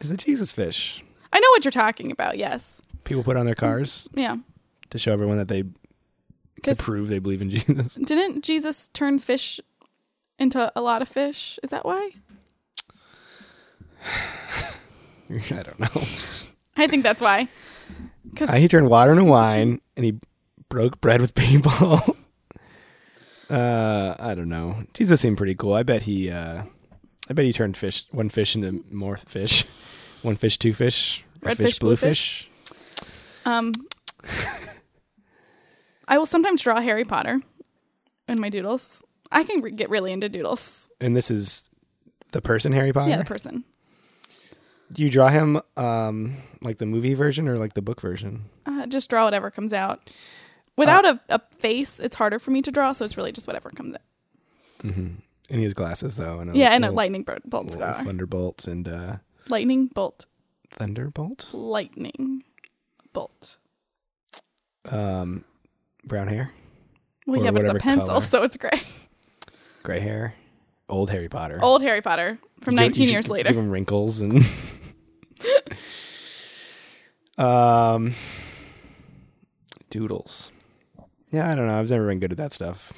is 0.00 0.08
the 0.08 0.16
Jesus 0.16 0.52
fish. 0.52 1.02
I 1.32 1.40
know 1.40 1.48
what 1.50 1.64
you're 1.64 1.72
talking 1.72 2.12
about. 2.12 2.38
Yes. 2.38 2.80
People 3.04 3.24
put 3.24 3.36
on 3.36 3.46
their 3.46 3.54
cars 3.56 4.06
Yeah. 4.14 4.36
to 4.90 4.98
show 4.98 5.12
everyone 5.12 5.38
that 5.38 5.48
they 5.48 5.64
to 6.62 6.76
prove 6.76 7.08
they 7.08 7.18
believe 7.18 7.42
in 7.42 7.50
Jesus. 7.56 7.94
didn't 7.96 8.44
Jesus 8.44 8.88
turn 8.92 9.18
fish 9.18 9.58
into 10.42 10.70
a 10.76 10.80
lot 10.82 11.00
of 11.00 11.08
fish? 11.08 11.58
Is 11.62 11.70
that 11.70 11.84
why? 11.86 12.10
I 15.30 15.62
don't 15.62 15.80
know. 15.80 16.02
I 16.76 16.86
think 16.86 17.02
that's 17.02 17.22
why. 17.22 17.48
Uh, 18.40 18.54
he 18.54 18.66
turned 18.66 18.88
water 18.88 19.12
into 19.12 19.24
wine, 19.24 19.78
and 19.94 20.06
he 20.06 20.18
broke 20.70 20.98
bread 21.02 21.20
with 21.20 21.34
people. 21.50 22.16
uh, 23.50 24.14
I 24.18 24.34
don't 24.34 24.48
know. 24.48 24.84
Jesus 24.94 25.20
seemed 25.20 25.36
pretty 25.36 25.54
cool. 25.54 25.74
I 25.74 25.82
bet 25.82 26.00
he. 26.04 26.30
Uh, 26.30 26.62
I 27.28 27.34
bet 27.34 27.44
he 27.44 27.52
turned 27.52 27.76
fish 27.76 28.06
one 28.10 28.30
fish 28.30 28.54
into 28.56 28.82
more 28.90 29.18
fish. 29.18 29.66
One 30.22 30.34
fish, 30.36 30.56
two 30.56 30.72
fish. 30.72 31.26
a 31.42 31.48
Red 31.48 31.56
fish, 31.58 31.78
blue 31.78 31.94
fish. 31.94 32.50
Um, 33.44 33.72
I 36.08 36.16
will 36.16 36.24
sometimes 36.24 36.62
draw 36.62 36.80
Harry 36.80 37.04
Potter 37.04 37.42
in 38.28 38.40
my 38.40 38.48
doodles. 38.48 39.02
I 39.32 39.44
can 39.44 39.60
re- 39.62 39.70
get 39.72 39.90
really 39.90 40.12
into 40.12 40.28
doodles. 40.28 40.88
And 41.00 41.16
this 41.16 41.30
is 41.30 41.68
the 42.32 42.40
person 42.40 42.72
Harry 42.72 42.92
Potter. 42.92 43.10
Yeah, 43.10 43.18
the 43.18 43.24
person. 43.24 43.64
Do 44.92 45.02
you 45.02 45.10
draw 45.10 45.28
him 45.28 45.60
um 45.76 46.36
like 46.60 46.78
the 46.78 46.86
movie 46.86 47.14
version 47.14 47.48
or 47.48 47.56
like 47.58 47.74
the 47.74 47.82
book 47.82 48.00
version? 48.00 48.44
Uh, 48.66 48.86
just 48.86 49.08
draw 49.10 49.24
whatever 49.24 49.50
comes 49.50 49.72
out. 49.72 50.10
Without 50.76 51.04
a, 51.04 51.20
a 51.28 51.40
face, 51.58 52.00
it's 52.00 52.16
harder 52.16 52.38
for 52.38 52.50
me 52.50 52.62
to 52.62 52.70
draw, 52.70 52.92
so 52.92 53.04
it's 53.04 53.16
really 53.16 53.32
just 53.32 53.46
whatever 53.46 53.70
comes 53.70 53.94
out. 53.94 54.00
And 54.84 55.20
he 55.48 55.62
has 55.64 55.74
glasses 55.74 56.16
though. 56.16 56.40
And 56.40 56.54
a 56.54 56.58
Yeah, 56.58 56.70
and 56.70 56.84
a 56.84 56.90
lightning 56.90 57.22
bolt, 57.24 57.40
bolt 57.44 57.72
scar. 57.72 58.02
thunderbolts 58.04 58.66
and 58.66 58.88
uh, 58.88 59.16
Lightning 59.48 59.86
bolt. 59.88 60.26
thunderbolt. 60.70 61.48
Lightning 61.52 62.42
bolt. 63.12 63.58
Um, 64.86 65.44
brown 66.04 66.28
hair, 66.28 66.50
Well, 67.26 67.40
Or 67.40 67.44
yeah, 67.44 67.50
but 67.52 67.62
it's 67.62 67.70
a 67.70 67.74
pencil, 67.74 68.08
color. 68.08 68.20
so 68.22 68.42
it's 68.42 68.56
gray. 68.56 68.80
gray 69.82 70.00
hair, 70.00 70.34
old 70.88 71.10
Harry 71.10 71.28
Potter. 71.28 71.58
Old 71.62 71.82
Harry 71.82 72.00
Potter 72.02 72.38
from 72.62 72.74
You 72.74 72.78
give- 72.80 72.84
19 72.84 73.00
you 73.02 73.06
should 73.06 73.12
years 73.12 73.24
Give 73.26 73.32
later. 73.32 73.52
him 73.52 73.70
wrinkles 73.70 74.20
and. 74.20 74.44
um, 77.38 78.14
doodles. 79.90 80.50
Yeah, 81.30 81.50
I 81.50 81.54
don't 81.54 81.66
know. 81.66 81.78
I've 81.78 81.90
never 81.90 82.06
been 82.08 82.20
good 82.20 82.32
at 82.32 82.38
that 82.38 82.52
stuff. 82.52 82.92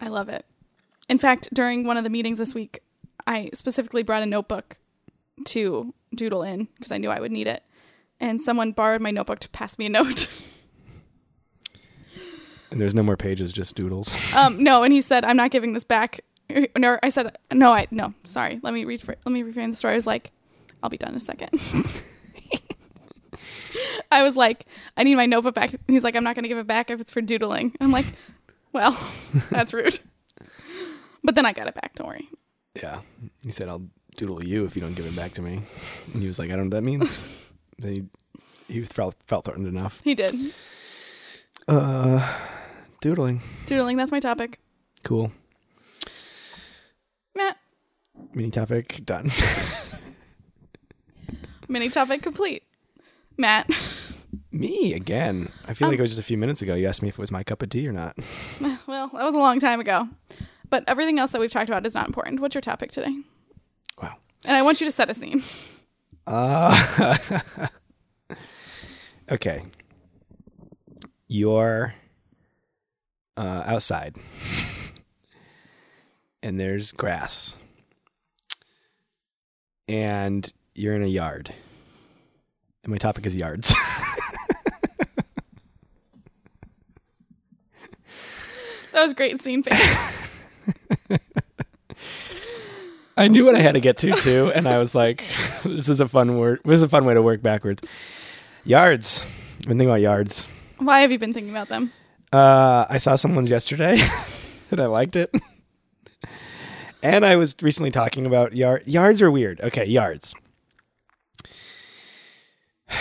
I 0.00 0.08
love 0.08 0.28
it. 0.28 0.44
In 1.08 1.18
fact, 1.18 1.48
during 1.54 1.84
one 1.84 1.96
of 1.96 2.04
the 2.04 2.10
meetings 2.10 2.38
this 2.38 2.54
week, 2.54 2.80
I 3.26 3.50
specifically 3.54 4.02
brought 4.02 4.22
a 4.22 4.26
notebook 4.26 4.76
to 5.46 5.94
doodle 6.14 6.42
in 6.42 6.68
because 6.76 6.90
I 6.92 6.98
knew 6.98 7.10
I 7.10 7.20
would 7.20 7.32
need 7.32 7.46
it. 7.46 7.62
And 8.20 8.42
someone 8.42 8.72
borrowed 8.72 9.00
my 9.00 9.12
notebook 9.12 9.38
to 9.40 9.48
pass 9.50 9.78
me 9.78 9.86
a 9.86 9.90
note. 9.90 10.28
And 12.70 12.80
there's 12.80 12.94
no 12.94 13.02
more 13.02 13.16
pages, 13.16 13.52
just 13.52 13.74
doodles. 13.74 14.16
um, 14.34 14.62
no, 14.62 14.82
and 14.82 14.92
he 14.92 15.00
said, 15.00 15.24
"I'm 15.24 15.36
not 15.36 15.50
giving 15.50 15.72
this 15.72 15.84
back." 15.84 16.20
No, 16.78 16.98
I 17.02 17.10
said, 17.10 17.36
"No, 17.52 17.72
I 17.72 17.86
no, 17.90 18.14
sorry. 18.24 18.58
Let 18.62 18.72
me 18.72 18.84
read. 18.84 19.06
Let 19.06 19.26
me 19.26 19.42
reframe 19.42 19.70
the 19.70 19.76
story." 19.76 19.92
I 19.92 19.96
was 19.96 20.06
like, 20.06 20.30
"I'll 20.82 20.88
be 20.88 20.96
done 20.96 21.10
in 21.10 21.16
a 21.16 21.20
second. 21.20 21.50
I 24.10 24.22
was 24.22 24.34
like, 24.34 24.64
"I 24.96 25.04
need 25.04 25.16
my 25.16 25.26
notebook 25.26 25.54
back." 25.54 25.72
And 25.74 25.80
he's 25.88 26.04
like, 26.04 26.16
"I'm 26.16 26.24
not 26.24 26.34
going 26.34 26.44
to 26.44 26.48
give 26.48 26.56
it 26.56 26.66
back 26.66 26.90
if 26.90 27.00
it's 27.00 27.12
for 27.12 27.20
doodling." 27.20 27.74
I'm 27.80 27.90
like, 27.92 28.06
"Well, 28.72 28.98
that's 29.50 29.74
rude." 29.74 29.98
But 31.22 31.34
then 31.34 31.44
I 31.44 31.52
got 31.52 31.66
it 31.68 31.74
back. 31.74 31.94
Don't 31.96 32.06
worry. 32.06 32.28
Yeah. 32.74 33.00
He 33.44 33.50
said, 33.50 33.68
I'll 33.68 33.82
doodle 34.16 34.42
you 34.42 34.64
if 34.64 34.74
you 34.76 34.80
don't 34.80 34.94
give 34.94 35.04
it 35.04 35.16
back 35.16 35.32
to 35.34 35.42
me. 35.42 35.60
And 36.12 36.22
he 36.22 36.26
was 36.26 36.38
like, 36.38 36.50
I 36.50 36.56
don't 36.56 36.70
know 36.70 36.76
what 36.76 36.82
that 36.82 36.82
means. 36.84 37.28
then 37.78 38.08
he, 38.66 38.72
he 38.72 38.84
felt, 38.84 39.16
felt 39.26 39.44
threatened 39.44 39.66
enough. 39.66 40.00
He 40.04 40.14
did 40.14 40.34
Uh, 41.66 42.34
doodling. 43.00 43.42
doodling. 43.66 43.96
That's 43.96 44.12
my 44.12 44.20
topic. 44.20 44.58
Cool. 45.04 45.32
Matt, 47.34 47.56
Mini 48.34 48.50
topic 48.50 49.00
done. 49.04 49.30
mini 51.68 51.88
topic 51.88 52.22
complete. 52.22 52.64
Matt, 53.36 53.70
Me 54.50 54.94
again. 54.94 55.50
I 55.66 55.74
feel 55.74 55.88
like 55.88 55.98
it 55.98 56.02
was 56.02 56.10
just 56.10 56.20
a 56.20 56.24
few 56.24 56.38
minutes 56.38 56.62
ago. 56.62 56.74
You 56.74 56.88
asked 56.88 57.02
me 57.02 57.08
if 57.08 57.14
it 57.14 57.20
was 57.20 57.30
my 57.30 57.42
cup 57.42 57.62
of 57.62 57.68
tea 57.68 57.86
or 57.86 57.92
not. 57.92 58.16
well, 58.86 59.08
that 59.08 59.24
was 59.24 59.34
a 59.34 59.38
long 59.38 59.60
time 59.60 59.80
ago. 59.80 60.08
But 60.70 60.84
everything 60.86 61.18
else 61.18 61.32
that 61.32 61.40
we've 61.40 61.52
talked 61.52 61.68
about 61.68 61.86
is 61.86 61.94
not 61.94 62.06
important. 62.06 62.40
What's 62.40 62.54
your 62.54 62.62
topic 62.62 62.90
today? 62.90 63.14
Wow. 64.02 64.16
And 64.44 64.56
I 64.56 64.62
want 64.62 64.80
you 64.80 64.86
to 64.86 64.90
set 64.90 65.10
a 65.10 65.14
scene. 65.14 65.42
Uh, 66.26 67.28
okay. 69.30 69.62
You're 71.28 71.94
uh, 73.38 73.62
outside, 73.66 74.16
and 76.42 76.60
there's 76.60 76.92
grass, 76.92 77.56
and 79.86 80.52
you're 80.74 80.94
in 80.94 81.02
a 81.02 81.06
yard. 81.06 81.54
And 82.84 82.90
my 82.92 82.98
topic 82.98 83.24
is 83.26 83.36
yards. 83.36 83.74
That 88.98 89.04
was 89.04 89.14
great 89.14 89.40
scene 89.40 89.62
face. 89.62 89.96
I 93.16 93.28
knew 93.28 93.44
what 93.44 93.54
I 93.54 93.60
had 93.60 93.74
to 93.74 93.80
get 93.80 93.96
to 93.98 94.10
too, 94.10 94.50
and 94.52 94.66
I 94.66 94.78
was 94.78 94.92
like, 94.92 95.22
"This 95.62 95.88
is 95.88 96.00
a 96.00 96.08
fun 96.08 96.36
word. 96.36 96.62
This 96.64 96.78
is 96.78 96.82
a 96.82 96.88
fun 96.88 97.04
way 97.04 97.14
to 97.14 97.22
work 97.22 97.40
backwards." 97.40 97.80
Yards. 98.64 99.24
I've 99.24 99.68
been 99.68 99.78
thinking 99.78 99.90
about 99.90 100.00
yards. 100.00 100.48
Why 100.78 101.02
have 101.02 101.12
you 101.12 101.18
been 101.20 101.32
thinking 101.32 101.50
about 101.50 101.68
them? 101.68 101.92
Uh, 102.32 102.84
I 102.88 102.98
saw 102.98 103.16
someone's 103.16 103.50
yesterday, 103.50 104.00
and 104.70 104.80
I 104.80 104.86
liked 104.86 105.16
it. 105.16 105.30
And 107.02 107.24
I 107.24 107.36
was 107.36 107.54
recently 107.62 107.90
talking 107.90 108.26
about 108.26 108.54
yard. 108.56 108.82
Yards 108.86 109.22
are 109.22 109.30
weird. 109.30 109.60
Okay, 109.60 109.84
yards. 109.86 110.34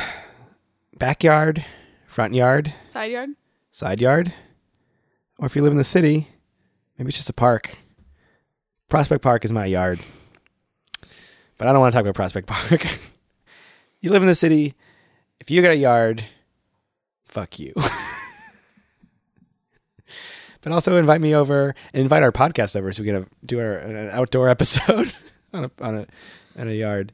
Backyard, 0.97 1.65
front 2.07 2.33
yard, 2.33 2.73
Side 2.89 3.11
yard? 3.11 3.29
side 3.71 4.01
yard, 4.01 4.33
or 5.39 5.45
if 5.45 5.55
you 5.55 5.61
live 5.61 5.71
in 5.71 5.77
the 5.77 5.83
city, 5.83 6.27
maybe 6.97 7.09
it's 7.09 7.17
just 7.17 7.29
a 7.29 7.33
park. 7.33 7.77
Prospect 8.89 9.21
Park 9.21 9.43
is 9.45 9.51
my 9.51 9.65
yard, 9.65 9.99
but 11.57 11.67
I 11.67 11.71
don't 11.73 11.81
want 11.81 11.91
to 11.91 11.95
talk 11.95 12.01
about 12.03 12.15
Prospect 12.15 12.47
Park. 12.47 12.87
you 14.01 14.09
live 14.11 14.23
in 14.23 14.27
the 14.27 14.33
city. 14.35 14.73
If 15.39 15.51
you 15.51 15.61
got 15.61 15.71
a 15.73 15.77
yard, 15.77 16.23
fuck 17.25 17.59
you. 17.59 17.73
but 20.67 20.73
also 20.73 20.97
invite 20.97 21.21
me 21.21 21.33
over 21.33 21.73
and 21.93 22.01
invite 22.01 22.23
our 22.23 22.31
podcast 22.33 22.75
over 22.75 22.91
so 22.91 23.01
we 23.01 23.05
can 23.05 23.15
have, 23.15 23.29
do 23.45 23.57
our, 23.57 23.77
an 23.77 24.09
outdoor 24.09 24.49
episode 24.57 25.13
on 25.53 25.63
a 25.63 25.71
on 25.79 25.99
a 25.99 26.07
on 26.59 26.67
a 26.67 26.73
yard. 26.73 27.13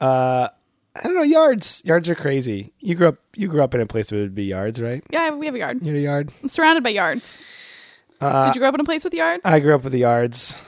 Uh, 0.00 0.48
I 0.96 1.02
don't 1.04 1.14
know 1.14 1.22
yards. 1.22 1.84
Yards 1.84 2.08
are 2.08 2.16
crazy. 2.16 2.72
You 2.80 2.96
grew 2.96 3.06
up. 3.06 3.18
You 3.36 3.46
grew 3.46 3.62
up 3.62 3.76
in 3.76 3.80
a 3.80 3.86
place 3.86 4.10
where 4.10 4.18
it 4.20 4.24
would 4.24 4.34
be 4.34 4.42
yards, 4.42 4.80
right? 4.80 5.04
Yeah, 5.08 5.30
we 5.30 5.46
have 5.46 5.54
a 5.54 5.58
yard. 5.58 5.78
You 5.82 5.92
had 5.92 5.96
a 5.98 6.00
yard. 6.00 6.32
I'm 6.42 6.48
surrounded 6.48 6.82
by 6.82 6.90
yards. 6.90 7.38
Uh, 8.20 8.46
Did 8.46 8.56
you 8.56 8.60
grow 8.60 8.70
up 8.70 8.74
in 8.74 8.80
a 8.80 8.84
place 8.84 9.04
with 9.04 9.14
yards? 9.14 9.42
I 9.44 9.60
grew 9.60 9.76
up 9.76 9.84
with 9.84 9.92
the 9.92 10.00
yards, 10.00 10.60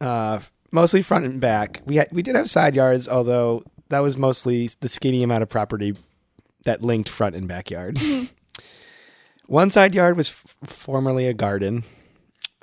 uh, 0.00 0.38
mostly 0.70 1.02
front 1.02 1.24
and 1.24 1.40
back. 1.40 1.82
We 1.86 1.96
had, 1.96 2.08
we 2.12 2.22
did 2.22 2.36
have 2.36 2.48
side 2.48 2.76
yards, 2.76 3.08
although 3.08 3.64
that 3.88 3.98
was 3.98 4.16
mostly 4.16 4.70
the 4.78 4.88
skinny 4.88 5.24
amount 5.24 5.42
of 5.42 5.48
property 5.48 5.96
that 6.66 6.82
linked 6.82 7.08
front 7.08 7.34
and 7.34 7.48
backyard. 7.48 7.98
One 9.46 9.70
side 9.70 9.94
yard 9.94 10.16
was 10.16 10.30
f- 10.30 10.56
formerly 10.64 11.26
a 11.26 11.34
garden. 11.34 11.84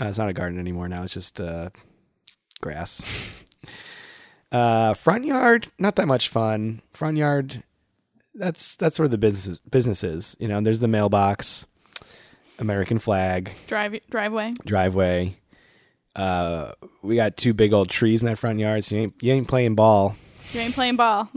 Uh, 0.02 0.06
it's 0.06 0.18
not 0.18 0.30
a 0.30 0.34
garden 0.34 0.60
anymore 0.60 0.88
now. 0.88 1.04
It's 1.04 1.14
just 1.14 1.40
uh, 1.40 1.70
grass. 2.62 3.04
Uh, 4.52 4.94
front 4.94 5.24
yard, 5.24 5.68
not 5.80 5.96
that 5.96 6.08
much 6.08 6.28
fun. 6.28 6.82
Front 6.92 7.16
yard, 7.16 7.64
that's 8.36 8.76
that's 8.76 9.00
where 9.00 9.08
the 9.08 9.18
business 9.18 9.60
business 9.60 10.04
is. 10.04 10.36
You 10.42 10.50
know, 10.50 10.60
there's 10.60 10.82
the 10.82 10.90
mailbox, 10.90 11.66
American 12.60 13.00
flag 13.00 13.54
Drive 13.68 13.96
driveway. 14.10 14.52
driveway. 14.66 15.38
Uh, 16.18 16.74
we 17.02 17.16
got 17.16 17.38
two 17.38 17.54
big 17.54 17.72
old 17.72 17.88
trees 17.90 18.22
in 18.22 18.26
that 18.28 18.38
front 18.38 18.60
yard, 18.60 18.84
so 18.84 18.96
you 18.96 19.02
ain't 19.04 19.14
you 19.22 19.32
ain't 19.32 19.48
playing 19.48 19.76
ball. 19.76 20.18
You 20.52 20.60
ain't 20.60 20.76
playing 20.76 20.98
ball. 20.98 21.30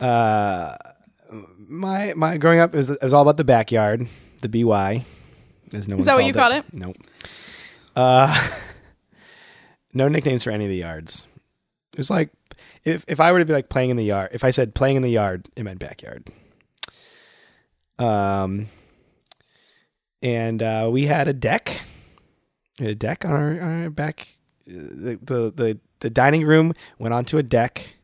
Uh, 0.00 0.76
my 1.30 2.12
my 2.14 2.36
growing 2.38 2.60
up 2.60 2.74
it 2.74 2.76
was, 2.76 2.90
it 2.90 3.02
was 3.02 3.12
all 3.12 3.22
about 3.22 3.36
the 3.36 3.44
backyard, 3.44 4.06
the 4.42 4.48
BY. 4.48 5.04
There's 5.70 5.86
no 5.88 5.98
Is 5.98 6.06
that 6.06 6.14
what 6.16 6.24
you 6.24 6.32
called 6.32 6.52
it? 6.54 6.64
Nope. 6.72 6.96
Uh, 7.94 8.48
no 9.94 10.08
nicknames 10.08 10.42
for 10.44 10.50
any 10.50 10.64
of 10.64 10.70
the 10.70 10.76
yards. 10.76 11.26
It 11.92 11.98
was 11.98 12.10
like 12.10 12.30
if 12.84 13.04
if 13.08 13.20
I 13.20 13.32
were 13.32 13.38
to 13.38 13.44
be 13.44 13.52
like 13.52 13.68
playing 13.68 13.90
in 13.90 13.96
the 13.96 14.04
yard, 14.04 14.30
if 14.32 14.44
I 14.44 14.50
said 14.50 14.74
playing 14.74 14.96
in 14.96 15.02
the 15.02 15.10
yard, 15.10 15.48
it 15.56 15.62
meant 15.62 15.78
backyard. 15.78 16.28
Um, 17.98 18.68
and 20.22 20.62
uh, 20.62 20.88
we 20.90 21.06
had 21.06 21.28
a 21.28 21.32
deck, 21.32 21.82
we 22.78 22.86
had 22.86 22.92
a 22.92 22.96
deck 22.96 23.24
on 23.24 23.30
our, 23.32 23.60
on 23.60 23.82
our 23.84 23.90
back. 23.90 24.28
uh, 24.68 24.72
The, 24.74 25.18
the 25.22 25.52
the 25.54 25.78
the 26.00 26.10
dining 26.10 26.44
room 26.44 26.72
went 26.98 27.12
onto 27.14 27.36
a 27.38 27.42
deck, 27.42 27.96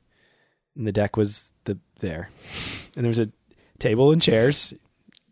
and 0.77 0.87
the 0.87 0.93
deck 0.93 1.17
was 1.17 1.51
the 1.51 1.56
there, 1.99 2.31
and 2.97 3.05
there 3.05 3.09
was 3.11 3.19
a 3.19 3.31
table 3.79 4.13
and 4.13 4.21
chairs, 4.23 4.75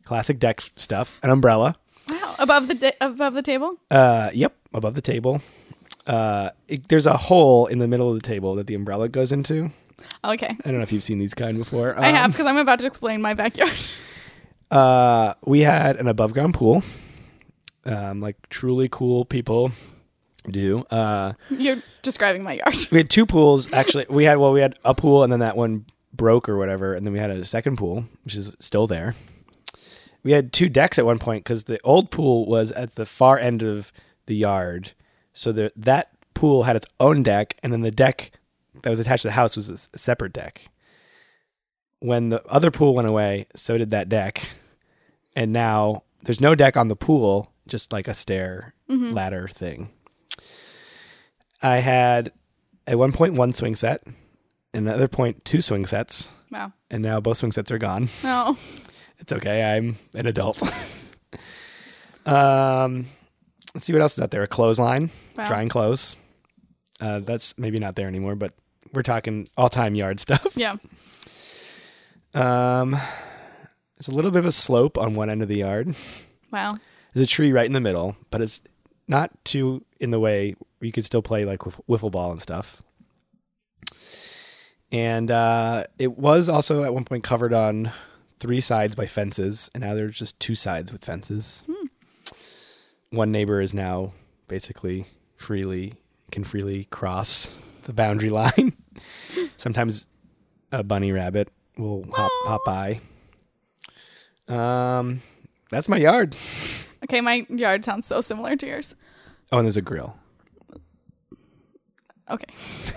classic 0.04 0.38
deck 0.38 0.62
stuff, 0.76 1.18
an 1.22 1.30
umbrella. 1.30 1.76
Wow. 2.08 2.34
Above 2.38 2.68
the 2.68 2.94
above 3.00 3.34
the 3.34 3.42
table? 3.42 3.76
Uh, 3.90 4.30
yep, 4.34 4.54
above 4.72 4.94
the 4.94 5.00
table. 5.00 5.40
Uh, 6.06 6.50
it, 6.68 6.88
there's 6.88 7.06
a 7.06 7.16
hole 7.16 7.66
in 7.66 7.78
the 7.78 7.88
middle 7.88 8.10
of 8.10 8.16
the 8.16 8.26
table 8.26 8.54
that 8.56 8.66
the 8.66 8.74
umbrella 8.74 9.08
goes 9.08 9.32
into. 9.32 9.70
Okay. 10.22 10.48
I 10.48 10.62
don't 10.68 10.76
know 10.76 10.82
if 10.82 10.92
you've 10.92 11.02
seen 11.02 11.18
these 11.18 11.32
kind 11.32 11.56
before. 11.56 11.98
I 11.98 12.08
have 12.08 12.26
Um, 12.26 12.30
because 12.32 12.46
I'm 12.46 12.58
about 12.58 12.78
to 12.80 12.86
explain 12.86 13.22
my 13.22 13.34
backyard. 13.34 13.72
Uh, 14.70 15.34
we 15.46 15.60
had 15.60 15.96
an 15.96 16.08
above 16.08 16.32
ground 16.32 16.54
pool. 16.54 16.82
Um, 17.84 18.20
like 18.20 18.36
truly 18.48 18.88
cool 18.90 19.24
people 19.24 19.70
do. 20.50 20.80
Uh, 20.90 21.34
You're 21.50 21.76
describing 22.02 22.42
my 22.42 22.54
yard. 22.54 22.74
we 22.90 22.98
had 22.98 23.08
two 23.10 23.24
pools 23.26 23.72
actually. 23.72 24.06
We 24.08 24.24
had 24.24 24.38
well, 24.38 24.52
we 24.52 24.60
had 24.60 24.76
a 24.84 24.94
pool 24.94 25.22
and 25.22 25.30
then 25.32 25.40
that 25.40 25.56
one 25.56 25.84
broke 26.16 26.48
or 26.48 26.56
whatever, 26.56 26.94
and 26.94 27.06
then 27.06 27.12
we 27.12 27.18
had 27.18 27.30
a 27.30 27.44
second 27.44 27.76
pool 27.76 28.04
which 28.24 28.34
is 28.34 28.50
still 28.60 28.86
there. 28.86 29.14
We 30.22 30.32
had 30.32 30.52
two 30.52 30.68
decks 30.68 30.98
at 30.98 31.04
one 31.04 31.18
point 31.18 31.44
because 31.44 31.64
the 31.64 31.80
old 31.82 32.10
pool 32.10 32.46
was 32.46 32.72
at 32.72 32.94
the 32.94 33.06
far 33.06 33.38
end 33.38 33.62
of 33.62 33.92
the 34.26 34.34
yard, 34.34 34.92
so 35.32 35.52
that 35.52 35.72
that 35.76 36.10
pool 36.32 36.62
had 36.62 36.76
its 36.76 36.86
own 36.98 37.22
deck, 37.22 37.56
and 37.62 37.72
then 37.72 37.82
the 37.82 37.90
deck 37.90 38.32
that 38.82 38.90
was 38.90 39.00
attached 39.00 39.22
to 39.22 39.28
the 39.28 39.32
house 39.32 39.56
was 39.56 39.68
a 39.68 39.98
separate 39.98 40.32
deck. 40.32 40.62
When 42.00 42.30
the 42.30 42.44
other 42.46 42.70
pool 42.70 42.94
went 42.94 43.08
away, 43.08 43.46
so 43.54 43.78
did 43.78 43.90
that 43.90 44.08
deck, 44.08 44.46
and 45.36 45.52
now 45.52 46.02
there's 46.22 46.40
no 46.40 46.54
deck 46.54 46.76
on 46.76 46.88
the 46.88 46.96
pool, 46.96 47.52
just 47.66 47.92
like 47.92 48.08
a 48.08 48.14
stair 48.14 48.74
mm-hmm. 48.88 49.12
ladder 49.12 49.48
thing. 49.48 49.90
I 51.62 51.76
had 51.76 52.32
at 52.86 52.98
one 52.98 53.12
point 53.12 53.34
one 53.34 53.52
swing 53.54 53.74
set, 53.74 54.06
and 54.74 54.86
another 54.88 55.08
point 55.08 55.44
two 55.44 55.62
swing 55.62 55.86
sets, 55.86 56.30
Wow. 56.50 56.72
and 56.90 57.02
now 57.02 57.20
both 57.20 57.38
swing 57.38 57.52
sets 57.52 57.70
are 57.70 57.78
gone. 57.78 58.08
No. 58.22 58.56
It's 59.20 59.32
okay. 59.32 59.62
I'm 59.62 59.96
an 60.14 60.26
adult. 60.26 60.60
um, 62.26 63.06
let's 63.74 63.86
see 63.86 63.92
what 63.92 64.02
else 64.02 64.14
is 64.18 64.20
out 64.22 64.30
there. 64.30 64.42
A 64.42 64.46
clothesline, 64.46 65.10
Wow. 65.36 65.46
drying 65.48 65.68
clothes. 65.68 66.16
Uh, 67.00 67.20
that's 67.20 67.56
maybe 67.58 67.78
not 67.78 67.96
there 67.96 68.08
anymore, 68.08 68.34
but 68.34 68.52
we're 68.92 69.02
talking 69.02 69.48
all 69.56 69.68
time 69.68 69.94
yard 69.94 70.20
stuff. 70.20 70.46
Yeah. 70.56 70.76
Um, 72.34 72.90
there's 73.96 74.08
a 74.08 74.14
little 74.14 74.30
bit 74.30 74.40
of 74.40 74.46
a 74.46 74.52
slope 74.52 74.98
on 74.98 75.14
one 75.14 75.30
end 75.30 75.42
of 75.42 75.48
the 75.48 75.58
yard. 75.58 75.94
Wow. 76.52 76.78
There's 77.12 77.26
a 77.26 77.30
tree 77.30 77.52
right 77.52 77.66
in 77.66 77.72
the 77.72 77.80
middle, 77.80 78.16
but 78.30 78.40
it's 78.42 78.60
not 79.06 79.30
too 79.44 79.84
in 80.00 80.10
the 80.10 80.20
way 80.20 80.56
you 80.80 80.92
could 80.92 81.04
still 81.04 81.22
play 81.22 81.44
like 81.44 81.64
wiff- 81.64 81.80
wiffle 81.88 82.10
ball 82.10 82.32
and 82.32 82.40
stuff. 82.42 82.82
And 84.94 85.28
uh, 85.28 85.84
it 85.98 86.16
was 86.16 86.48
also 86.48 86.84
at 86.84 86.94
one 86.94 87.04
point 87.04 87.24
covered 87.24 87.52
on 87.52 87.90
three 88.38 88.60
sides 88.60 88.94
by 88.94 89.06
fences, 89.06 89.68
and 89.74 89.82
now 89.82 89.94
there's 89.94 90.16
just 90.16 90.38
two 90.38 90.54
sides 90.54 90.92
with 90.92 91.04
fences. 91.04 91.64
One 93.10 93.32
neighbor 93.32 93.60
is 93.60 93.74
now 93.74 94.12
basically 94.46 95.08
freely 95.34 95.94
can 96.30 96.44
freely 96.44 96.84
cross 96.92 97.56
the 97.82 97.92
boundary 97.92 98.30
line. 98.30 98.76
Sometimes 99.56 100.06
a 100.70 100.84
bunny 100.84 101.10
rabbit 101.10 101.50
will 101.76 102.06
hop 102.12 102.30
hop 102.44 102.60
by. 102.64 103.00
Um, 104.46 105.22
that's 105.70 105.88
my 105.88 105.96
yard. 105.96 106.36
Okay, 107.02 107.20
my 107.20 107.44
yard 107.48 107.84
sounds 107.84 108.06
so 108.06 108.20
similar 108.20 108.54
to 108.54 108.66
yours. 108.66 108.94
Oh, 109.50 109.58
and 109.58 109.66
there's 109.66 109.76
a 109.76 109.82
grill. 109.82 110.16
Okay. 112.30 112.54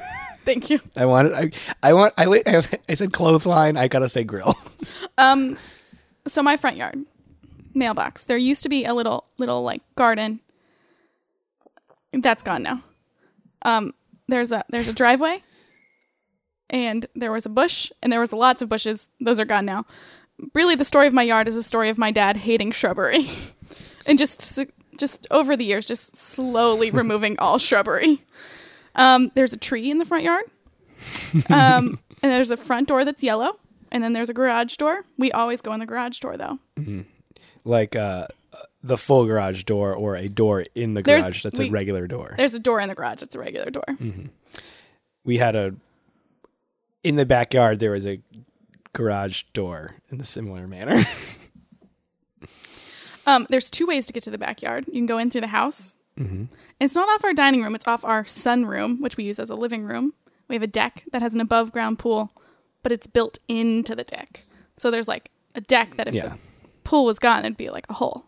Thank 0.48 0.72
you. 0.72 0.80
I 0.96 1.06
wanted. 1.06 1.34
I, 1.34 1.52
I 1.84 1.94
want. 1.94 2.16
I, 2.18 2.26
li- 2.26 2.44
I 2.90 2.96
said 2.96 3.14
clothesline. 3.14 3.78
I 3.78 3.90
gotta 3.90 4.10
say 4.10 4.24
grill. 4.24 4.56
Um 5.20 5.58
so 6.28 6.44
my 6.44 6.58
front 6.58 6.78
yard 6.78 7.00
mailbox. 7.76 8.26
There 8.26 8.38
used 8.38 8.64
to 8.64 8.70
be 8.70 8.86
a 8.86 8.94
little 8.94 9.26
little 9.38 9.64
like 9.64 9.84
garden 9.96 10.40
That's 12.14 12.44
gone 12.44 12.64
now. 12.64 12.84
Um, 13.64 13.94
there's 14.28 14.52
a 14.52 14.64
there's 14.70 14.90
a 14.90 14.94
driveway, 14.94 15.44
and 16.70 17.06
there 17.16 17.32
was 17.32 17.46
a 17.46 17.50
bush, 17.50 17.92
and 18.02 18.12
there 18.14 18.20
was 18.20 18.34
lots 18.34 18.62
of 18.62 18.70
bushes. 18.70 19.08
Those 19.20 19.40
are 19.40 19.46
gone 19.46 19.66
now. 19.66 19.86
Really, 20.54 20.76
the 20.76 20.86
story 20.86 21.08
of 21.08 21.14
my 21.14 21.24
yard 21.24 21.48
is 21.48 21.56
a 21.56 21.64
story 21.64 21.90
of 21.90 21.98
my 21.98 22.12
dad 22.12 22.38
hating 22.38 22.72
shrubbery, 22.72 23.28
and 24.06 24.18
just 24.20 24.60
just 24.98 25.28
over 25.32 25.56
the 25.58 25.66
years, 25.66 25.86
just 25.86 26.16
slowly 26.18 26.92
removing 26.92 27.38
all 27.40 27.58
shrubbery. 27.58 28.24
Um, 28.98 29.32
there's 29.36 29.54
a 29.54 29.58
tree 29.58 29.90
in 29.92 29.98
the 30.00 30.06
front 30.06 30.24
yard, 30.24 30.46
um, 31.50 32.00
and 32.22 32.32
there's 32.32 32.50
a 32.50 32.58
front 32.58 32.88
door 32.88 33.06
that's 33.06 33.22
yellow, 33.24 33.58
and 33.92 34.04
then 34.04 34.14
there's 34.14 34.30
a 34.30 34.34
garage 34.34 34.76
door. 34.76 35.06
We 35.18 35.32
always 35.32 35.62
go 35.62 35.72
in 35.74 35.80
the 35.80 35.86
garage 35.86 36.20
door 36.20 36.36
though. 36.36 36.58
Like 37.64 37.96
uh, 37.96 38.28
the 38.84 38.98
full 38.98 39.26
garage 39.26 39.64
door 39.64 39.94
or 39.94 40.16
a 40.16 40.28
door 40.28 40.66
in 40.74 40.94
the 40.94 41.02
There's- 41.04 41.24
garage 41.24 41.44
that's 41.44 41.60
we- 41.60 41.68
a 41.68 41.72
regular 41.72 42.08
door. 42.08 42.34
There's 42.38 42.54
a 42.54 42.60
door 42.60 42.80
in 42.80 42.90
the 42.90 42.96
garage. 42.96 43.20
that's 43.20 43.36
a 43.36 43.40
regular 43.40 43.70
door. 43.70 43.84
We 45.24 45.38
had 45.38 45.56
a 45.56 45.76
in 47.04 47.16
the 47.18 47.26
backyard 47.26 47.80
there 47.80 47.92
was 47.92 48.08
a 48.08 48.20
garage 48.94 49.44
door 49.54 49.96
in 50.10 50.20
a 50.20 50.24
similar 50.26 50.68
manner. 50.68 51.04
Um, 53.26 53.46
there's 53.50 53.70
two 53.70 53.86
ways 53.86 54.06
to 54.06 54.14
get 54.14 54.24
to 54.24 54.32
the 54.32 54.38
backyard. 54.38 54.86
You 54.88 54.94
can 54.94 55.06
go 55.06 55.18
in 55.18 55.30
through 55.30 55.42
the 55.42 55.48
house. 55.48 55.97
Mm-hmm. 56.18 56.46
It's 56.80 56.96
not 56.96 57.08
off 57.10 57.24
our 57.24 57.34
dining 57.34 57.62
room. 57.64 57.76
It's 57.76 57.88
off 57.88 58.04
our 58.04 58.24
sunroom, 58.24 59.00
which 59.02 59.18
we 59.18 59.24
use 59.24 59.40
as 59.40 59.50
a 59.50 59.56
living 59.56 59.84
room. 59.84 60.14
We 60.48 60.56
have 60.56 60.64
a 60.64 60.68
deck 60.68 61.04
that 61.12 61.22
has 61.22 61.34
an 61.34 61.42
above 61.42 61.72
ground 61.72 62.00
pool, 62.00 62.32
but 62.84 62.92
it's 62.92 63.08
built 63.08 63.38
into 63.48 63.96
the 63.96 64.04
deck. 64.04 64.46
So 64.78 64.90
there's 64.92 65.08
like 65.08 65.30
a 65.56 65.62
deck 65.62 65.98
that 65.98 66.08
if 66.08 66.14
Yeah. 66.14 66.30
the 66.30 66.38
pool 66.84 67.06
was 67.06 67.20
gone, 67.20 67.40
it'd 67.46 67.58
be 67.58 67.70
like 67.70 67.86
a 67.90 67.94
hole. 67.94 68.26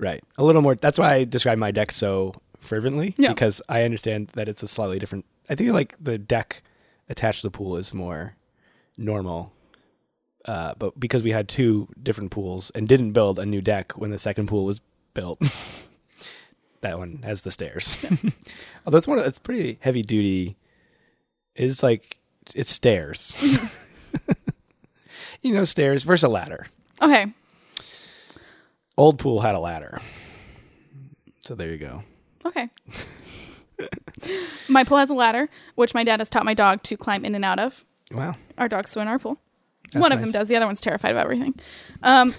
right. 0.00 0.22
A 0.38 0.44
little 0.44 0.62
more 0.62 0.74
that's 0.74 0.98
why 0.98 1.14
I 1.14 1.24
describe 1.24 1.58
my 1.58 1.70
deck 1.70 1.92
so 1.92 2.34
fervently 2.58 3.14
Yeah. 3.18 3.28
because 3.30 3.60
I 3.68 3.82
understand 3.84 4.28
that 4.34 4.48
it's 4.48 4.62
a 4.62 4.68
slightly 4.68 4.98
different 4.98 5.24
I 5.48 5.54
think 5.54 5.72
like 5.72 5.94
the 6.02 6.16
deck 6.18 6.62
attached 7.08 7.42
to 7.42 7.46
the 7.48 7.50
pool 7.50 7.76
is 7.76 7.92
more 7.94 8.34
normal. 8.96 9.52
Uh, 10.46 10.74
but 10.78 10.98
because 10.98 11.22
we 11.22 11.30
had 11.32 11.48
two 11.48 11.86
different 12.02 12.30
pools 12.30 12.70
and 12.70 12.88
didn't 12.88 13.12
build 13.12 13.38
a 13.38 13.44
new 13.46 13.60
deck 13.60 13.92
when 13.98 14.10
the 14.10 14.18
second 14.18 14.46
pool 14.48 14.64
was 14.64 14.80
built, 15.12 15.38
that 16.80 16.98
one 16.98 17.20
has 17.22 17.42
the 17.42 17.50
stairs. 17.50 17.98
Although 18.86 18.98
it's 18.98 19.06
one, 19.08 19.18
of, 19.18 19.26
it's 19.26 19.38
pretty 19.38 19.78
heavy 19.80 20.02
duty. 20.02 20.56
It's 21.54 21.82
like 21.82 22.18
it's 22.54 22.70
stairs. 22.70 23.34
you 25.42 25.52
know, 25.54 25.64
stairs 25.64 26.02
versus 26.02 26.24
a 26.24 26.28
ladder. 26.28 26.66
Okay. 27.02 27.26
Old 28.96 29.18
pool 29.18 29.40
had 29.40 29.54
a 29.54 29.58
ladder, 29.58 29.98
so 31.40 31.54
there 31.54 31.70
you 31.70 31.78
go. 31.78 32.02
Okay. 32.44 32.68
my 34.68 34.84
pool 34.84 34.98
has 34.98 35.08
a 35.08 35.14
ladder, 35.14 35.48
which 35.74 35.94
my 35.94 36.04
dad 36.04 36.20
has 36.20 36.28
taught 36.28 36.44
my 36.44 36.52
dog 36.52 36.82
to 36.82 36.98
climb 36.98 37.24
in 37.24 37.34
and 37.34 37.44
out 37.44 37.58
of. 37.58 37.82
Wow, 38.12 38.36
Our 38.58 38.68
dogs 38.68 38.90
swim 38.90 39.02
in 39.02 39.08
our 39.08 39.18
pool. 39.18 39.38
That's 39.92 40.02
One 40.02 40.12
of 40.12 40.20
them 40.20 40.32
does. 40.32 40.48
The 40.48 40.56
other 40.56 40.66
one's 40.66 40.80
terrified 40.80 41.12
of 41.12 41.16
everything. 41.16 41.54
Um, 42.02 42.34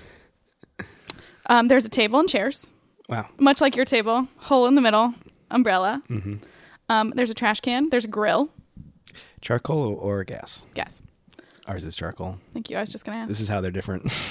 um, 1.48 1.68
there's 1.68 1.86
a 1.86 1.90
table 1.90 2.20
and 2.20 2.30
chairs. 2.30 2.70
Wow. 3.12 3.28
much 3.38 3.62
like 3.62 3.76
your 3.76 3.86
table, 3.86 4.28
hole 4.38 4.66
in 4.66 4.74
the 4.74 4.82
middle, 4.82 5.14
umbrella. 5.52 6.02
Mm-hmm. 6.10 6.38
Um, 6.90 7.14
there's 7.16 7.30
a 7.30 7.36
trash 7.36 7.60
can. 7.60 7.90
There's 7.90 8.06
a 8.06 8.10
grill. 8.10 8.50
Charcoal 9.42 9.96
or, 9.96 10.24
gas? 10.24 10.64
Gas. 10.74 11.02
Ours 11.68 11.86
is 11.86 11.96
charcoal. 11.96 12.38
Thank 12.54 12.70
you. 12.70 12.78
I 12.78 12.80
was 12.80 12.92
just 12.92 13.06
gonna 13.06 13.20
ask. 13.20 13.30
This 13.30 13.40
is 13.40 13.48
how 13.48 13.62
they're 13.62 13.72
different. 13.72 14.12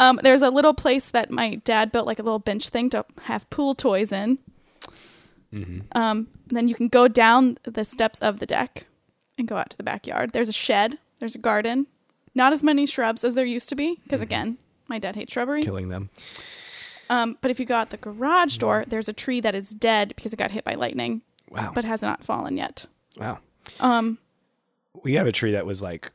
Um, 0.00 0.18
there's 0.24 0.42
a 0.42 0.50
little 0.50 0.74
place 0.74 1.10
that 1.10 1.30
my 1.30 1.54
dad 1.54 1.92
built, 1.92 2.04
like 2.04 2.18
a 2.18 2.22
little 2.24 2.40
bench 2.40 2.70
thing 2.70 2.90
to 2.90 3.04
have 3.22 3.48
pool 3.48 3.76
toys 3.76 4.10
in. 4.10 4.38
Mm-hmm. 5.52 5.80
Um, 5.92 6.26
and 6.48 6.56
then 6.56 6.66
you 6.66 6.74
can 6.74 6.88
go 6.88 7.06
down 7.06 7.58
the 7.62 7.84
steps 7.84 8.18
of 8.18 8.40
the 8.40 8.46
deck 8.46 8.86
and 9.38 9.46
go 9.46 9.56
out 9.56 9.70
to 9.70 9.76
the 9.76 9.84
backyard. 9.84 10.32
There's 10.32 10.48
a 10.48 10.52
shed. 10.52 10.98
There's 11.20 11.36
a 11.36 11.38
garden. 11.38 11.86
Not 12.34 12.52
as 12.52 12.64
many 12.64 12.86
shrubs 12.86 13.22
as 13.22 13.36
there 13.36 13.44
used 13.44 13.68
to 13.68 13.76
be, 13.76 14.00
because 14.02 14.20
again, 14.20 14.58
my 14.88 14.98
dad 14.98 15.14
hates 15.14 15.32
shrubbery. 15.32 15.62
Killing 15.62 15.90
them. 15.90 16.10
Um, 17.10 17.36
but 17.40 17.50
if 17.50 17.58
you 17.60 17.66
go 17.66 17.74
out 17.74 17.90
the 17.90 17.96
garage 17.96 18.56
door, 18.58 18.84
there's 18.86 19.08
a 19.08 19.12
tree 19.12 19.40
that 19.40 19.54
is 19.54 19.70
dead 19.70 20.12
because 20.16 20.32
it 20.32 20.36
got 20.36 20.50
hit 20.50 20.64
by 20.64 20.74
lightning, 20.74 21.22
Wow. 21.50 21.72
but 21.74 21.84
has 21.84 22.02
not 22.02 22.24
fallen 22.24 22.56
yet. 22.56 22.86
wow. 23.18 23.38
Um, 23.80 24.18
we 25.02 25.14
have 25.14 25.26
a 25.26 25.32
tree 25.32 25.52
that 25.52 25.66
was 25.66 25.80
like 25.82 26.12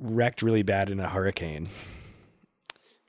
wrecked 0.00 0.42
really 0.42 0.62
bad 0.62 0.90
in 0.90 0.98
a 1.00 1.08
hurricane 1.08 1.68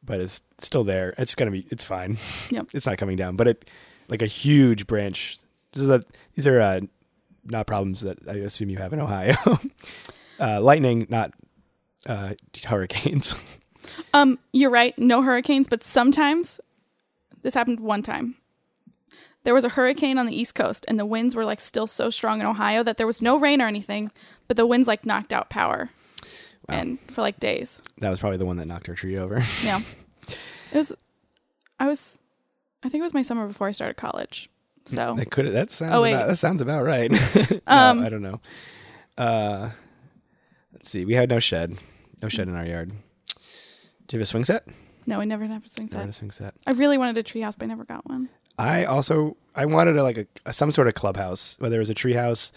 but 0.03 0.19
it's 0.19 0.41
still 0.59 0.83
there 0.83 1.13
it's 1.17 1.33
gonna 1.33 1.49
be 1.49 1.65
it's 1.71 1.83
fine 1.83 2.17
Yep. 2.51 2.67
it's 2.73 2.85
not 2.85 2.97
coming 2.97 3.15
down 3.17 3.35
but 3.35 3.47
it 3.47 3.69
like 4.09 4.21
a 4.21 4.27
huge 4.27 4.85
branch 4.85 5.39
this 5.71 5.81
is 5.81 5.89
a, 5.89 6.03
these 6.35 6.45
are 6.45 6.59
uh, 6.59 6.81
not 7.45 7.65
problems 7.65 8.01
that 8.01 8.17
i 8.29 8.33
assume 8.33 8.69
you 8.69 8.77
have 8.77 8.93
in 8.93 8.99
ohio 8.99 9.35
uh, 10.39 10.61
lightning 10.61 11.07
not 11.09 11.31
uh, 12.05 12.33
hurricanes 12.65 13.35
Um, 14.13 14.39
you're 14.53 14.69
right. 14.69 14.97
No 14.97 15.21
hurricanes, 15.21 15.67
but 15.67 15.83
sometimes 15.83 16.61
this 17.43 17.53
happened 17.53 17.79
one 17.79 18.01
time. 18.01 18.35
There 19.43 19.53
was 19.53 19.65
a 19.65 19.69
hurricane 19.69 20.17
on 20.17 20.25
the 20.25 20.35
East 20.35 20.55
Coast, 20.55 20.85
and 20.87 20.97
the 20.97 21.05
winds 21.05 21.35
were 21.35 21.45
like 21.45 21.59
still 21.59 21.85
so 21.87 22.09
strong 22.09 22.39
in 22.39 22.45
Ohio 22.47 22.81
that 22.83 22.97
there 22.97 23.05
was 23.07 23.21
no 23.21 23.37
rain 23.37 23.61
or 23.61 23.67
anything, 23.67 24.11
but 24.47 24.57
the 24.57 24.65
winds 24.65 24.87
like 24.87 25.05
knocked 25.05 25.33
out 25.33 25.49
power, 25.49 25.89
Wow. 26.69 26.75
and 26.75 26.97
for 27.11 27.21
like 27.21 27.39
days. 27.41 27.81
that 27.99 28.09
was 28.09 28.19
probably 28.21 28.37
the 28.37 28.45
one 28.45 28.55
that 28.57 28.65
knocked 28.67 28.87
our 28.89 28.95
tree 28.95 29.17
over 29.17 29.43
Yeah, 29.63 29.81
it 30.71 30.77
was. 30.77 30.93
I 31.79 31.87
was, 31.87 32.19
I 32.83 32.89
think 32.89 33.01
it 33.01 33.03
was 33.03 33.13
my 33.13 33.21
summer 33.21 33.45
before 33.47 33.67
I 33.67 33.71
started 33.71 33.97
college. 33.97 34.49
So 34.85 35.13
that 35.17 35.29
could 35.29 35.51
that 35.53 35.71
sounds 35.71 35.93
Oh, 35.93 36.03
about, 36.05 36.27
that 36.27 36.37
sounds 36.37 36.61
about 36.61 36.83
right 36.85 37.11
no, 37.41 37.59
Um, 37.67 37.99
i 38.01 38.09
don't 38.09 38.21
know 38.21 38.39
uh 39.17 39.69
let's 40.73 40.89
see 40.89 41.05
we 41.05 41.13
had 41.13 41.29
no 41.29 41.39
shed 41.39 41.77
no 42.21 42.27
shed 42.29 42.47
in 42.49 42.55
our 42.55 42.65
yard 42.65 42.89
do 42.89 42.95
you 44.11 44.19
have 44.19 44.21
a 44.21 44.25
swing 44.25 44.43
set 44.43 44.65
no, 45.05 45.19
we 45.19 45.25
never 45.25 45.45
had 45.45 45.63
a 45.63 45.67
swing 45.67 45.87
Never 45.91 46.05
had 46.05 46.05
set. 46.05 46.09
a 46.09 46.13
swing 46.13 46.31
set 46.31 46.53
I 46.67 46.71
really 46.71 46.97
wanted 46.97 47.17
a 47.17 47.23
treehouse, 47.23 47.57
but 47.57 47.65
I 47.65 47.67
never 47.67 47.83
got 47.85 48.07
one. 48.07 48.29
I 48.57 48.85
also 48.85 49.35
I 49.55 49.65
wanted 49.65 49.97
a, 49.97 50.03
like 50.03 50.17
a, 50.17 50.27
a 50.45 50.53
some 50.53 50.71
sort 50.71 50.87
of 50.87 50.93
clubhouse, 50.93 51.57
whether 51.59 51.75
it 51.75 51.79
was 51.79 51.89
a 51.89 51.95
treehouse 51.95 52.51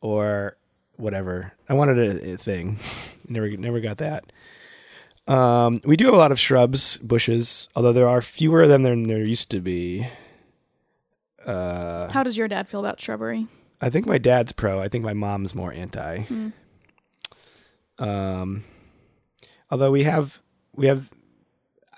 or 0.00 0.56
whatever. 0.96 1.52
I 1.68 1.74
wanted 1.74 1.98
a, 1.98 2.32
a 2.34 2.36
thing. 2.36 2.78
never 3.28 3.48
never 3.56 3.80
got 3.80 3.98
that. 3.98 4.30
Um, 5.26 5.80
we 5.84 5.96
do 5.96 6.06
have 6.06 6.14
a 6.14 6.18
lot 6.18 6.32
of 6.32 6.38
shrubs, 6.40 6.96
bushes, 6.98 7.68
although 7.76 7.92
there 7.92 8.08
are 8.08 8.22
fewer 8.22 8.62
of 8.62 8.68
them 8.70 8.82
than 8.82 9.02
there 9.04 9.22
used 9.22 9.50
to 9.50 9.60
be. 9.60 10.08
Uh, 11.44 12.10
How 12.10 12.22
does 12.22 12.36
your 12.36 12.48
dad 12.48 12.66
feel 12.68 12.80
about 12.80 12.98
shrubbery? 13.00 13.46
I 13.80 13.90
think 13.90 14.06
my 14.06 14.18
dad's 14.18 14.52
pro. 14.52 14.80
I 14.80 14.88
think 14.88 15.04
my 15.04 15.12
mom's 15.12 15.54
more 15.54 15.72
anti. 15.72 16.22
Hmm. 16.22 16.48
Um, 17.98 18.64
although 19.70 19.90
we 19.90 20.04
have 20.04 20.40
we 20.74 20.86
have, 20.86 21.10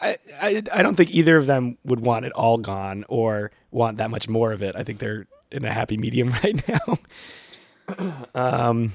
I, 0.01 0.17
I 0.41 0.63
I 0.73 0.83
don't 0.83 0.97
think 0.97 1.11
either 1.11 1.37
of 1.37 1.47
them 1.47 1.77
would 1.85 2.01
want 2.01 2.25
it 2.25 2.33
all 2.33 2.59
gone 2.59 3.05
or 3.09 3.51
want 3.71 3.99
that 3.99 4.11
much 4.11 4.29
more 4.29 4.53
of 4.53 4.63
it. 4.63 4.75
I 4.77 4.85
think 4.85 4.99
they're 4.99 5.27
in 5.51 5.65
a 5.65 5.73
happy 5.73 5.97
medium 5.97 6.31
right 6.45 6.63
now. 6.69 6.99
um, 8.35 8.93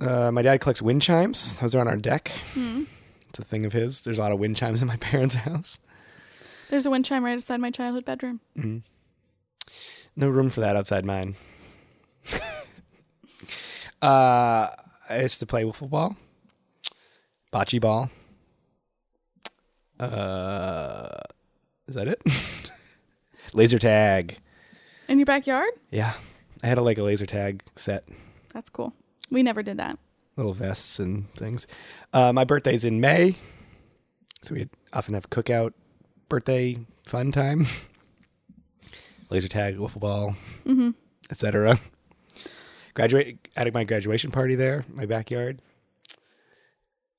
uh, 0.00 0.30
my 0.30 0.42
dad 0.42 0.60
collects 0.60 0.82
wind 0.82 1.02
chimes. 1.02 1.54
Those 1.54 1.74
are 1.74 1.80
on 1.80 1.88
our 1.88 1.96
deck. 1.96 2.30
Hmm. 2.54 2.84
It's 3.28 3.38
a 3.38 3.44
thing 3.44 3.64
of 3.64 3.72
his. 3.72 4.02
There's 4.02 4.18
a 4.18 4.20
lot 4.20 4.32
of 4.32 4.38
wind 4.38 4.56
chimes 4.56 4.82
in 4.82 4.88
my 4.88 4.96
parents' 4.98 5.34
house. 5.34 5.78
There's 6.70 6.86
a 6.86 6.90
wind 6.90 7.04
chime 7.04 7.24
right 7.24 7.36
outside 7.36 7.60
my 7.60 7.70
childhood 7.70 8.04
bedroom. 8.04 8.40
No 10.16 10.28
room 10.28 10.50
for 10.50 10.60
that 10.60 10.76
outside 10.76 11.04
mine. 11.04 11.34
uh, 14.02 14.68
I 15.08 15.20
used 15.20 15.40
to 15.40 15.46
play 15.46 15.64
wiffle 15.64 15.88
ball, 15.88 16.16
bocce 17.52 17.80
ball. 17.80 18.10
Uh, 20.02 21.20
is 21.86 21.94
that 21.94 22.08
it? 22.08 22.20
laser 23.54 23.78
tag. 23.78 24.36
In 25.08 25.18
your 25.18 25.26
backyard? 25.26 25.70
Yeah, 25.90 26.14
I 26.62 26.66
had 26.66 26.78
a 26.78 26.82
like 26.82 26.98
a 26.98 27.02
laser 27.02 27.26
tag 27.26 27.62
set, 27.76 28.08
That's 28.54 28.70
cool. 28.70 28.92
We 29.30 29.42
never 29.42 29.62
did 29.62 29.76
that. 29.78 29.98
little 30.36 30.54
vests 30.54 30.98
and 30.98 31.28
things. 31.34 31.66
Uh, 32.12 32.32
my 32.32 32.44
birthday's 32.44 32.84
in 32.84 33.00
May, 33.00 33.34
so 34.42 34.54
we 34.54 34.68
often 34.92 35.14
have 35.14 35.28
cookout, 35.30 35.72
birthday 36.28 36.78
fun 37.04 37.32
time, 37.32 37.66
laser 39.30 39.48
tag, 39.48 39.76
wiffle 39.76 40.00
ball, 40.00 40.36
Mm-hmm. 40.66 40.90
etc. 41.30 41.78
Graduate 42.94 43.38
at 43.56 43.72
my 43.72 43.84
graduation 43.84 44.30
party 44.30 44.54
there, 44.54 44.84
my 44.92 45.06
backyard. 45.06 45.60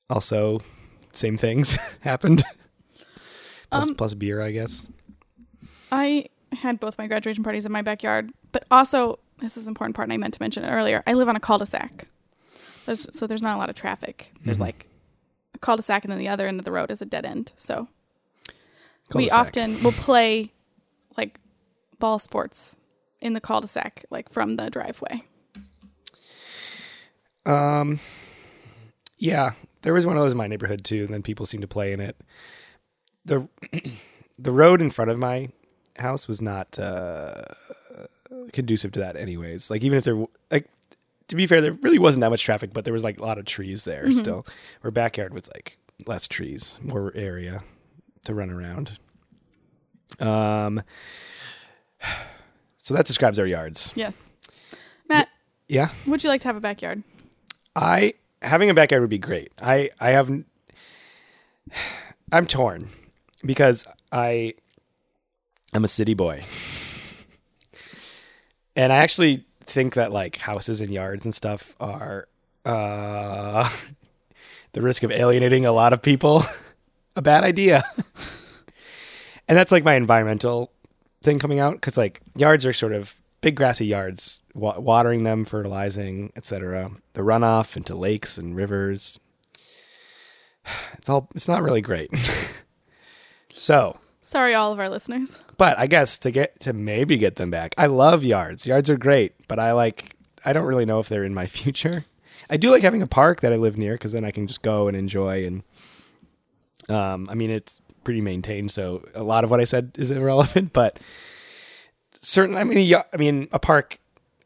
Also, 0.10 0.62
same 1.14 1.38
things 1.38 1.78
happened. 2.02 2.44
Plus, 3.74 3.90
Um, 3.90 3.96
plus 3.96 4.14
beer, 4.14 4.42
I 4.42 4.52
guess. 4.52 4.86
I 5.92 6.26
had 6.52 6.80
both 6.80 6.98
my 6.98 7.08
graduation 7.08 7.44
parties 7.44 7.66
in 7.66 7.72
my 7.72 7.82
backyard, 7.82 8.32
but 8.52 8.66
also 8.72 9.20
this 9.40 9.58
is 9.58 9.66
an 9.68 9.72
important 9.72 9.96
part, 9.96 10.06
and 10.08 10.14
I 10.14 10.18
meant 10.18 10.34
to 10.36 10.42
mention 10.42 10.64
it 10.64 10.70
earlier. 10.70 11.04
I 11.08 11.14
live 11.14 11.28
on 11.30 11.36
a 11.36 11.40
cul-de-sac, 11.40 12.08
there's, 12.86 13.08
so 13.18 13.28
there's 13.28 13.42
not 13.42 13.56
a 13.56 13.58
lot 13.60 13.70
of 13.70 13.76
traffic. 13.76 14.32
There's 14.46 14.58
Mhm. 14.58 14.62
like 14.62 14.88
a 15.56 15.58
cul-de-sac, 15.60 16.04
and 16.06 16.12
then 16.12 16.20
the 16.20 16.28
other 16.30 16.48
end 16.48 16.60
of 16.60 16.66
the 16.66 16.72
road 16.72 16.92
is 16.92 17.02
a 17.02 17.06
dead 17.06 17.26
end. 17.26 17.52
So 17.58 17.88
we 19.14 19.28
Cul-de-sac. 19.28 19.40
often 19.40 19.84
will 19.84 19.92
play 19.94 20.52
like 21.18 21.40
ball 22.00 22.20
sports 22.20 22.78
in 23.22 23.34
the 23.34 23.42
cul-de-sac, 23.42 24.06
like 24.10 24.30
from 24.32 24.56
the 24.58 24.70
driveway. 24.70 25.24
Um, 27.46 28.00
yeah, 29.18 29.52
there 29.82 29.94
was 29.94 30.06
one 30.06 30.16
of 30.18 30.24
those 30.24 30.32
in 30.32 30.38
my 30.38 30.48
neighborhood 30.48 30.84
too, 30.86 31.02
and 31.04 31.10
then 31.10 31.22
people 31.22 31.46
seemed 31.46 31.62
to 31.62 31.68
play 31.68 31.92
in 31.94 32.00
it. 32.00 32.16
The 33.26 33.48
The 34.40 34.52
road 34.52 34.82
in 34.82 34.90
front 34.90 35.12
of 35.12 35.20
my 35.20 35.50
house 35.98 36.28
was 36.28 36.42
not 36.42 36.78
uh, 36.80 37.44
conducive 38.52 38.92
to 38.94 39.00
that, 39.00 39.16
anyways. 39.16 39.70
Like 39.70 39.84
even 39.84 39.98
if 40.00 40.04
there, 40.04 40.26
like 40.52 40.68
to 41.28 41.36
be 41.36 41.46
fair, 41.46 41.62
there 41.62 41.74
really 41.82 42.00
wasn't 42.00 42.22
that 42.22 42.30
much 42.32 42.44
traffic, 42.44 42.74
but 42.74 42.84
there 42.84 42.94
was 42.94 43.04
like 43.04 43.20
a 43.20 43.24
lot 43.24 43.38
of 43.38 43.46
trees 43.46 43.84
there 43.86 44.12
still. 44.12 44.46
Our 44.84 44.92
backyard 44.92 45.34
was 45.34 45.48
like 45.54 45.78
less 46.08 46.28
trees, 46.28 46.80
more 46.82 47.12
area 47.16 47.64
to 48.26 48.34
run 48.34 48.50
around. 48.50 48.98
Um, 50.20 50.82
so 52.78 52.94
that 52.96 53.06
describes 53.06 53.38
our 53.40 53.46
yards. 53.48 53.92
Yes. 53.96 54.32
Matt, 55.08 55.30
Yeah. 55.68 55.90
would 56.08 56.24
you 56.24 56.30
like 56.30 56.42
to 56.42 56.48
have 56.48 56.56
a 56.58 56.62
backyard? 56.62 57.04
I 57.76 58.16
having 58.42 58.70
a 58.70 58.74
backyard 58.74 59.02
would 59.02 59.10
be 59.10 59.20
great. 59.20 59.52
I 59.62 59.92
I 60.00 60.10
haven't. 60.12 60.48
I'm 62.32 62.48
torn 62.48 62.90
because 63.46 63.86
I 64.12 64.56
I'm 65.74 65.84
a 65.84 65.88
city 65.88 66.14
boy. 66.14 66.46
And 68.76 68.92
I 68.92 68.98
actually 68.98 69.46
think 69.66 69.96
that 69.96 70.12
like 70.12 70.38
houses 70.38 70.82
and 70.82 70.92
yards 70.92 71.26
and 71.26 71.34
stuff 71.34 71.76
are 71.80 72.28
uh 72.66 73.70
the 74.74 74.82
risk 74.82 75.04
of 75.04 75.12
alienating 75.12 75.66
a 75.66 75.72
lot 75.72 75.94
of 75.94 76.02
people 76.02 76.44
a 77.16 77.22
bad 77.22 77.44
idea. 77.44 77.84
and 79.48 79.58
that's 79.58 79.72
like 79.72 79.84
my 79.84 79.96
environmental 79.96 80.72
thing 81.22 81.40
coming 81.40 81.60
out 81.60 81.82
cuz 81.82 81.98
like 81.98 82.22
yards 82.36 82.66
are 82.66 82.74
sort 82.74 82.92
of 82.92 83.16
big 83.42 83.56
grassy 83.56 83.86
yards 83.86 84.42
wa- 84.54 84.80
watering 84.80 85.24
them 85.24 85.46
fertilizing 85.46 86.32
etc 86.36 86.92
the 87.14 87.22
runoff 87.22 87.78
into 87.78 87.96
lakes 87.96 88.38
and 88.38 88.56
rivers 88.56 89.20
it's 90.98 91.10
all 91.10 91.30
it's 91.36 91.48
not 91.48 91.64
really 91.64 91.82
great 91.82 92.10
so 93.56 93.98
Sorry, 94.22 94.54
all 94.54 94.72
of 94.72 94.80
our 94.80 94.90
listeners. 94.90 95.40
but 95.58 95.78
i 95.78 95.86
guess 95.88 96.18
to 96.20 96.32
get 96.32 96.60
to 96.62 96.74
maybe 96.74 97.18
get 97.18 97.36
them 97.36 97.52
back 97.52 97.76
i 97.78 97.86
love 97.88 98.24
yards. 98.24 98.66
Yards 98.66 98.90
are 98.90 98.98
great 98.98 99.34
but 99.48 99.60
i 99.60 99.74
like 99.74 100.16
i 100.46 100.54
don't 100.54 100.66
really 100.66 100.86
know 100.86 101.00
if 101.00 101.10
they're 101.10 101.24
in 101.24 101.34
my 101.34 101.46
future. 101.60 102.06
I 102.50 102.58
do 102.58 102.72
like 102.72 102.84
having 102.84 103.02
a 103.02 103.08
park 103.08 103.42
that 103.42 103.54
i 103.54 103.58
live 103.58 103.78
near 103.78 103.94
because 103.94 104.12
then 104.14 104.26
i 104.26 104.32
can 104.32 104.48
just 104.48 104.62
go 104.62 104.88
and 104.88 104.96
enjoy 104.98 105.46
and 105.46 105.64
um 106.90 107.30
i 107.30 107.34
mean 107.34 107.50
it's 107.50 107.80
pretty 108.04 108.22
maintained 108.22 108.70
so 108.72 109.06
a 109.16 109.24
lot 109.24 109.44
of 109.46 109.50
what 109.52 109.60
i 109.62 109.64
said 109.64 109.92
is 109.96 110.12
irrelevant 110.12 110.74
but 110.82 111.00
certain 112.22 112.56
i 112.58 112.64
mean 112.64 112.78
a, 112.94 113.04
i 113.14 113.18
mean 113.18 113.48
a 113.52 113.60
park 113.60 114.00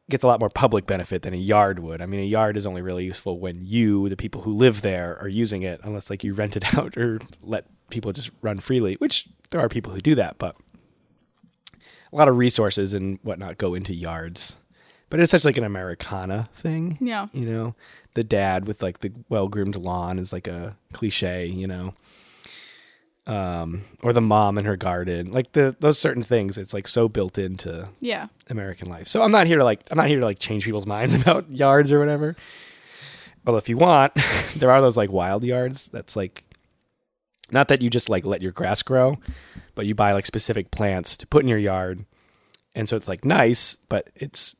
gets 0.09 0.23
a 0.23 0.27
lot 0.27 0.39
more 0.39 0.49
public 0.49 0.85
benefit 0.87 1.23
than 1.23 1.33
a 1.33 1.37
yard 1.37 1.79
would. 1.79 2.01
I 2.01 2.05
mean 2.05 2.21
a 2.21 2.23
yard 2.23 2.55
is 2.55 2.65
only 2.65 2.81
really 2.81 3.03
useful 3.03 3.39
when 3.39 3.65
you 3.65 4.07
the 4.07 4.15
people 4.15 4.41
who 4.41 4.53
live 4.53 4.81
there 4.81 5.17
are 5.19 5.27
using 5.27 5.63
it 5.63 5.81
unless 5.83 6.09
like 6.09 6.23
you 6.23 6.33
rent 6.33 6.55
it 6.55 6.73
out 6.77 6.95
or 6.95 7.19
let 7.41 7.65
people 7.89 8.11
just 8.13 8.31
run 8.41 8.59
freely 8.59 8.95
which 8.95 9.27
there 9.51 9.61
are 9.61 9.69
people 9.69 9.91
who 9.93 10.01
do 10.01 10.15
that 10.15 10.37
but 10.37 10.55
a 12.11 12.15
lot 12.15 12.27
of 12.29 12.37
resources 12.37 12.93
and 12.93 13.19
whatnot 13.23 13.57
go 13.57 13.73
into 13.73 13.93
yards. 13.93 14.55
But 15.09 15.19
it's 15.19 15.31
such 15.31 15.43
like 15.45 15.57
an 15.57 15.63
americana 15.65 16.47
thing 16.53 16.97
Yeah. 17.01 17.27
you 17.33 17.45
know? 17.45 17.75
The 18.13 18.23
dad 18.23 18.65
with 18.67 18.81
like 18.81 18.99
the 18.99 19.11
well-groomed 19.29 19.75
lawn 19.75 20.17
is 20.19 20.31
like 20.33 20.47
a 20.47 20.77
cliche 20.93 21.45
you 21.47 21.67
know? 21.67 21.93
Um 23.25 23.83
or 24.03 24.13
the 24.13 24.21
mom 24.21 24.57
in 24.57 24.63
her 24.63 24.77
garden 24.77 25.31
like 25.33 25.51
the 25.51 25.75
those 25.81 25.99
certain 25.99 26.23
things 26.23 26.57
it's 26.57 26.73
like 26.73 26.87
so 26.87 27.09
built 27.09 27.37
into 27.37 27.89
Yeah. 27.99 28.27
american 28.49 28.87
life. 28.89 29.07
So 29.09 29.21
i'm 29.21 29.31
not 29.31 29.47
here 29.47 29.57
to 29.57 29.65
like 29.65 29.81
i'm 29.91 29.97
not 29.97 30.07
here 30.07 30.19
to 30.19 30.25
like 30.25 30.39
change 30.39 30.63
people's 30.63 30.87
minds 30.87 31.13
about 31.21 31.49
yards 31.51 31.91
or 31.91 31.99
whatever. 31.99 32.37
Well 33.45 33.57
if 33.57 33.67
you 33.67 33.75
want 33.77 34.13
there 34.55 34.71
are 34.71 34.79
those 34.81 34.95
like 34.95 35.11
wild 35.11 35.43
yards 35.43 35.89
that's 35.89 36.15
like 36.15 36.43
not 37.51 37.67
that 37.69 37.81
you 37.81 37.89
just 37.89 38.09
like 38.09 38.25
let 38.25 38.41
your 38.41 38.51
grass 38.51 38.81
grow 38.83 39.17
but 39.77 39.85
you 39.85 39.93
buy 39.93 40.11
like 40.11 40.25
specific 40.25 40.71
plants 40.71 41.15
to 41.17 41.27
put 41.27 41.43
in 41.43 41.47
your 41.47 41.59
yard. 41.59 42.03
And 42.73 42.89
so 42.89 42.97
it's 42.97 43.07
like 43.07 43.23
nice 43.23 43.77
but 43.87 44.09
it's 44.15 44.55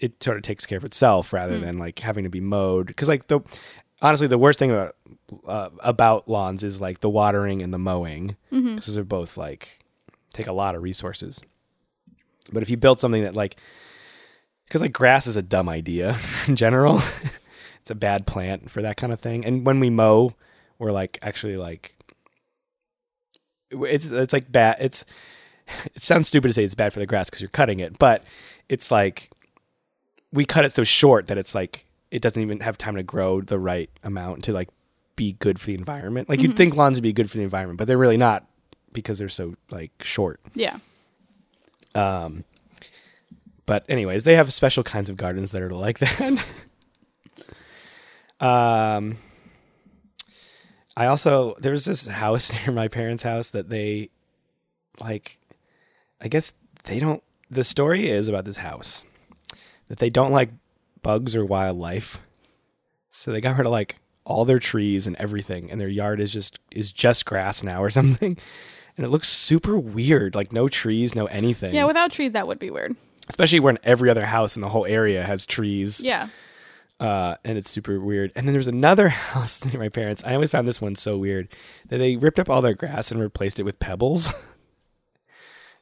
it 0.00 0.22
sort 0.22 0.36
of 0.36 0.42
takes 0.42 0.66
care 0.66 0.78
of 0.78 0.84
itself 0.84 1.32
rather 1.32 1.58
than 1.58 1.78
like 1.78 2.00
having 2.00 2.24
to 2.24 2.30
be 2.30 2.40
mowed. 2.40 2.88
Because 2.88 3.08
like 3.08 3.28
the 3.28 3.40
honestly 4.02 4.26
the 4.26 4.36
worst 4.36 4.58
thing 4.58 4.72
about 4.72 4.96
uh, 5.46 5.70
about 5.80 6.28
lawns 6.28 6.64
is 6.64 6.80
like 6.80 7.00
the 7.00 7.08
watering 7.08 7.62
and 7.62 7.72
the 7.72 7.78
mowing. 7.78 8.36
Because 8.74 8.86
those 8.86 8.98
are 8.98 9.04
both 9.04 9.36
like 9.36 9.78
take 10.32 10.48
a 10.48 10.52
lot 10.52 10.74
of 10.74 10.82
resources. 10.82 11.40
But 12.52 12.64
if 12.64 12.68
you 12.68 12.76
build 12.76 13.00
something 13.00 13.22
that 13.22 13.34
like 13.34 13.56
because 14.66 14.82
like 14.82 14.92
grass 14.92 15.28
is 15.28 15.36
a 15.36 15.42
dumb 15.42 15.68
idea 15.68 16.18
in 16.48 16.56
general 16.56 17.00
it's 17.80 17.90
a 17.90 17.94
bad 17.94 18.26
plant 18.26 18.72
for 18.72 18.82
that 18.82 18.96
kind 18.96 19.12
of 19.12 19.20
thing. 19.20 19.44
And 19.44 19.64
when 19.64 19.78
we 19.78 19.88
mow 19.88 20.34
we're 20.80 20.92
like 20.92 21.18
actually 21.22 21.56
like 21.56 21.94
it's 23.70 24.06
it's 24.06 24.32
like 24.32 24.50
bad 24.50 24.76
it's 24.80 25.04
it 25.94 26.00
sounds 26.02 26.28
stupid 26.28 26.48
to 26.48 26.54
say 26.54 26.64
it's 26.64 26.74
bad 26.74 26.92
for 26.92 26.98
the 27.00 27.06
grass 27.06 27.28
because 27.28 27.40
you're 27.40 27.50
cutting 27.50 27.80
it 27.80 27.98
but 27.98 28.24
it's 28.68 28.90
like 28.90 29.30
we 30.32 30.44
cut 30.44 30.64
it 30.64 30.72
so 30.72 30.84
short 30.84 31.26
that 31.26 31.36
it's 31.38 31.54
like 31.54 31.84
it 32.10 32.22
doesn't 32.22 32.42
even 32.42 32.60
have 32.60 32.78
time 32.78 32.96
to 32.96 33.02
grow 33.02 33.40
the 33.40 33.58
right 33.58 33.90
amount 34.02 34.44
to 34.44 34.52
like 34.52 34.68
be 35.16 35.32
good 35.40 35.60
for 35.60 35.66
the 35.66 35.74
environment 35.74 36.28
like 36.28 36.40
you'd 36.40 36.56
think 36.56 36.74
lawns 36.76 36.96
would 36.96 37.02
be 37.02 37.12
good 37.12 37.30
for 37.30 37.36
the 37.38 37.42
environment 37.44 37.76
but 37.78 37.86
they're 37.88 37.98
really 37.98 38.16
not 38.16 38.46
because 38.92 39.18
they're 39.18 39.28
so 39.28 39.54
like 39.70 39.90
short 40.02 40.40
Yeah. 40.54 40.78
um, 41.94 42.44
but 43.66 43.84
anyways, 43.90 44.24
they 44.24 44.34
have 44.36 44.50
special 44.50 44.82
kinds 44.82 45.10
of 45.10 45.18
gardens 45.18 45.52
that 45.52 45.60
are 45.60 45.68
like 45.68 45.98
that. 45.98 46.42
um, 48.40 49.18
I 50.98 51.06
also 51.06 51.54
there 51.60 51.70
was 51.72 51.84
this 51.84 52.06
house 52.06 52.52
near 52.66 52.74
my 52.74 52.88
parents' 52.88 53.22
house 53.22 53.50
that 53.50 53.68
they 53.70 54.10
like. 55.00 55.38
I 56.20 56.26
guess 56.26 56.52
they 56.84 56.98
don't. 56.98 57.22
The 57.50 57.62
story 57.62 58.08
is 58.08 58.26
about 58.28 58.44
this 58.44 58.56
house 58.56 59.04
that 59.88 59.98
they 60.00 60.10
don't 60.10 60.32
like 60.32 60.50
bugs 61.02 61.36
or 61.36 61.44
wildlife, 61.44 62.18
so 63.10 63.30
they 63.30 63.40
got 63.40 63.56
rid 63.56 63.66
of 63.66 63.72
like 63.72 63.94
all 64.24 64.44
their 64.44 64.58
trees 64.58 65.06
and 65.06 65.14
everything, 65.16 65.70
and 65.70 65.80
their 65.80 65.88
yard 65.88 66.18
is 66.20 66.32
just 66.32 66.58
is 66.72 66.92
just 66.92 67.24
grass 67.24 67.62
now 67.62 67.80
or 67.80 67.90
something. 67.98 68.36
And 68.96 69.06
it 69.06 69.10
looks 69.10 69.28
super 69.28 69.78
weird, 69.78 70.34
like 70.34 70.52
no 70.52 70.68
trees, 70.68 71.14
no 71.14 71.26
anything 71.26 71.72
Yeah, 71.72 71.84
without 71.84 72.10
trees 72.10 72.32
that 72.32 72.48
would 72.48 72.58
be 72.58 72.70
weird. 72.70 72.96
especially 73.28 73.60
when 73.60 73.78
every 73.84 74.10
other 74.10 74.26
house 74.26 74.56
in 74.56 74.62
the 74.62 74.68
whole 74.68 74.86
area 74.86 75.22
has 75.22 75.46
trees 75.46 76.00
Yeah. 76.00 76.28
Uh, 77.00 77.36
and 77.44 77.56
it's 77.58 77.70
super 77.70 78.00
weird. 78.00 78.32
And 78.34 78.46
then 78.46 78.52
there's 78.52 78.66
another 78.66 79.08
house 79.32 79.64
near 79.64 79.78
my 79.80 79.88
parents. 79.88 80.22
I 80.24 80.34
always 80.34 80.50
found 80.50 80.66
this 80.66 80.80
one 80.80 80.94
so 80.96 81.16
weird 81.18 81.48
that 81.88 81.98
they 81.98 82.16
ripped 82.16 82.38
up 82.38 82.50
all 82.50 82.60
their 82.62 82.74
grass 82.74 83.10
and 83.10 83.20
replaced 83.20 83.58
it 83.60 83.64
with 83.64 83.78
pebbles. 83.80 84.32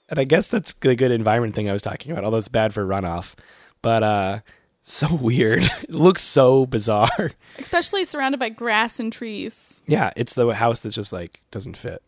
And 0.08 0.20
i 0.20 0.24
guess 0.24 0.48
that's 0.50 0.72
the 0.72 0.94
good 0.94 1.10
environment 1.10 1.56
thing 1.56 1.68
i 1.68 1.72
was 1.72 1.82
talking 1.82 2.12
about 2.12 2.22
although 2.22 2.36
it's 2.38 2.46
bad 2.46 2.72
for 2.72 2.86
runoff. 2.86 3.34
But 3.82 4.02
uh 4.04 4.38
so 4.84 5.12
weird. 5.16 5.64
It 5.64 5.90
looks 5.90 6.22
so 6.22 6.64
bizarre. 6.64 7.32
Especially 7.58 8.04
surrounded 8.04 8.38
by 8.38 8.50
grass 8.50 9.00
and 9.00 9.12
trees. 9.12 9.82
yeah 9.86 10.12
it's 10.16 10.34
the 10.34 10.46
house 10.54 10.80
that's 10.80 10.94
just 10.94 11.12
like 11.12 11.40
doesn't 11.50 11.76
fit. 11.76 12.02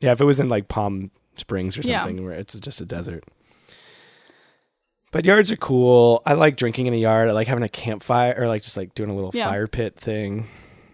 Yeah 0.00 0.12
if 0.12 0.20
it 0.22 0.24
was 0.24 0.40
in 0.40 0.48
like 0.48 0.68
palm 0.68 1.10
springs 1.34 1.76
or 1.76 1.82
Yeah. 1.82 2.00
something 2.00 2.24
where 2.24 2.32
it's 2.32 2.54
just 2.58 2.80
a 2.80 2.86
desert 2.86 3.24
but 5.12 5.24
yards 5.24 5.50
are 5.52 5.56
cool 5.56 6.20
i 6.26 6.32
like 6.34 6.56
drinking 6.56 6.86
in 6.86 6.94
a 6.94 6.96
yard 6.96 7.28
i 7.28 7.32
like 7.32 7.46
having 7.46 7.62
a 7.64 7.68
campfire 7.68 8.34
or 8.36 8.48
like 8.48 8.62
just 8.62 8.76
like 8.76 8.94
doing 8.94 9.10
a 9.10 9.14
little 9.14 9.30
Yeah. 9.32 9.48
fire 9.48 9.66
pit 9.68 9.94
thing 9.96 10.48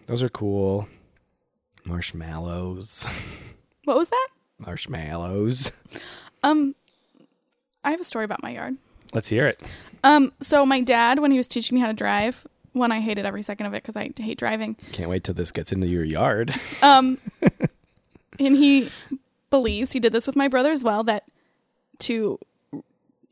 those 0.06 0.22
are 0.22 0.28
cool 0.28 0.86
marshmallows 1.84 3.06
What 3.84 3.96
was 3.96 4.08
that? 4.10 4.28
marshmallows 4.58 5.72
Um 6.42 6.74
I 7.84 7.90
have 7.92 8.00
a 8.00 8.04
story 8.04 8.24
about 8.26 8.42
my 8.42 8.50
yard. 8.50 8.76
let's 9.14 9.28
hear 9.28 9.46
it 9.46 9.60
Um 10.04 10.32
so 10.40 10.66
my 10.66 10.80
dad 10.80 11.18
when 11.20 11.30
he 11.30 11.36
was 11.38 11.48
teaching 11.48 11.74
me 11.76 11.80
how 11.80 11.86
to 11.86 11.92
drive, 11.94 12.46
one 12.72 12.92
I 12.92 13.00
hated 13.00 13.24
every 13.24 13.42
second 13.42 13.66
of 13.66 13.74
it 13.74 13.82
cuz 13.84 13.96
I 13.96 14.10
hate 14.16 14.38
driving. 14.38 14.76
can't 14.92 15.08
wait 15.08 15.24
till 15.24 15.34
this 15.34 15.50
gets 15.52 15.72
into 15.72 15.86
your 15.86 16.04
yard 16.04 16.54
Um 16.82 17.18
and 18.38 18.56
he 18.56 18.90
believes 19.50 19.92
he 19.92 20.00
did 20.00 20.12
this 20.12 20.26
with 20.26 20.36
my 20.36 20.48
brother 20.48 20.70
as 20.72 20.84
well 20.84 21.02
that 21.04 21.24
to 22.00 22.38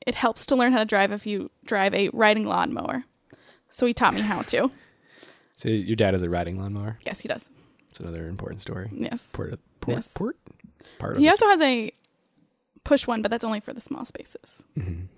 it 0.07 0.15
helps 0.15 0.47
to 0.47 0.57
learn 0.57 0.73
how 0.73 0.79
to 0.79 0.85
drive 0.85 1.13
if 1.13 1.27
you 1.27 1.51
drive 1.65 1.95
a 1.95 2.09
riding 2.11 2.45
lawnmower. 2.47 3.05
So 3.69 3.85
he 3.87 3.93
taught 3.93 4.15
me 4.15 4.21
how 4.23 4.43
to. 4.43 4.71
so 5.57 5.69
your 5.69 5.97
dad 5.97 6.15
is 6.15 6.23
a 6.23 6.31
riding 6.31 6.59
lawnmower 6.59 6.99
Yes, 7.05 7.21
he 7.21 7.29
does. 7.29 7.51
it's 7.91 8.01
another 8.01 8.29
important 8.29 8.61
story 8.61 8.89
Yes. 8.93 9.31
port 9.33 9.53
of 9.53 9.59
port, 9.81 9.97
Yes. 9.99 10.13
port 10.15 10.37
part 10.99 11.13
of 11.17 11.19
He 11.19 11.29
also 11.29 11.47
has 11.47 11.61
a 11.61 11.91
push 12.85 13.07
one, 13.07 13.21
but 13.23 13.31
that's 13.31 13.45
only 13.45 13.61
for 13.61 13.73
the 13.73 13.81
small 13.81 14.05
spaces. 14.05 14.67
Mhm. 14.79 15.09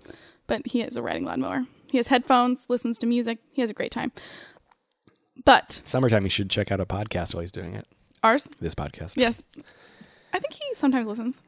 But 0.47 0.65
he 0.65 0.81
is 0.81 0.97
a 0.97 1.01
riding 1.03 1.25
lawnmower. 1.25 1.65
He 1.87 1.97
has 1.97 2.07
headphones, 2.07 2.65
listens 2.69 2.97
to 2.99 3.05
music. 3.07 3.37
He 3.51 3.61
has 3.61 3.69
a 3.69 3.73
great 3.73 3.91
time. 3.91 4.11
But 5.45 5.81
summertime 5.85 6.23
you 6.23 6.29
should 6.29 6.49
check 6.49 6.71
out 6.71 6.79
a 6.81 6.85
podcast 6.85 7.33
while 7.33 7.41
he's 7.41 7.51
doing 7.51 7.75
it 7.75 7.85
ours, 8.23 8.49
this 8.59 8.75
podcast 8.75 9.13
yes, 9.15 9.41
I 10.33 10.39
think 10.39 10.53
he 10.53 10.63
sometimes 10.75 11.07
listens. 11.07 11.41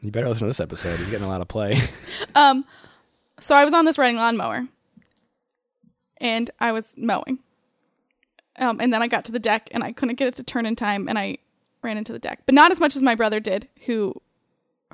You 0.00 0.10
better 0.10 0.28
listen 0.28 0.40
to 0.40 0.46
this 0.46 0.60
episode. 0.60 0.98
He's 0.98 1.10
getting 1.10 1.26
a 1.26 1.28
lot 1.28 1.40
of 1.40 1.48
play. 1.48 1.80
Um, 2.34 2.64
so 3.40 3.54
I 3.54 3.64
was 3.64 3.72
on 3.72 3.84
this 3.86 3.96
riding 3.98 4.16
lawnmower, 4.16 4.66
and 6.18 6.50
I 6.60 6.72
was 6.72 6.94
mowing. 6.98 7.38
Um, 8.58 8.78
and 8.80 8.92
then 8.92 9.02
I 9.02 9.08
got 9.08 9.24
to 9.26 9.32
the 9.32 9.38
deck, 9.38 9.68
and 9.72 9.82
I 9.82 9.92
couldn't 9.92 10.16
get 10.16 10.28
it 10.28 10.34
to 10.36 10.42
turn 10.42 10.66
in 10.66 10.76
time, 10.76 11.08
and 11.08 11.18
I 11.18 11.38
ran 11.82 11.96
into 11.96 12.12
the 12.12 12.18
deck, 12.18 12.40
but 12.46 12.54
not 12.54 12.70
as 12.72 12.80
much 12.80 12.94
as 12.96 13.02
my 13.02 13.14
brother 13.14 13.40
did, 13.40 13.68
who 13.86 14.14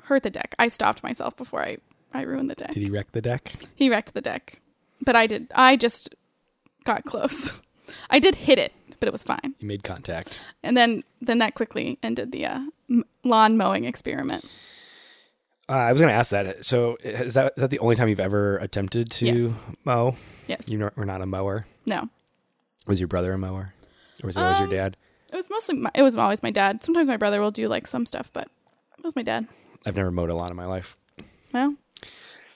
hurt 0.03 0.23
the 0.23 0.29
deck. 0.29 0.55
I 0.59 0.67
stopped 0.69 1.03
myself 1.03 1.35
before 1.35 1.63
I 1.63 1.77
I 2.13 2.21
ruined 2.21 2.49
the 2.49 2.55
deck. 2.55 2.71
Did 2.71 2.83
he 2.83 2.89
wreck 2.89 3.11
the 3.11 3.21
deck? 3.21 3.53
He 3.75 3.89
wrecked 3.89 4.13
the 4.13 4.21
deck, 4.21 4.59
but 5.01 5.15
I 5.15 5.27
did. 5.27 5.47
I 5.55 5.75
just 5.75 6.13
got 6.85 7.03
close. 7.05 7.59
I 8.09 8.19
did 8.19 8.35
hit 8.35 8.59
it, 8.59 8.73
but 8.99 9.07
it 9.07 9.11
was 9.11 9.23
fine. 9.23 9.55
You 9.59 9.67
made 9.67 9.83
contact. 9.83 10.39
And 10.61 10.77
then 10.77 11.03
then 11.21 11.39
that 11.39 11.55
quickly 11.55 11.97
ended 12.03 12.31
the 12.31 12.45
uh, 12.45 12.59
lawn 13.23 13.57
mowing 13.57 13.85
experiment. 13.85 14.45
Uh, 15.69 15.73
I 15.73 15.91
was 15.91 16.01
going 16.01 16.11
to 16.11 16.15
ask 16.15 16.31
that. 16.31 16.65
So 16.65 16.97
is 17.03 17.35
that 17.35 17.53
is 17.55 17.61
that 17.61 17.69
the 17.71 17.79
only 17.79 17.95
time 17.95 18.09
you've 18.09 18.19
ever 18.19 18.57
attempted 18.57 19.11
to 19.11 19.25
Yes. 19.25 19.59
mow? 19.85 20.15
Yes. 20.47 20.67
You 20.67 20.91
were 20.95 21.05
not 21.05 21.21
a 21.21 21.25
mower. 21.25 21.65
No. 21.85 22.09
Was 22.85 22.99
your 22.99 23.07
brother 23.07 23.31
a 23.31 23.37
mower, 23.37 23.73
or 24.21 24.27
was 24.27 24.35
it 24.35 24.41
always 24.41 24.57
your 24.59 24.67
Um, 24.67 24.73
dad? 24.73 24.97
It 25.31 25.35
was 25.37 25.49
mostly 25.49 25.75
my, 25.77 25.89
it 25.95 26.01
was 26.03 26.15
always 26.17 26.43
my 26.43 26.51
dad. 26.51 26.83
Sometimes 26.83 27.07
my 27.07 27.15
brother 27.17 27.39
will 27.39 27.49
do 27.51 27.67
like 27.69 27.87
some 27.87 28.05
stuff, 28.05 28.29
but 28.33 28.49
it 28.97 29.03
was 29.03 29.15
my 29.15 29.23
dad. 29.23 29.47
I've 29.85 29.95
never 29.95 30.11
mowed 30.11 30.29
a 30.29 30.35
lawn 30.35 30.51
in 30.51 30.57
my 30.57 30.65
life. 30.65 30.97
Well, 31.53 31.75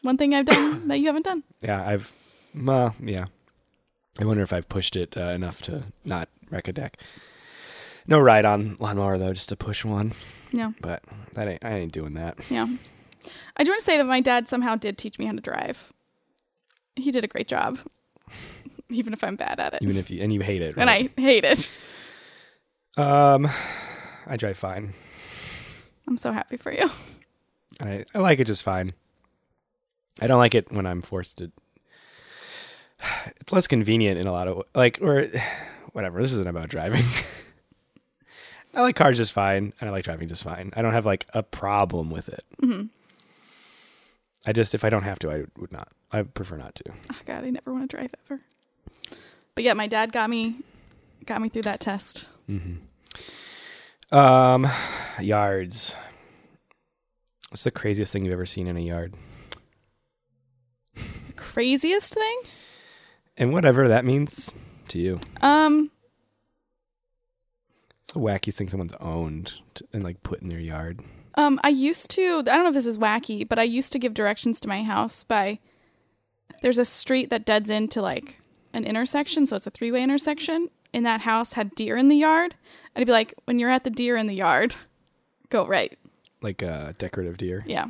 one 0.02 0.18
thing 0.18 0.36
I've 0.36 0.46
done 0.46 0.88
that 0.90 1.00
you 1.00 1.06
haven't 1.08 1.24
done. 1.26 1.44
Yeah, 1.62 1.82
I've. 1.88 2.12
Well, 2.54 2.94
yeah. 3.00 3.26
I 4.20 4.26
wonder 4.26 4.44
if 4.44 4.52
I've 4.52 4.68
pushed 4.68 4.96
it 4.98 5.16
uh, 5.16 5.30
enough 5.32 5.62
to 5.64 5.84
not 6.04 6.28
wreck 6.52 6.68
a 6.68 6.74
deck. 6.74 6.98
No 8.06 8.20
ride 8.20 8.46
on 8.46 8.76
lawnmower 8.80 9.18
though, 9.18 9.34
just 9.34 9.50
to 9.50 9.56
push 9.56 9.86
one. 9.86 10.14
Yeah. 10.52 10.72
But 10.82 11.04
that 11.34 11.48
ain't 11.48 11.64
I 11.64 11.76
ain't 11.76 11.94
doing 11.94 12.14
that. 12.16 12.38
Yeah. 12.50 12.68
I 13.58 13.64
do 13.64 13.72
want 13.72 13.80
to 13.80 13.86
say 13.86 13.98
that 13.98 14.06
my 14.06 14.22
dad 14.22 14.48
somehow 14.50 14.76
did 14.76 14.98
teach 14.98 15.18
me 15.20 15.26
how 15.26 15.34
to 15.34 15.42
drive. 15.42 15.92
He 16.96 17.12
did 17.12 17.24
a 17.24 17.28
great 17.28 17.48
job, 17.48 17.80
even 18.90 19.14
if 19.14 19.24
I'm 19.24 19.36
bad 19.36 19.60
at 19.60 19.74
it. 19.74 19.82
Even 19.84 19.98
if 19.98 20.10
you 20.10 20.22
and 20.24 20.34
you 20.34 20.42
hate 20.42 20.62
it. 20.62 20.76
and? 20.78 20.90
I 20.90 21.10
hate 21.18 21.44
it. 21.44 21.70
Um, 22.98 23.48
I 24.26 24.38
drive 24.38 24.58
fine. 24.58 24.94
I'm 26.08 26.18
so 26.18 26.32
happy 26.32 26.58
for 26.58 26.72
you. 26.72 26.90
I 27.80 28.06
I 28.16 28.20
like 28.20 28.40
it 28.40 28.46
just 28.48 28.64
fine. 28.64 28.92
I 30.22 30.26
don't 30.28 30.40
like 30.40 30.56
it 30.56 30.72
when 30.72 30.86
I'm 30.86 31.02
forced 31.02 31.38
to. 31.40 31.52
It's 33.40 33.54
less 33.54 33.68
convenient 33.68 34.20
in 34.20 34.26
a 34.28 34.32
lot 34.32 34.48
of 34.48 34.64
like 34.74 35.00
or 35.02 35.26
whatever. 35.94 36.22
This 36.22 36.32
isn't 36.34 36.48
about 36.48 36.70
driving. 36.70 37.04
I 38.74 38.82
like 38.82 38.96
cars 38.96 39.18
just 39.18 39.32
fine, 39.34 39.74
and 39.80 39.90
I 39.90 39.92
like 39.92 40.04
driving 40.04 40.28
just 40.28 40.44
fine. 40.44 40.72
I 40.76 40.82
don't 40.82 40.94
have 40.94 41.06
like 41.06 41.26
a 41.34 41.42
problem 41.44 42.10
with 42.12 42.30
it. 42.30 42.44
Mhm. 42.62 42.90
I 44.48 44.54
just 44.54 44.74
if 44.74 44.84
I 44.86 44.90
don't 44.90 45.04
have 45.04 45.20
to, 45.20 45.30
I 45.30 45.44
would 45.60 45.72
not. 45.74 45.90
I 46.12 46.24
prefer 46.24 46.58
not 46.58 46.74
to. 46.76 46.84
Oh 47.12 47.20
God, 47.26 47.44
I 47.44 47.50
never 47.50 47.74
want 47.74 47.90
to 47.90 47.98
drive 47.98 48.16
ever. 48.26 48.42
But 49.54 49.64
yeah, 49.64 49.74
my 49.74 49.88
dad 49.88 50.12
got 50.14 50.30
me 50.30 50.62
got 51.26 51.42
me 51.42 51.50
through 51.50 51.64
that 51.64 51.82
test. 51.82 52.30
Mm-hmm. 52.50 54.18
Um, 54.18 54.68
yards. 55.20 55.98
What's 57.50 57.64
the 57.66 57.72
craziest 57.72 58.14
thing 58.14 58.24
you've 58.24 58.34
ever 58.34 58.46
seen 58.46 58.68
in 58.68 58.78
a 58.78 58.82
yard? 58.82 59.14
Craziest 61.36 62.14
thing? 62.14 62.40
And 63.38 63.52
whatever 63.54 63.90
that 63.90 64.06
means 64.06 64.54
to 64.90 65.00
you. 65.00 65.20
Um, 65.42 65.92
It's 68.04 68.14
the 68.14 68.20
wackiest 68.20 68.56
thing 68.56 68.70
someone's 68.70 68.94
owned 69.00 69.54
and 69.92 70.04
like 70.04 70.24
put 70.24 70.42
in 70.42 70.48
their 70.48 70.60
yard. 70.60 71.02
Um, 71.38 71.60
I 71.64 71.70
used 71.70 72.12
to. 72.12 72.40
I 72.40 72.42
don't 72.42 72.64
know 72.64 72.68
if 72.70 72.74
this 72.74 72.86
is 72.86 72.98
wacky, 72.98 73.48
but 73.48 73.58
I 73.60 73.64
used 73.64 73.92
to 73.94 74.00
give 74.00 74.14
directions 74.14 74.60
to 74.62 74.68
my 74.68 74.84
house 74.84 75.24
by. 75.24 75.60
There's 76.62 76.80
a 76.80 76.86
street 76.86 77.30
that 77.30 77.46
deads 77.46 77.70
into 77.70 78.02
like 78.02 78.40
an 78.74 78.84
intersection, 78.84 79.46
so 79.46 79.56
it's 79.56 79.68
a 79.68 79.72
three 79.72 79.92
way 79.92 80.04
intersection. 80.04 80.70
And 80.94 81.06
that 81.06 81.22
house 81.22 81.54
had 81.54 81.76
deer 81.76 81.96
in 81.98 82.08
the 82.08 82.16
yard. 82.16 82.56
I'd 82.96 83.06
be 83.06 83.12
like, 83.12 83.34
when 83.46 83.60
you're 83.60 83.70
at 83.70 83.84
the 83.84 83.90
deer 83.92 84.18
in 84.18 84.26
the 84.26 84.34
yard, 84.34 84.76
go 85.50 85.68
right. 85.68 85.98
Like 86.42 86.62
a 86.62 86.96
decorative 86.98 87.38
deer. 87.38 87.64
Yeah. 87.68 87.88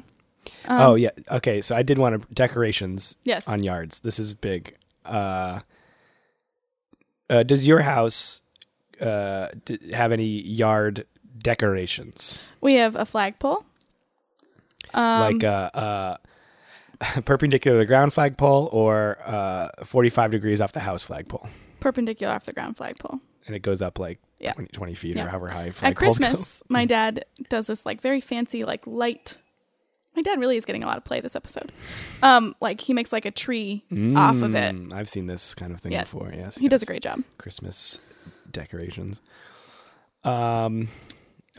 oh 0.67 0.95
yeah. 0.95 1.11
Okay, 1.31 1.61
so 1.61 1.75
I 1.75 1.83
did 1.83 1.97
want 1.97 2.21
to 2.21 2.33
decorations 2.33 3.15
Yes. 3.23 3.47
on 3.47 3.63
yards. 3.63 4.01
This 4.01 4.19
is 4.19 4.33
big. 4.33 4.75
Uh, 5.05 5.59
uh 7.29 7.43
does 7.43 7.67
your 7.67 7.81
house 7.81 8.41
uh 8.99 9.47
d- 9.65 9.93
have 9.93 10.11
any 10.11 10.25
yard 10.25 11.05
decorations? 11.39 12.45
We 12.61 12.75
have 12.75 12.95
a 12.95 13.05
flagpole. 13.05 13.63
Um, 14.93 15.19
like 15.35 15.43
uh 15.43 15.69
uh 15.73 16.17
perpendicular 17.25 17.75
to 17.75 17.79
the 17.79 17.85
ground 17.85 18.13
flagpole 18.13 18.69
or 18.71 19.17
uh 19.25 19.69
45 19.83 20.31
degrees 20.31 20.61
off 20.61 20.71
the 20.71 20.79
house 20.79 21.03
flagpole 21.03 21.47
perpendicular 21.81 22.33
off 22.33 22.45
the 22.45 22.53
ground 22.53 22.77
flagpole. 22.77 23.19
and 23.45 23.55
it 23.55 23.59
goes 23.61 23.81
up 23.81 23.99
like 23.99 24.19
Yeah. 24.39 24.53
20, 24.53 24.69
20 24.69 24.93
feet 24.95 25.15
Yeah. 25.17 25.25
or 25.25 25.29
however 25.29 25.49
high 25.49 25.71
At. 25.81 25.95
Christmas, 25.95 26.63
my 26.69 26.85
dad 26.85 27.25
does 27.49 27.67
this 27.67 27.85
like 27.85 28.01
very 28.01 28.21
fancy 28.21 28.63
like 28.65 28.87
light. 28.87 29.37
My 30.15 30.21
dad 30.23 30.39
really 30.39 30.57
is 30.57 30.65
getting 30.65 30.83
a 30.83 30.87
lot 30.87 30.97
of 30.97 31.03
play 31.03 31.21
this 31.21 31.35
episode. 31.35 31.71
Um, 32.23 32.55
like 32.61 32.81
he 32.81 32.93
makes 32.93 33.11
like 33.13 33.25
a 33.25 33.31
tree 33.31 33.83
off 34.15 34.41
of 34.41 34.55
it. 34.55 34.73
Mm, 34.75 34.91
I've 34.91 35.07
seen 35.07 35.27
this 35.27 35.53
kind 35.53 35.71
of 35.73 35.81
thing 35.81 35.91
Yeah. 35.91 36.01
before. 36.01 36.31
Yes, 36.35 36.57
He 36.57 36.67
does 36.69 36.81
a 36.81 36.87
great 36.87 37.03
job. 37.03 37.21
Christmas 37.37 37.99
decorations. 38.49 39.21
Um, 40.23 40.87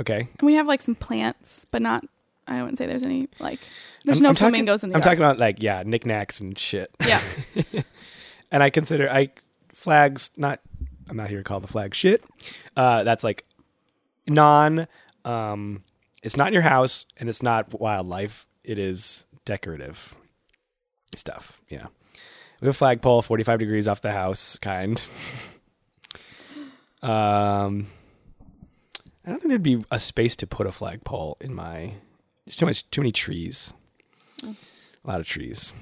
okay. 0.01 0.21
And 0.39 0.43
we 0.47 0.55
have 0.55 0.67
like 0.67 0.83
some 0.83 0.95
plants, 0.95 1.67
but 1.71 1.83
not. 1.83 2.05
I 2.47 2.61
wouldn't 2.63 2.79
say 2.79 2.87
there's 2.87 3.03
any 3.03 3.29
like. 3.41 3.61
There's 4.05 4.19
I'm- 4.19 4.23
no 4.23 4.29
I'm 4.31 4.35
talking- 4.35 4.53
flamingos 4.55 4.83
in 4.85 4.91
the 4.91 4.95
I'm 4.97 5.01
yard. 5.01 5.05
talking 5.05 5.19
about 5.19 5.39
like 5.39 5.63
yeah, 5.63 5.83
knickknacks 5.85 6.41
and 6.41 6.59
shit. 6.59 6.91
yeah, 7.07 7.21
and 8.51 8.63
I 8.63 8.71
consider 8.71 9.11
I 9.11 9.31
flags 9.75 10.31
not. 10.37 10.61
I'm 11.11 11.17
not 11.17 11.29
here 11.31 11.39
to 11.39 11.45
call 11.45 11.61
the 11.61 11.69
flag 11.69 11.95
shit. 11.95 12.23
Uh, 12.77 13.05
that's 13.05 13.23
like 13.25 13.45
non. 14.27 14.87
Um, 15.25 15.83
it's 16.23 16.37
not 16.37 16.49
in 16.49 16.53
your 16.55 16.63
house, 16.63 17.07
and 17.19 17.29
it's 17.29 17.43
not 17.43 17.79
wildlife. 17.79 18.47
It 18.65 18.79
is 18.79 19.27
decorative 19.45 20.15
stuff. 21.17 21.61
Yeah, 21.69 21.87
we 22.61 22.67
have 22.67 22.75
a 22.75 22.79
flagpole, 22.79 23.23
45 23.23 23.59
degrees 23.59 23.87
off 23.89 24.01
the 24.01 24.13
house, 24.13 24.57
kind. 24.59 25.03
um, 27.03 27.87
I 29.29 29.31
don't 29.31 29.41
think 29.41 29.51
there'd 29.51 29.63
be 29.63 29.85
a 29.91 29.99
space 30.01 30.35
to 30.37 30.47
put 30.47 30.67
a 30.67 30.73
flagpole 30.73 31.37
in 31.43 31.55
my. 31.55 31.93
There's 32.47 32.57
too 32.57 32.65
much, 32.65 32.91
too 32.91 33.03
many 33.03 33.13
trees. 33.13 33.75
A 34.43 34.55
lot 35.05 35.21
of 35.21 35.27
trees. 35.27 35.75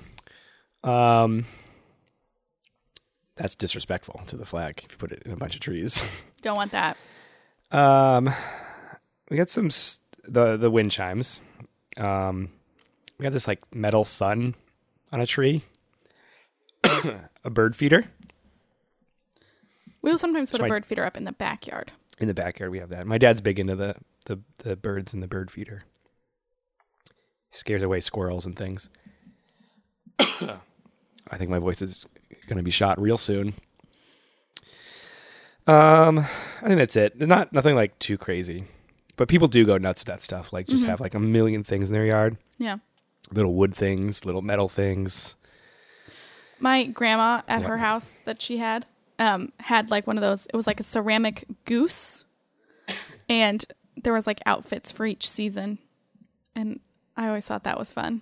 Um, 0.83 1.47
that's 3.37 3.55
disrespectful 3.55 4.21
to 4.27 4.37
the 4.37 4.45
flag 4.45 4.83
if 4.85 4.91
you 4.91 4.99
put 4.99 5.13
it 5.13 5.23
in 5.25 5.31
a 5.31 5.37
bunch 5.37 5.55
of 5.55 5.61
trees. 5.61 6.03
don't 6.43 6.57
want 6.57 6.73
that. 6.73 6.97
Um, 7.71 8.35
we 9.31 9.37
got 9.37 9.49
some 9.49 9.69
the 10.25 10.57
the 10.57 10.71
wind 10.71 10.91
chimes. 10.91 11.41
Um, 11.99 12.49
we 13.17 13.23
got 13.23 13.33
this 13.33 13.47
like 13.47 13.63
metal 13.73 14.03
sun 14.03 14.57
on 15.13 15.21
a 15.21 15.27
tree. 15.27 15.63
a 17.45 17.51
bird 17.51 17.77
feeder 17.77 18.07
We 20.03 20.11
will 20.11 20.19
sometimes 20.19 20.51
put 20.51 20.59
a 20.59 20.65
my- 20.65 20.69
bird 20.69 20.85
feeder 20.85 21.05
up 21.05 21.17
in 21.17 21.23
the 21.23 21.33
backyard. 21.33 21.93
In 22.19 22.29
the 22.29 22.35
backyard. 22.35 22.71
We 22.71 22.79
have 22.79 22.91
that. 22.91 23.07
My 23.07 23.19
dad's 23.19 23.41
big 23.41 23.59
into 23.59 23.77
the 23.77 23.97
the 24.27 24.41
the 24.59 24.77
birds 24.77 25.13
and 25.15 25.23
the 25.23 25.29
bird 25.29 25.51
feeder. 25.51 25.83
He 27.51 27.57
Scares 27.59 27.83
away 27.83 28.01
squirrels 28.01 28.47
and 28.47 28.57
things. 28.57 28.89
I 30.19 31.37
think 31.37 31.51
my 31.51 31.59
voice 31.59 31.83
is 31.83 32.07
going 32.47 32.57
to 32.59 32.63
be 32.63 32.71
shot 32.71 33.01
real 33.01 33.19
soon. 33.19 33.55
Um, 35.67 36.21
I 36.21 36.67
think 36.67 36.79
that's 36.79 36.97
it. 36.97 37.19
Not 37.21 37.53
nothing 37.53 37.75
like 37.75 37.99
too 37.99 38.17
crazy, 38.17 38.65
but 39.17 39.29
people 39.29 39.49
do 39.49 39.65
go 39.65 39.79
nuts 39.79 40.03
with 40.03 40.07
that 40.07 40.23
stuff. 40.23 40.53
Like 40.53 40.69
just 40.69 40.85
have 40.87 41.01
like 41.01 41.15
a 41.15 41.21
million 41.21 41.65
things 41.65 41.89
in 41.89 41.93
their 41.95 42.07
yard, 42.07 42.37
Yeah. 42.59 42.79
little 43.33 43.55
wood 43.55 43.75
things, 43.75 44.25
little 44.25 44.43
metal 44.43 44.69
things. 44.69 45.35
My 46.61 46.85
grandma 46.85 47.43
at 47.49 47.63
her 47.63 47.79
house 47.79 48.13
that 48.25 48.41
she 48.41 48.59
had 48.59 48.87
um 49.19 49.53
had 49.59 49.91
like 49.91 50.07
one 50.07 50.17
of 50.19 50.23
those 50.23 50.47
it 50.47 50.55
was 50.57 50.67
like 50.67 50.81
a 50.81 50.83
ceramic 50.85 51.45
goose 51.65 52.25
and 53.29 53.65
there 54.03 54.13
was 54.13 54.27
like 54.27 54.41
outfits 54.47 54.93
for 54.93 55.07
each 55.07 55.29
season 55.29 55.79
and 56.55 56.81
I 57.17 57.29
always 57.29 57.47
thought 57.47 57.65
that 57.65 57.79
was 57.79 57.91
fun. 57.93 58.21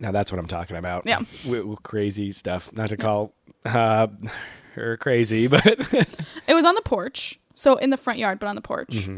Now 0.00 0.12
that's 0.12 0.30
what 0.30 0.38
I'm 0.38 0.46
talking 0.46 0.76
about. 0.76 1.04
Yeah. 1.06 1.18
W- 1.44 1.62
w- 1.62 1.76
crazy 1.82 2.30
stuff. 2.32 2.72
Not 2.72 2.90
to 2.90 2.96
call 2.96 3.32
uh, 3.64 4.06
her 4.74 4.96
crazy, 4.98 5.46
but 5.48 5.64
It 6.46 6.54
was 6.54 6.64
on 6.64 6.74
the 6.76 6.82
porch. 6.82 7.40
So 7.54 7.76
in 7.76 7.90
the 7.90 7.96
front 7.96 8.18
yard 8.18 8.38
but 8.38 8.46
on 8.48 8.54
the 8.56 8.62
porch. 8.62 8.88
Mm-hmm. 8.90 9.16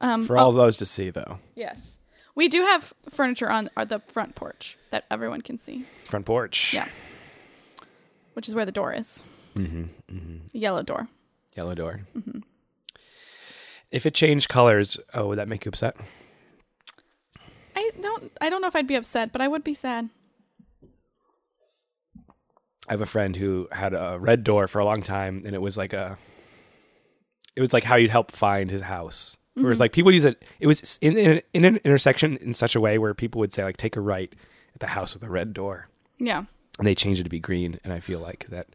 Um 0.00 0.24
for 0.26 0.36
all 0.36 0.50
of 0.50 0.54
those 0.56 0.76
to 0.78 0.86
see 0.86 1.10
though. 1.10 1.38
yes. 1.54 1.98
We 2.34 2.48
do 2.48 2.60
have 2.62 2.92
furniture 3.08 3.50
on 3.50 3.70
uh, 3.78 3.86
the 3.86 4.00
front 4.08 4.34
porch 4.34 4.76
that 4.90 5.06
everyone 5.10 5.40
can 5.40 5.56
see. 5.56 5.86
Front 6.04 6.26
porch. 6.26 6.74
Yeah. 6.74 6.86
Which 8.34 8.46
is 8.46 8.54
where 8.54 8.66
the 8.66 8.72
door 8.72 8.92
is. 8.92 9.24
Mm-hmm, 9.56 10.36
Yellow 10.52 10.82
door. 10.82 11.08
Yellow 11.56 11.74
door. 11.74 12.00
Mm-hmm. 12.16 12.40
If 13.90 14.04
it 14.04 14.14
changed 14.14 14.48
colors, 14.48 14.98
oh, 15.14 15.28
would 15.28 15.38
that 15.38 15.48
make 15.48 15.64
you 15.64 15.70
upset? 15.70 15.96
I 17.74 17.90
don't. 18.00 18.32
I 18.40 18.50
don't 18.50 18.60
know 18.60 18.68
if 18.68 18.76
I'd 18.76 18.86
be 18.86 18.94
upset, 18.96 19.32
but 19.32 19.40
I 19.40 19.48
would 19.48 19.64
be 19.64 19.74
sad. 19.74 20.08
I 22.88 22.92
have 22.92 23.00
a 23.00 23.06
friend 23.06 23.34
who 23.34 23.68
had 23.72 23.94
a 23.94 24.16
red 24.20 24.44
door 24.44 24.68
for 24.68 24.78
a 24.78 24.84
long 24.84 25.02
time, 25.02 25.42
and 25.44 25.54
it 25.54 25.60
was 25.62 25.76
like 25.76 25.92
a, 25.92 26.16
it 27.56 27.60
was 27.60 27.72
like 27.72 27.84
how 27.84 27.96
you'd 27.96 28.10
help 28.10 28.30
find 28.32 28.70
his 28.70 28.80
house. 28.82 29.36
Where 29.54 29.72
it's 29.72 29.80
like 29.80 29.92
people 29.92 30.12
use 30.12 30.26
it. 30.26 30.44
It 30.60 30.66
was 30.66 30.98
in, 31.00 31.16
in 31.16 31.40
in 31.54 31.64
an 31.64 31.76
intersection 31.78 32.36
in 32.38 32.52
such 32.54 32.76
a 32.76 32.80
way 32.80 32.98
where 32.98 33.14
people 33.14 33.38
would 33.38 33.52
say 33.54 33.64
like 33.64 33.78
take 33.78 33.96
a 33.96 34.00
right 34.00 34.32
at 34.74 34.80
the 34.80 34.86
house 34.86 35.14
with 35.14 35.22
a 35.24 35.30
red 35.30 35.54
door, 35.54 35.88
Yeah. 36.18 36.44
and 36.78 36.86
they 36.86 36.94
changed 36.94 37.20
it 37.20 37.24
to 37.24 37.30
be 37.30 37.40
green. 37.40 37.80
And 37.82 37.92
I 37.92 38.00
feel 38.00 38.20
like 38.20 38.46
that 38.50 38.66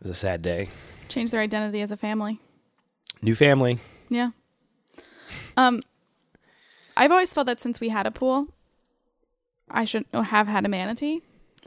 was 0.00 0.10
a 0.10 0.14
sad 0.14 0.42
day. 0.42 0.68
Change 1.08 1.30
their 1.30 1.40
identity 1.40 1.80
as 1.80 1.90
a 1.90 1.96
family. 1.96 2.40
New 3.22 3.34
family 3.34 3.78
Yeah. 4.08 4.30
Um, 5.56 5.80
I've 6.96 7.10
always 7.10 7.32
felt 7.34 7.46
that 7.46 7.60
since 7.60 7.80
we 7.80 7.88
had 7.88 8.06
a 8.06 8.10
pool, 8.10 8.48
I 9.70 9.84
should 9.84 10.04
have 10.12 10.46
had 10.46 10.64
a 10.64 10.68
manatee 10.68 11.22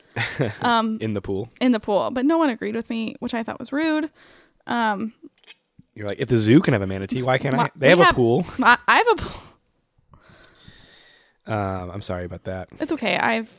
um, 0.62 0.98
in 1.02 1.14
the 1.14 1.22
pool. 1.22 1.50
in 1.62 1.72
the 1.72 1.80
pool, 1.80 2.10
but 2.12 2.26
no 2.26 2.38
one 2.38 2.50
agreed 2.50 2.76
with 2.76 2.90
me, 2.90 3.16
which 3.20 3.34
I 3.34 3.44
thought 3.44 3.60
was 3.60 3.72
rude. 3.72 4.10
Um, 4.68 5.14
You're 5.94 6.08
like, 6.08 6.20
if 6.20 6.28
the 6.28 6.38
zoo 6.38 6.60
can 6.60 6.74
have 6.74 6.82
a 6.82 6.88
manatee, 6.88 7.22
why 7.22 7.38
can't 7.38 7.56
I? 7.56 7.70
They 7.76 7.90
have 7.90 8.00
we 8.00 8.06
a 8.06 8.14
pool. 8.14 8.46
I, 8.60 8.78
I 8.88 8.98
have 8.98 9.08
a 9.08 9.16
pool. 9.16 9.44
Um, 11.46 11.92
I'm 11.92 12.02
sorry 12.02 12.26
about 12.26 12.46
that. 12.46 12.70
It's 12.80 12.92
okay. 12.94 13.18
I've 13.18 13.52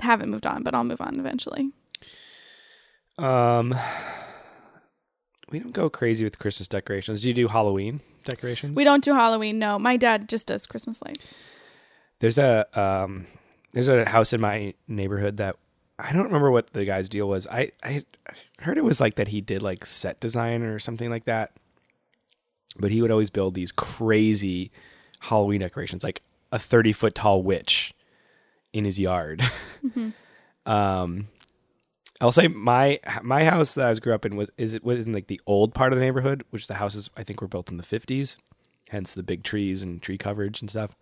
haven't 0.00 0.30
moved 0.30 0.46
on, 0.46 0.62
but 0.62 0.74
I'll 0.74 0.84
move 0.84 1.00
on 1.00 1.18
eventually. 1.18 1.70
Um, 3.18 3.74
we 5.50 5.58
don't 5.58 5.72
go 5.72 5.88
crazy 5.88 6.24
with 6.24 6.38
Christmas 6.38 6.68
decorations. 6.68 7.22
Do 7.22 7.28
you 7.28 7.34
do 7.34 7.48
Halloween 7.48 8.00
decorations? 8.24 8.76
We 8.76 8.84
don't 8.84 9.04
do 9.04 9.12
Halloween. 9.14 9.58
No, 9.58 9.78
my 9.78 9.96
dad 9.96 10.28
just 10.28 10.46
does 10.46 10.66
Christmas 10.66 11.00
lights. 11.02 11.36
There's 12.20 12.38
a 12.38 12.66
um, 12.78 13.26
there's 13.72 13.88
a 13.88 14.08
house 14.08 14.32
in 14.32 14.40
my 14.40 14.74
neighborhood 14.88 15.36
that 15.36 15.56
I 15.98 16.12
don't 16.12 16.24
remember 16.24 16.50
what 16.50 16.72
the 16.72 16.84
guy's 16.84 17.08
deal 17.08 17.28
was. 17.28 17.46
I 17.46 17.70
I 17.82 18.04
heard 18.58 18.78
it 18.78 18.84
was 18.84 19.00
like 19.00 19.16
that 19.16 19.28
he 19.28 19.40
did 19.40 19.62
like 19.62 19.84
set 19.86 20.20
design 20.20 20.62
or 20.62 20.78
something 20.78 21.10
like 21.10 21.24
that. 21.24 21.52
But 22.78 22.90
he 22.90 23.00
would 23.00 23.10
always 23.10 23.30
build 23.30 23.54
these 23.54 23.72
crazy 23.72 24.70
Halloween 25.20 25.60
decorations, 25.60 26.04
like 26.04 26.22
a 26.52 26.58
30 26.58 26.92
foot 26.92 27.14
tall 27.14 27.42
witch 27.42 27.94
in 28.72 28.84
his 28.84 28.98
yard. 29.00 29.42
um, 30.66 31.28
I'll 32.20 32.32
say 32.32 32.48
my 32.48 33.00
my 33.22 33.44
house 33.44 33.74
that 33.74 33.86
I 33.86 33.88
was 33.90 34.00
grew 34.00 34.14
up 34.14 34.24
in 34.24 34.36
was 34.36 34.50
is 34.56 34.74
it 34.74 34.84
was 34.84 35.04
in 35.06 35.12
like 35.12 35.26
the 35.26 35.40
old 35.46 35.74
part 35.74 35.92
of 35.92 35.98
the 35.98 36.04
neighborhood, 36.04 36.44
which 36.50 36.66
the 36.66 36.74
houses 36.74 37.10
I 37.16 37.22
think 37.22 37.40
were 37.40 37.48
built 37.48 37.70
in 37.70 37.76
the 37.76 37.82
50s, 37.82 38.38
hence 38.88 39.14
the 39.14 39.22
big 39.22 39.42
trees 39.42 39.82
and 39.82 40.00
tree 40.00 40.18
coverage 40.18 40.60
and 40.60 40.70
stuff 40.70 40.96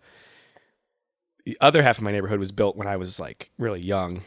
the 1.45 1.57
other 1.61 1.83
half 1.83 1.97
of 1.97 2.03
my 2.03 2.11
neighborhood 2.11 2.39
was 2.39 2.51
built 2.51 2.75
when 2.75 2.87
I 2.87 2.97
was 2.97 3.19
like 3.19 3.51
really 3.57 3.81
young. 3.81 4.21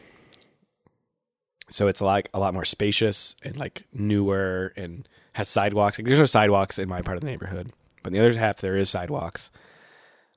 So 1.70 1.88
it's 1.88 2.00
like 2.00 2.30
a 2.32 2.38
lot 2.38 2.54
more 2.54 2.64
spacious 2.64 3.36
and 3.42 3.56
like 3.58 3.84
newer 3.92 4.72
and 4.76 5.06
has 5.34 5.48
sidewalks. 5.48 5.98
Like 5.98 6.06
there's 6.06 6.18
no 6.18 6.24
sidewalks 6.24 6.78
in 6.78 6.88
my 6.88 7.02
part 7.02 7.16
of 7.16 7.20
the 7.20 7.26
neighborhood, 7.26 7.72
but 8.02 8.12
in 8.12 8.18
the 8.18 8.26
other 8.26 8.38
half 8.38 8.58
there 8.58 8.76
is 8.76 8.88
sidewalks. 8.88 9.50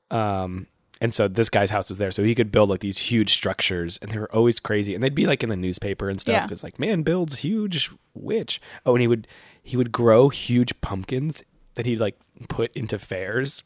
Um, 0.10 0.68
and 1.02 1.14
so 1.14 1.28
this 1.28 1.50
guy's 1.50 1.70
house 1.72 1.90
was 1.90 1.98
there, 1.98 2.12
so 2.12 2.24
he 2.24 2.34
could 2.36 2.52
build 2.52 2.70
like 2.70 2.80
these 2.80 2.98
huge 2.98 3.34
structures, 3.34 4.00
and 4.02 4.10
they 4.12 4.18
were 4.20 4.34
always 4.34 4.60
crazy, 4.62 4.96
and 4.96 5.04
they'd 5.04 5.14
be 5.16 5.26
like 5.26 5.44
in 5.44 5.50
the 5.50 5.58
newspaper 5.58 6.08
and 6.10 6.22
stuff 6.22 6.34
Yeah. 6.34 6.44
because 6.46 6.64
like 6.64 6.80
man 6.80 7.02
builds 7.02 7.40
huge 7.40 7.92
witch. 8.16 8.62
Oh, 8.86 8.94
and 8.96 9.02
he 9.02 9.08
would 9.08 9.28
he 9.64 9.76
would 9.76 9.92
grow 9.92 10.30
huge 10.30 10.80
pumpkins 10.82 11.44
that 11.76 11.86
he'd 11.86 12.00
like 12.00 12.18
put 12.50 12.72
into 12.76 12.98
fairs 12.98 13.64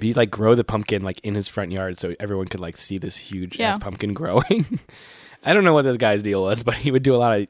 he'd 0.00 0.16
like 0.16 0.30
grow 0.30 0.54
the 0.56 0.64
pumpkin 0.64 1.02
like 1.02 1.20
in 1.20 1.34
his 1.36 1.46
front 1.46 1.70
yard 1.70 1.96
so 1.96 2.12
everyone 2.18 2.48
could 2.48 2.58
like 2.60 2.76
see 2.76 2.98
this 2.98 3.16
huge 3.16 3.58
Yeah. 3.58 3.68
ass 3.70 3.78
pumpkin 3.78 4.12
growing. 4.12 4.80
I 5.44 5.52
don't 5.54 5.62
know 5.64 5.72
what 5.74 5.82
this 5.82 5.96
guy's 5.98 6.22
deal 6.22 6.42
was, 6.42 6.62
but 6.64 6.74
he 6.74 6.90
would 6.90 7.02
do 7.04 7.14
a 7.14 7.18
lot 7.18 7.38
of 7.40 7.46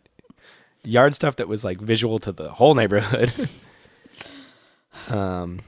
yard 0.84 1.14
stuff 1.14 1.36
that 1.36 1.48
was 1.48 1.64
like 1.64 1.80
visual 1.80 2.18
to 2.18 2.32
the 2.32 2.50
whole 2.50 2.74
neighborhood. 2.74 3.32
um 5.08 5.60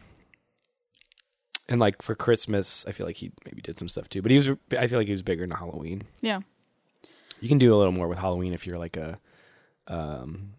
and 1.68 1.80
like 1.80 2.02
for 2.02 2.14
Christmas, 2.14 2.84
I 2.88 2.92
feel 2.92 3.06
like 3.06 3.16
he 3.16 3.32
maybe 3.44 3.60
did 3.62 3.78
some 3.78 3.88
stuff 3.88 4.08
too, 4.08 4.22
but 4.22 4.30
he 4.30 4.36
was 4.36 4.48
I 4.78 4.86
feel 4.86 4.98
like 4.98 5.06
he 5.08 5.12
was 5.12 5.22
bigger 5.22 5.44
into 5.44 5.56
Halloween. 5.56 6.02
Yeah. 6.20 6.40
You 7.40 7.48
can 7.48 7.58
do 7.58 7.74
a 7.74 7.76
little 7.76 7.92
more 7.92 8.08
with 8.08 8.18
Halloween 8.18 8.52
if 8.54 8.66
you're 8.66 8.78
like 8.78 8.96
a 8.96 9.18
um 9.88 10.52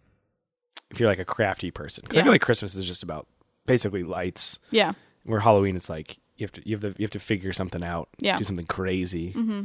if 0.90 1.00
you're 1.00 1.08
like 1.08 1.18
a 1.18 1.24
crafty 1.24 1.70
person. 1.70 2.04
Cuz 2.06 2.16
I 2.18 2.22
feel 2.22 2.32
like 2.32 2.40
Christmas 2.40 2.74
is 2.74 2.86
just 2.86 3.02
about 3.02 3.26
basically 3.66 4.02
lights 4.02 4.58
Yeah. 4.70 4.92
where 5.24 5.40
Halloween 5.40 5.76
it's 5.76 5.88
like 5.90 6.18
you 6.36 6.44
have 6.44 6.52
to 6.52 6.62
you 6.68 6.76
have 6.76 6.82
to 6.82 6.94
you 7.00 7.04
have 7.04 7.10
to 7.10 7.18
figure 7.20 7.52
something 7.52 7.82
out, 7.82 8.08
Yeah. 8.18 8.38
do 8.38 8.44
something 8.44 8.66
crazy. 8.66 9.32
hmm 9.32 9.62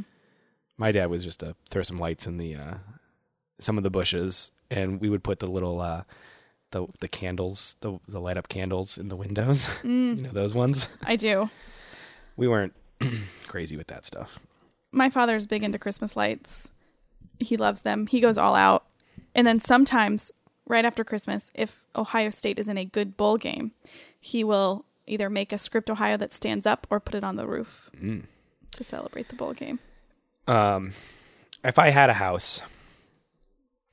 My 0.76 0.90
dad 0.92 1.06
was 1.08 1.22
just 1.24 1.40
to 1.40 1.54
throw 1.70 1.82
some 1.82 1.98
lights 1.98 2.26
in 2.26 2.36
the 2.36 2.56
uh, 2.56 2.74
some 3.60 3.78
of 3.78 3.84
the 3.84 3.90
bushes, 3.90 4.50
and 4.70 5.00
we 5.00 5.08
would 5.08 5.22
put 5.22 5.38
the 5.38 5.46
little 5.46 5.80
uh, 5.80 6.02
the 6.74 6.86
the 7.00 7.08
candles, 7.08 7.76
the 7.80 7.98
the 8.08 8.20
light 8.20 8.36
up 8.36 8.48
candles 8.48 8.98
in 8.98 9.08
the 9.08 9.16
windows. 9.16 9.68
Mm, 9.82 10.16
you 10.18 10.22
know 10.24 10.30
those 10.32 10.54
ones. 10.54 10.88
I 11.02 11.16
do. 11.16 11.48
We 12.36 12.48
weren't 12.48 12.74
crazy 13.46 13.76
with 13.76 13.86
that 13.86 14.04
stuff. 14.04 14.38
My 14.92 15.08
father's 15.08 15.46
big 15.46 15.62
into 15.62 15.78
Christmas 15.78 16.16
lights. 16.16 16.70
He 17.38 17.56
loves 17.56 17.80
them. 17.82 18.06
He 18.06 18.20
goes 18.20 18.36
all 18.38 18.54
out. 18.54 18.84
And 19.34 19.46
then 19.46 19.58
sometimes, 19.60 20.30
right 20.66 20.84
after 20.84 21.02
Christmas, 21.04 21.50
if 21.54 21.82
Ohio 21.96 22.30
State 22.30 22.58
is 22.58 22.68
in 22.68 22.76
a 22.78 22.84
good 22.84 23.16
bowl 23.16 23.36
game, 23.38 23.72
he 24.20 24.44
will 24.44 24.84
either 25.06 25.28
make 25.30 25.52
a 25.52 25.58
script 25.58 25.90
Ohio 25.90 26.16
that 26.16 26.32
stands 26.32 26.66
up 26.66 26.86
or 26.90 26.98
put 27.00 27.14
it 27.14 27.24
on 27.24 27.36
the 27.36 27.46
roof 27.46 27.90
Mm. 28.00 28.24
to 28.72 28.84
celebrate 28.84 29.28
the 29.28 29.36
bowl 29.36 29.52
game. 29.52 29.78
Um, 30.46 30.92
if 31.64 31.78
I 31.78 31.90
had 31.90 32.08
a 32.10 32.14
house, 32.14 32.62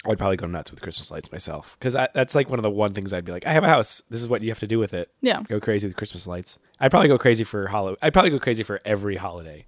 I'd 0.08 0.18
probably 0.18 0.38
go 0.38 0.48
nuts 0.48 0.72
with 0.72 0.82
Christmas 0.82 1.12
lights 1.12 1.32
myself 1.32 1.78
because 1.80 1.94
that's 1.94 2.34
like 2.34 2.50
one 2.50 2.58
of 2.58 2.64
the 2.64 2.72
one 2.72 2.94
things 2.94 3.14
I'd 3.14 3.26
be 3.26 3.32
like, 3.32 3.46
I 3.46 3.54
have 3.54 3.64
a 3.64 3.68
house. 3.68 4.02
This 4.10 4.22
is 4.22 4.28
what 4.28 4.42
you 4.42 4.50
have 4.50 4.60
to 4.60 4.68
do 4.68 4.80
with 4.80 4.96
it. 4.96 5.12
Yeah. 5.22 5.44
Go 5.44 5.60
crazy 5.60 5.86
with 5.86 5.96
Christmas 5.96 6.26
lights. 6.26 6.58
I'd 6.80 6.90
probably 6.90 7.08
go 7.08 7.20
crazy 7.20 7.44
for 7.44 7.68
Halloween. 7.68 7.98
I'd 8.02 8.14
probably 8.14 8.32
go 8.32 8.40
crazy 8.40 8.64
for 8.64 8.80
every 8.84 9.16
holiday, 9.16 9.66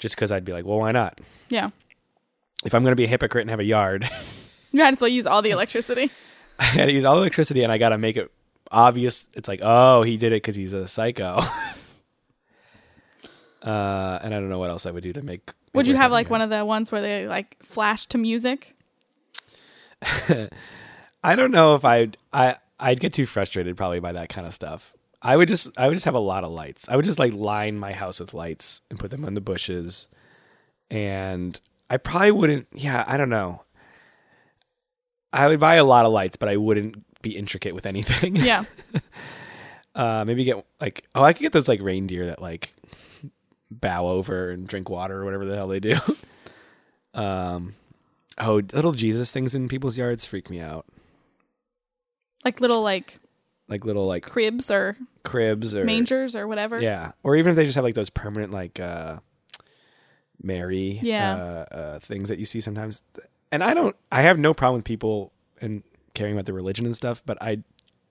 just 0.00 0.16
because 0.16 0.32
I'd 0.32 0.44
be 0.44 0.52
like, 0.52 0.64
well, 0.64 0.78
why 0.78 0.90
not? 0.90 1.20
Yeah. 1.48 1.70
If 2.64 2.74
I'm 2.74 2.82
going 2.82 2.92
to 2.92 2.96
be 2.96 3.04
a 3.04 3.08
hypocrite 3.08 3.42
and 3.42 3.50
have 3.50 3.60
a 3.60 3.64
yard, 3.64 4.08
You 4.76 4.82
might 4.82 4.94
as 4.94 5.00
well 5.00 5.08
use 5.08 5.26
all 5.26 5.40
the 5.40 5.52
electricity. 5.52 6.10
I 6.58 6.76
got 6.76 6.84
to 6.84 6.92
use 6.92 7.06
all 7.06 7.14
the 7.14 7.22
electricity 7.22 7.62
and 7.62 7.72
I 7.72 7.78
got 7.78 7.88
to 7.90 7.98
make 7.98 8.18
it 8.18 8.30
obvious. 8.70 9.26
It's 9.32 9.48
like, 9.48 9.60
oh, 9.62 10.02
he 10.02 10.18
did 10.18 10.32
it 10.32 10.42
because 10.42 10.54
he's 10.54 10.74
a 10.74 10.86
psycho. 10.86 11.24
uh, 13.62 13.62
and 13.62 14.34
I 14.34 14.38
don't 14.38 14.50
know 14.50 14.58
what 14.58 14.68
else 14.68 14.84
I 14.84 14.90
would 14.90 15.02
do 15.02 15.14
to 15.14 15.22
make. 15.22 15.50
Would 15.72 15.86
you 15.86 15.96
have 15.96 16.12
like 16.12 16.28
one 16.28 16.42
of 16.42 16.50
the 16.50 16.62
ones 16.62 16.92
where 16.92 17.00
they 17.00 17.26
like 17.26 17.56
flash 17.62 18.04
to 18.06 18.18
music? 18.18 18.75
I 21.22 21.36
don't 21.36 21.50
know 21.50 21.74
if 21.74 21.84
I'd 21.84 22.16
I 22.32 22.56
I'd 22.78 23.00
get 23.00 23.12
too 23.12 23.26
frustrated 23.26 23.76
probably 23.76 24.00
by 24.00 24.12
that 24.12 24.28
kind 24.28 24.46
of 24.46 24.54
stuff. 24.54 24.94
I 25.22 25.36
would 25.36 25.48
just 25.48 25.76
I 25.78 25.88
would 25.88 25.94
just 25.94 26.04
have 26.04 26.14
a 26.14 26.20
lot 26.20 26.44
of 26.44 26.52
lights. 26.52 26.86
I 26.88 26.96
would 26.96 27.04
just 27.04 27.18
like 27.18 27.32
line 27.32 27.78
my 27.78 27.92
house 27.92 28.20
with 28.20 28.34
lights 28.34 28.80
and 28.90 28.98
put 28.98 29.10
them 29.10 29.24
on 29.24 29.34
the 29.34 29.40
bushes. 29.40 30.08
And 30.90 31.58
I 31.90 31.96
probably 31.96 32.32
wouldn't 32.32 32.68
yeah, 32.72 33.04
I 33.06 33.16
don't 33.16 33.30
know. 33.30 33.62
I 35.32 35.46
would 35.48 35.60
buy 35.60 35.74
a 35.74 35.84
lot 35.84 36.06
of 36.06 36.12
lights, 36.12 36.36
but 36.36 36.48
I 36.48 36.56
wouldn't 36.56 37.04
be 37.22 37.36
intricate 37.36 37.74
with 37.74 37.86
anything. 37.86 38.36
Yeah. 38.36 38.64
Uh 39.94 40.24
maybe 40.26 40.44
get 40.44 40.62
like 40.78 41.06
oh, 41.14 41.22
I 41.22 41.32
could 41.32 41.40
get 41.40 41.52
those 41.54 41.68
like 41.68 41.80
reindeer 41.80 42.26
that 42.26 42.42
like 42.42 42.74
bow 43.70 44.06
over 44.08 44.50
and 44.50 44.68
drink 44.68 44.90
water 44.90 45.22
or 45.22 45.24
whatever 45.24 45.46
the 45.46 45.56
hell 45.56 45.68
they 45.68 45.80
do. 45.80 45.96
um 47.14 47.74
oh, 48.38 48.56
little 48.72 48.92
Jesus 48.92 49.32
things 49.32 49.54
in 49.54 49.68
people's 49.68 49.96
yards 49.98 50.24
freak 50.24 50.50
me 50.50 50.60
out. 50.60 50.86
like 52.44 52.60
little 52.60 52.82
like 52.82 53.18
Like 53.68 53.84
little 53.84 54.06
like 54.06 54.22
cribs 54.24 54.70
or 54.70 54.96
cribs 55.24 55.74
or 55.74 55.84
mangers 55.84 56.36
or 56.36 56.46
whatever. 56.46 56.80
Yeah, 56.80 57.12
or 57.22 57.36
even 57.36 57.50
if 57.50 57.56
they 57.56 57.64
just 57.64 57.74
have 57.76 57.84
like 57.84 57.94
those 57.94 58.10
permanent 58.10 58.52
like 58.52 58.78
uh 58.80 59.18
Mary 60.42 60.98
Yeah. 61.02 61.34
uh, 61.36 61.74
uh 61.74 61.98
things 62.00 62.28
that 62.28 62.38
you 62.38 62.44
see 62.44 62.60
sometimes. 62.60 63.02
And 63.50 63.64
I 63.64 63.74
don't 63.74 63.96
I 64.12 64.22
have 64.22 64.38
no 64.38 64.54
problem 64.54 64.78
with 64.78 64.84
people 64.84 65.32
and 65.60 65.82
caring 66.14 66.34
about 66.34 66.46
their 66.46 66.54
religion 66.54 66.86
and 66.86 66.94
stuff, 66.96 67.22
but 67.24 67.38
I 67.42 67.62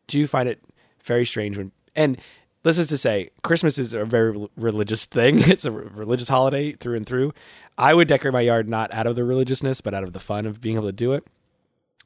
do 0.07 0.25
find 0.27 0.49
it 0.49 0.59
very 1.03 1.25
strange 1.25 1.57
when 1.57 1.71
and 1.95 2.19
this 2.65 2.77
is 2.77 2.87
to 2.87 2.97
say 2.97 3.29
Christmas 3.43 3.77
is 3.77 3.93
a 3.93 4.05
very 4.05 4.47
religious 4.57 5.05
thing. 5.05 5.39
It's 5.49 5.65
a 5.65 5.71
religious 5.71 6.27
holiday 6.27 6.73
through 6.73 6.97
and 6.97 7.05
through. 7.05 7.33
I 7.77 7.93
would 7.93 8.07
decorate 8.07 8.33
my 8.33 8.41
yard 8.41 8.67
not 8.67 8.93
out 8.93 9.07
of 9.07 9.15
the 9.15 9.23
religiousness, 9.23 9.81
but 9.81 9.93
out 9.93 10.03
of 10.03 10.13
the 10.13 10.19
fun 10.19 10.45
of 10.45 10.61
being 10.61 10.75
able 10.75 10.87
to 10.87 10.91
do 10.91 11.13
it. 11.13 11.25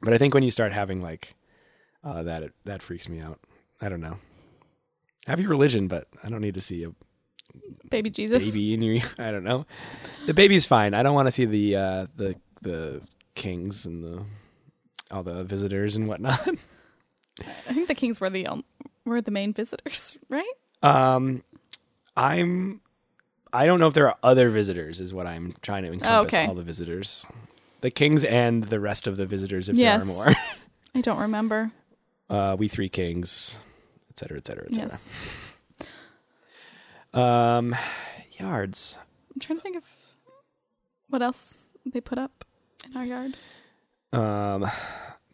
But 0.02 0.12
I 0.12 0.18
think 0.18 0.34
when 0.34 0.42
you 0.42 0.50
start 0.50 0.72
having 0.72 1.00
like 1.02 1.34
uh, 2.04 2.22
that, 2.24 2.50
that 2.64 2.82
freaks 2.82 3.08
me 3.08 3.20
out. 3.20 3.38
I 3.80 3.88
don't 3.88 4.00
know. 4.00 4.18
Have 5.26 5.40
your 5.40 5.50
religion, 5.50 5.88
but 5.88 6.08
I 6.22 6.28
don't 6.28 6.40
need 6.40 6.54
to 6.54 6.60
see 6.60 6.84
a 6.84 6.92
Baby 7.90 8.10
Jesus. 8.10 8.44
baby 8.44 8.74
in 8.74 8.82
your. 8.82 9.02
I 9.18 9.30
don't 9.30 9.44
know. 9.44 9.66
The 10.26 10.34
baby's 10.34 10.66
fine. 10.66 10.94
I 10.94 11.02
don't 11.02 11.14
want 11.14 11.26
to 11.26 11.32
see 11.32 11.46
the 11.46 11.76
uh, 11.76 12.06
the 12.16 12.36
the 12.62 13.02
kings 13.34 13.86
and 13.86 14.04
the 14.04 14.24
all 15.10 15.22
the 15.22 15.42
visitors 15.44 15.96
and 15.96 16.06
whatnot. 16.06 16.40
I 17.68 17.72
think 17.74 17.88
the 17.88 17.94
kings 17.94 18.20
were 18.20 18.30
the 18.30 18.46
um, 18.46 18.64
were 19.04 19.20
the 19.20 19.30
main 19.30 19.52
visitors, 19.52 20.16
right? 20.28 20.52
Um, 20.82 21.42
I'm 22.16 22.80
I 23.52 23.66
don't 23.66 23.80
know 23.80 23.88
if 23.88 23.94
there 23.94 24.08
are 24.08 24.16
other 24.22 24.48
visitors. 24.50 25.00
Is 25.00 25.12
what 25.12 25.26
I'm 25.26 25.54
trying 25.62 25.82
to 25.84 25.92
encompass 25.92 26.34
okay. 26.34 26.46
all 26.46 26.54
the 26.54 26.62
visitors, 26.62 27.26
the 27.80 27.90
kings 27.90 28.24
and 28.24 28.64
the 28.64 28.80
rest 28.80 29.06
of 29.06 29.16
the 29.16 29.26
visitors 29.26 29.68
if 29.68 29.76
Yes. 29.76 30.04
there 30.04 30.12
are 30.12 30.14
more. 30.14 30.34
I 30.94 31.00
don't 31.00 31.18
remember. 31.18 31.70
uh, 32.28 32.56
we 32.58 32.68
three 32.68 32.88
kings, 32.88 33.60
et 34.10 34.18
cetera, 34.18 34.36
et 34.38 34.46
cetera, 34.46 34.66
et 34.68 34.74
cetera. 34.74 34.90
Yes. 34.90 35.10
Um, 37.12 37.74
yards. 38.38 38.98
I'm 39.34 39.40
trying 39.40 39.58
to 39.58 39.62
think 39.62 39.76
of 39.76 39.84
what 41.08 41.22
else 41.22 41.58
they 41.84 42.00
put 42.00 42.18
up 42.18 42.44
in 42.86 42.96
our 42.96 43.04
yard. 43.04 43.36
Um, 44.12 44.70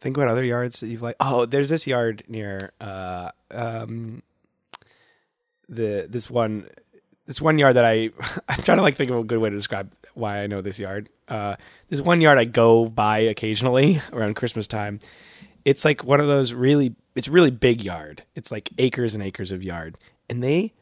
think 0.00 0.16
about 0.16 0.28
other 0.28 0.44
yards 0.44 0.80
that 0.80 0.88
you've 0.88 1.02
like. 1.02 1.16
Oh, 1.20 1.46
there's 1.46 1.68
this 1.68 1.86
yard 1.86 2.22
near 2.28 2.72
uh 2.80 3.30
um 3.50 4.22
the 5.68 6.06
this 6.08 6.30
one 6.30 6.68
this 7.26 7.40
one 7.40 7.58
yard 7.58 7.76
that 7.76 7.84
I 7.84 8.10
I'm 8.48 8.62
trying 8.62 8.78
to 8.78 8.82
like 8.82 8.94
think 8.94 9.10
of 9.10 9.18
a 9.18 9.24
good 9.24 9.38
way 9.38 9.50
to 9.50 9.56
describe 9.56 9.92
why 10.14 10.42
I 10.42 10.46
know 10.46 10.60
this 10.60 10.78
yard. 10.78 11.08
Uh, 11.28 11.56
this 11.88 12.00
one 12.00 12.20
yard 12.20 12.38
I 12.38 12.44
go 12.44 12.86
by 12.86 13.18
occasionally 13.18 14.00
around 14.12 14.36
Christmas 14.36 14.66
time. 14.68 15.00
It's 15.64 15.84
like 15.84 16.04
one 16.04 16.20
of 16.20 16.28
those 16.28 16.52
really 16.52 16.94
it's 17.16 17.26
really 17.28 17.50
big 17.50 17.82
yard. 17.82 18.22
It's 18.36 18.52
like 18.52 18.70
acres 18.78 19.14
and 19.14 19.22
acres 19.22 19.50
of 19.50 19.64
yard, 19.64 19.98
and 20.30 20.42
they 20.42 20.72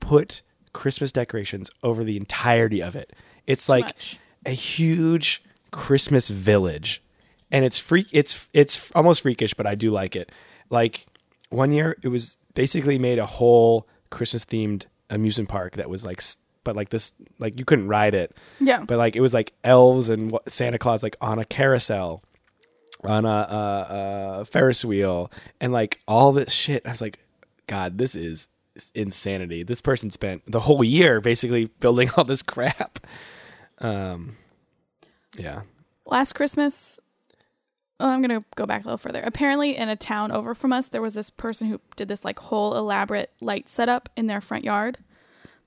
put 0.00 0.40
Christmas 0.72 1.12
decorations 1.12 1.70
over 1.82 2.02
the 2.02 2.16
entirety 2.16 2.82
of 2.82 2.96
it. 2.96 3.12
It's 3.46 3.64
So 3.64 3.74
like 3.74 3.84
much. 3.86 4.18
a 4.46 4.50
huge 4.52 5.42
Christmas 5.70 6.28
village, 6.28 7.02
and 7.54 7.64
it's 7.64 7.78
freak. 7.78 8.08
It's 8.12 8.48
it's 8.52 8.90
almost 8.92 9.22
freakish, 9.22 9.54
but 9.54 9.66
I 9.66 9.74
do 9.76 9.90
like 9.90 10.14
it. 10.16 10.30
Like 10.70 11.06
one 11.50 11.72
year, 11.72 11.96
it 12.02 12.08
was 12.08 12.36
basically 12.54 12.98
made 12.98 13.18
a 13.18 13.26
whole 13.26 13.86
Christmas 14.10 14.44
themed 14.44 14.86
amusement 15.08 15.48
park 15.48 15.76
that 15.76 15.88
was 15.88 16.04
like, 16.04 16.20
but 16.64 16.74
like 16.76 16.88
this, 16.90 17.12
like 17.38 17.58
you 17.58 17.64
couldn't 17.64 17.88
ride 17.88 18.14
it, 18.14 18.36
Yeah. 18.60 18.82
but 18.86 18.98
like 18.98 19.16
it 19.16 19.20
was 19.20 19.32
like 19.32 19.52
elves 19.64 20.10
and 20.10 20.36
Santa 20.48 20.78
Claus 20.78 21.02
like 21.02 21.16
on 21.20 21.38
a 21.38 21.44
carousel, 21.44 22.22
on 23.04 23.24
a, 23.24 23.28
a, 23.28 23.86
a 24.40 24.44
Ferris 24.46 24.84
wheel, 24.84 25.30
and 25.60 25.72
like 25.72 26.00
all 26.08 26.32
this 26.32 26.52
shit. 26.52 26.86
I 26.86 26.90
was 26.90 27.00
like, 27.00 27.18
God, 27.66 27.98
this 27.98 28.14
is 28.14 28.48
insanity. 28.94 29.62
This 29.62 29.80
person 29.80 30.10
spent 30.10 30.42
the 30.50 30.60
whole 30.60 30.82
year 30.82 31.20
basically 31.20 31.66
building 31.80 32.10
all 32.16 32.24
this 32.24 32.42
crap. 32.42 32.98
Um, 33.78 34.36
yeah. 35.36 35.62
last 36.06 36.32
Christmas, 36.34 36.98
oh, 38.00 38.08
I'm 38.08 38.22
gonna 38.22 38.44
go 38.56 38.66
back 38.66 38.82
a 38.82 38.86
little 38.86 38.98
further. 38.98 39.22
Apparently, 39.22 39.76
in 39.76 39.88
a 39.88 39.96
town 39.96 40.30
over 40.30 40.54
from 40.54 40.72
us, 40.72 40.88
there 40.88 41.02
was 41.02 41.14
this 41.14 41.30
person 41.30 41.68
who 41.68 41.80
did 41.96 42.08
this 42.08 42.24
like 42.24 42.38
whole 42.38 42.76
elaborate 42.76 43.30
light 43.40 43.68
setup 43.68 44.08
in 44.16 44.26
their 44.26 44.40
front 44.40 44.64
yard, 44.64 44.98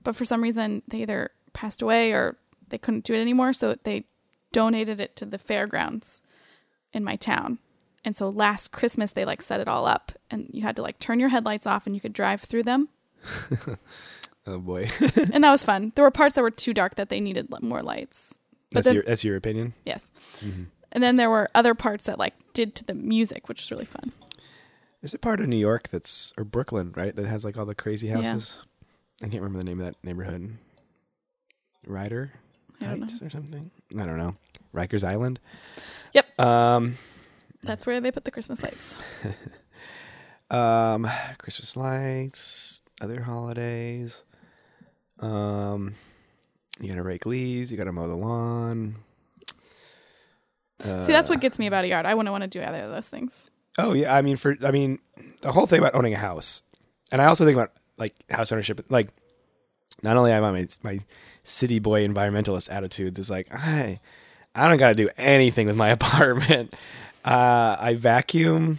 but 0.02 0.16
for 0.16 0.24
some 0.24 0.42
reason 0.42 0.82
they 0.88 0.98
either 1.02 1.30
passed 1.52 1.82
away 1.82 2.12
or 2.12 2.36
they 2.68 2.78
couldn't 2.78 3.04
do 3.04 3.14
it 3.14 3.20
anymore, 3.20 3.52
so 3.52 3.76
they 3.84 4.04
donated 4.52 5.00
it 5.00 5.16
to 5.16 5.26
the 5.26 5.38
fairgrounds 5.38 6.22
in 6.92 7.04
my 7.04 7.16
town. 7.16 7.58
And 8.04 8.16
so 8.16 8.28
last 8.28 8.72
Christmas 8.72 9.12
they 9.12 9.24
like 9.24 9.42
set 9.42 9.60
it 9.60 9.68
all 9.68 9.86
up, 9.86 10.12
and 10.30 10.48
you 10.52 10.62
had 10.62 10.76
to 10.76 10.82
like 10.82 10.98
turn 10.98 11.20
your 11.20 11.28
headlights 11.30 11.66
off, 11.66 11.86
and 11.86 11.94
you 11.94 12.00
could 12.00 12.12
drive 12.12 12.40
through 12.42 12.62
them, 12.64 12.88
Oh 14.48 14.58
boy. 14.58 14.88
and 15.32 15.44
that 15.44 15.50
was 15.50 15.62
fun. 15.62 15.92
There 15.94 16.04
were 16.04 16.10
parts 16.10 16.34
that 16.34 16.40
were 16.42 16.50
too 16.50 16.72
dark 16.72 16.94
that 16.94 17.10
they 17.10 17.20
needed 17.20 17.48
more 17.60 17.82
lights. 17.82 18.38
But 18.70 18.76
that's 18.76 18.86
then- 18.86 18.94
your 18.94 19.04
that's 19.04 19.24
your 19.24 19.36
opinion. 19.36 19.74
Yes. 19.84 20.10
Mm-hmm. 20.40 20.64
And 20.92 21.02
then 21.02 21.16
there 21.16 21.30
were 21.30 21.48
other 21.54 21.74
parts 21.74 22.04
that 22.04 22.18
like 22.18 22.34
did 22.52 22.74
to 22.76 22.84
the 22.84 22.94
music, 22.94 23.48
which 23.48 23.60
was 23.62 23.70
really 23.70 23.84
fun. 23.84 24.12
Is 25.02 25.14
it 25.14 25.20
part 25.20 25.38
of 25.40 25.46
New 25.48 25.56
York 25.56 25.88
that's 25.88 26.32
or 26.36 26.44
Brooklyn, 26.44 26.92
right? 26.96 27.14
That 27.14 27.26
has 27.26 27.44
like 27.44 27.56
all 27.56 27.66
the 27.66 27.74
crazy 27.74 28.08
Yeah. 28.08 28.16
houses. 28.16 28.58
I 29.22 29.28
can't 29.28 29.42
remember 29.42 29.58
the 29.58 29.64
name 29.64 29.80
of 29.80 29.86
that 29.86 29.96
neighborhood. 30.04 30.56
Ryder 31.86 32.32
know. 32.80 32.86
Heights 32.88 33.22
or 33.22 33.30
something. 33.30 33.70
I 33.96 34.04
don't 34.06 34.18
know. 34.18 34.36
Rikers 34.74 35.02
Island. 35.04 35.40
Yep. 36.14 36.40
Um. 36.40 36.96
That's 37.62 37.86
where 37.86 38.00
they 38.00 38.12
put 38.12 38.24
the 38.24 38.30
Christmas 38.30 38.62
lights. 38.62 38.96
Um. 40.50 41.06
Christmas 41.38 41.76
lights. 41.76 42.80
Other 43.02 43.20
holidays. 43.22 44.24
Um. 45.20 45.94
You 46.80 46.88
gotta 46.88 47.02
rake 47.02 47.26
leaves. 47.26 47.70
You 47.70 47.76
gotta 47.76 47.92
mow 47.92 48.08
the 48.08 48.14
lawn. 48.14 48.96
Uh, 50.84 51.02
See, 51.04 51.12
that's 51.12 51.28
what 51.28 51.40
gets 51.40 51.58
me 51.58 51.66
about 51.66 51.84
a 51.84 51.88
yard. 51.88 52.06
I 52.06 52.14
wouldn't 52.14 52.30
want 52.32 52.42
to 52.42 52.48
do 52.48 52.62
either 52.62 52.78
of 52.84 52.90
those 52.90 53.08
things. 53.08 53.50
Oh 53.78 53.92
yeah, 53.92 54.14
I 54.14 54.22
mean 54.22 54.36
for 54.36 54.56
I 54.64 54.70
mean 54.70 54.98
the 55.42 55.52
whole 55.52 55.66
thing 55.66 55.78
about 55.78 55.94
owning 55.94 56.14
a 56.14 56.18
house, 56.18 56.62
and 57.12 57.20
I 57.22 57.26
also 57.26 57.44
think 57.44 57.56
about 57.56 57.72
like 57.96 58.14
house 58.30 58.50
ownership. 58.52 58.84
Like 58.88 59.08
not 60.02 60.16
only 60.16 60.32
am 60.32 60.44
I 60.44 60.50
my 60.52 60.66
my 60.82 60.98
city 61.44 61.78
boy 61.78 62.06
environmentalist 62.06 62.70
attitudes 62.72 63.18
is 63.18 63.30
like 63.30 63.48
I 63.54 64.00
I 64.54 64.68
don't 64.68 64.78
got 64.78 64.88
to 64.88 64.94
do 64.94 65.08
anything 65.16 65.66
with 65.66 65.76
my 65.76 65.88
apartment. 65.98 66.74
Uh, 67.24 67.76
I 67.78 67.94
vacuum. 67.94 68.78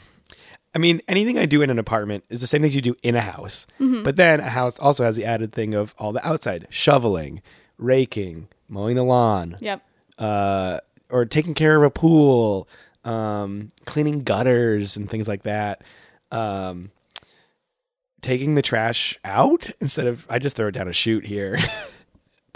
I 0.75 0.77
mean, 0.77 1.01
anything 1.07 1.37
I 1.37 1.45
do 1.45 1.61
in 1.61 1.69
an 1.69 1.79
apartment 1.79 2.23
is 2.29 2.41
the 2.41 2.47
same 2.47 2.61
things 2.61 2.75
you 2.75 2.81
do 2.81 2.95
in 3.03 3.15
a 3.15 3.21
house. 3.21 3.65
But 3.79 4.17
then 4.17 4.39
a 4.39 4.49
house 4.49 4.77
also 4.79 5.03
has 5.03 5.15
the 5.15 5.25
added 5.25 5.51
thing 5.51 5.73
of 5.73 5.95
all 5.97 6.11
the 6.13 6.25
outside 6.27 6.67
shoveling, 6.69 7.41
raking, 7.77 8.47
mowing 8.67 8.95
the 8.95 9.03
lawn, 9.03 9.57
Yep. 9.61 9.81
uh, 10.19 10.79
or 11.09 11.25
taking 11.25 11.53
care 11.53 11.75
of 11.75 11.83
a 11.83 11.89
pool, 11.89 12.67
um, 13.03 13.69
cleaning 13.85 14.23
gutters 14.23 14.95
and 14.95 15.09
things 15.09 15.27
like 15.27 15.43
that. 15.43 15.83
Um, 16.31 16.91
taking 18.21 18.55
the 18.55 18.61
trash 18.61 19.17
out 19.23 19.71
instead 19.79 20.07
of 20.07 20.25
I 20.29 20.39
just 20.39 20.55
throw 20.55 20.67
it 20.67 20.71
down 20.71 20.87
a 20.87 20.93
chute 20.93 21.25
here. 21.25 21.57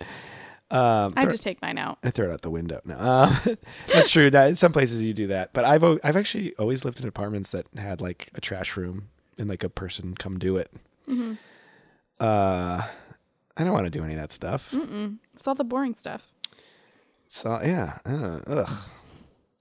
um, 0.70 1.14
I 1.16 1.22
throw, 1.22 1.32
just 1.32 1.43
take 1.43 1.62
mine 1.62 1.78
out. 1.78 1.99
I 2.04 2.10
throw 2.10 2.30
it 2.30 2.34
out 2.34 2.41
the 2.41 2.49
window. 2.49 2.82
No, 2.86 2.97
um, 2.99 3.58
that's 3.93 4.10
true. 4.10 4.30
That 4.30 4.49
in 4.49 4.56
some 4.56 4.72
places 4.72 5.04
you 5.04 5.14
do 5.14 5.28
that, 5.28 5.54
but 5.54 5.66
I've 5.66 5.84
I've 5.84 6.16
actually 6.18 6.56
always 6.56 6.86
lived 6.86 6.99
in 6.99 7.08
apartments 7.08 7.51
that 7.51 7.66
had 7.78 8.01
like 8.01 8.30
a 8.36 8.41
trash 8.41 8.78
room 8.78 9.10
and 9.38 9.49
like 9.49 9.64
a 9.64 9.70
person 9.70 10.16
come 10.16 10.39
do 10.39 10.58
it. 10.58 10.72
Mm-hmm. 11.08 11.34
Uh, 12.20 12.88
I 13.58 13.64
don't 13.64 13.74
want 13.74 13.86
to 13.86 13.89
do 13.89 14.04
any 14.04 14.14
of 14.14 14.20
that 14.20 14.32
stuff. 14.32 14.72
Mm-mm. 14.72 15.18
It's 15.36 15.47
all 15.47 15.56
the 15.56 15.64
boring 15.64 15.95
stuff. 15.95 16.32
So 17.34 17.59
yeah, 17.63 17.97
I 18.05 18.11
don't 18.11 18.47
know. 18.47 18.57
Ugh. 18.59 18.89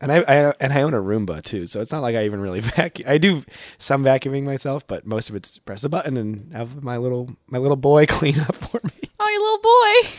And 0.03 0.13
I, 0.13 0.17
I 0.19 0.53
and 0.61 0.73
I 0.75 0.83
own 0.83 0.93
a 0.93 0.99
Roomba 1.01 1.43
too, 1.43 1.67
so 1.67 1.81
it's 1.81 1.91
not 1.91 2.03
like 2.03 2.15
I 2.15 2.27
even 2.27 2.41
really 2.41 2.61
vacuum. 2.77 3.09
I 3.09 3.17
do 3.17 3.43
some 3.79 4.05
vacuuming 4.05 4.43
myself, 4.43 4.87
but 4.87 5.07
most 5.07 5.31
of 5.31 5.37
it's 5.37 5.57
press 5.57 5.83
a 5.83 5.89
button 5.89 6.19
and 6.19 6.53
have 6.53 6.83
my 6.83 6.99
little 6.99 7.35
my 7.47 7.57
little 7.57 7.77
boy 7.77 8.05
clean 8.09 8.39
up 8.41 8.55
for 8.57 8.79
me. 8.85 9.09
Oh, 9.19 9.29
your 9.29 9.41
little 9.41 9.59
boy. 9.63 10.11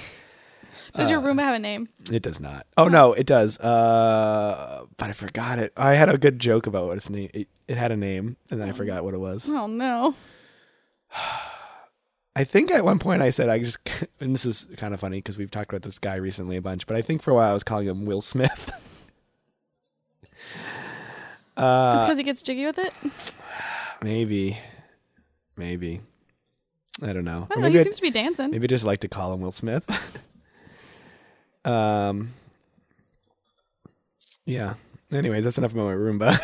Does 0.95 1.09
your 1.11 1.19
Uh, 1.19 1.23
Roomba 1.23 1.41
have 1.41 1.55
a 1.55 1.59
name? 1.59 1.89
It 2.11 2.23
does 2.23 2.39
not. 2.39 2.65
Oh 2.75 2.87
no, 2.87 3.13
it 3.13 3.27
does. 3.27 3.59
Uh, 3.59 4.85
but 4.97 5.09
I 5.09 5.13
forgot 5.13 5.59
it. 5.59 5.73
I 5.77 5.93
had 5.93 6.09
a 6.09 6.17
good 6.17 6.39
joke 6.39 6.65
about 6.65 6.87
what 6.87 6.97
its 6.97 7.11
name. 7.11 7.29
It, 7.35 7.49
it 7.67 7.77
had 7.77 7.91
a 7.91 7.97
name, 7.97 8.35
and 8.49 8.59
then 8.59 8.67
I 8.67 8.71
forgot 8.71 9.03
what 9.03 9.13
it 9.13 9.19
was. 9.19 9.47
Oh 9.47 9.67
no. 9.67 10.15
I 12.35 12.43
think 12.43 12.71
at 12.71 12.83
one 12.83 12.97
point 12.99 13.21
I 13.21 13.29
said 13.29 13.49
I 13.49 13.59
just, 13.59 13.77
and 14.19 14.33
this 14.33 14.45
is 14.45 14.67
kind 14.77 14.93
of 14.93 14.99
funny 14.99 15.17
because 15.19 15.37
we've 15.37 15.51
talked 15.51 15.69
about 15.69 15.83
this 15.83 15.99
guy 15.99 16.15
recently 16.15 16.57
a 16.57 16.61
bunch, 16.61 16.87
but 16.87 16.95
I 16.95 17.01
think 17.01 17.21
for 17.21 17.31
a 17.31 17.35
while 17.35 17.49
I 17.51 17.53
was 17.53 17.63
calling 17.63 17.87
him 17.87 18.05
Will 18.05 18.21
Smith. 18.21 18.71
It's 21.55 21.61
uh, 21.61 22.03
because 22.03 22.17
he 22.17 22.23
gets 22.23 22.41
jiggy 22.41 22.65
with 22.65 22.79
it. 22.79 22.91
maybe, 24.01 24.57
maybe. 25.55 26.01
I 27.03 27.13
don't 27.13 27.25
know. 27.25 27.47
I 27.49 27.53
don't 27.53 27.63
know. 27.63 27.69
He 27.69 27.79
I- 27.79 27.83
seems 27.83 27.97
to 27.97 28.01
be 28.01 28.09
dancing. 28.09 28.49
Maybe 28.49 28.65
I 28.65 28.67
just 28.67 28.85
like 28.85 29.01
to 29.01 29.07
call 29.07 29.31
him 29.33 29.41
Will 29.41 29.51
Smith. 29.51 29.87
um. 31.65 32.33
Yeah. 34.47 34.73
Anyways, 35.13 35.43
that's 35.43 35.59
enough 35.59 35.73
about 35.73 35.85
my 35.85 35.93
Roomba. 35.93 36.39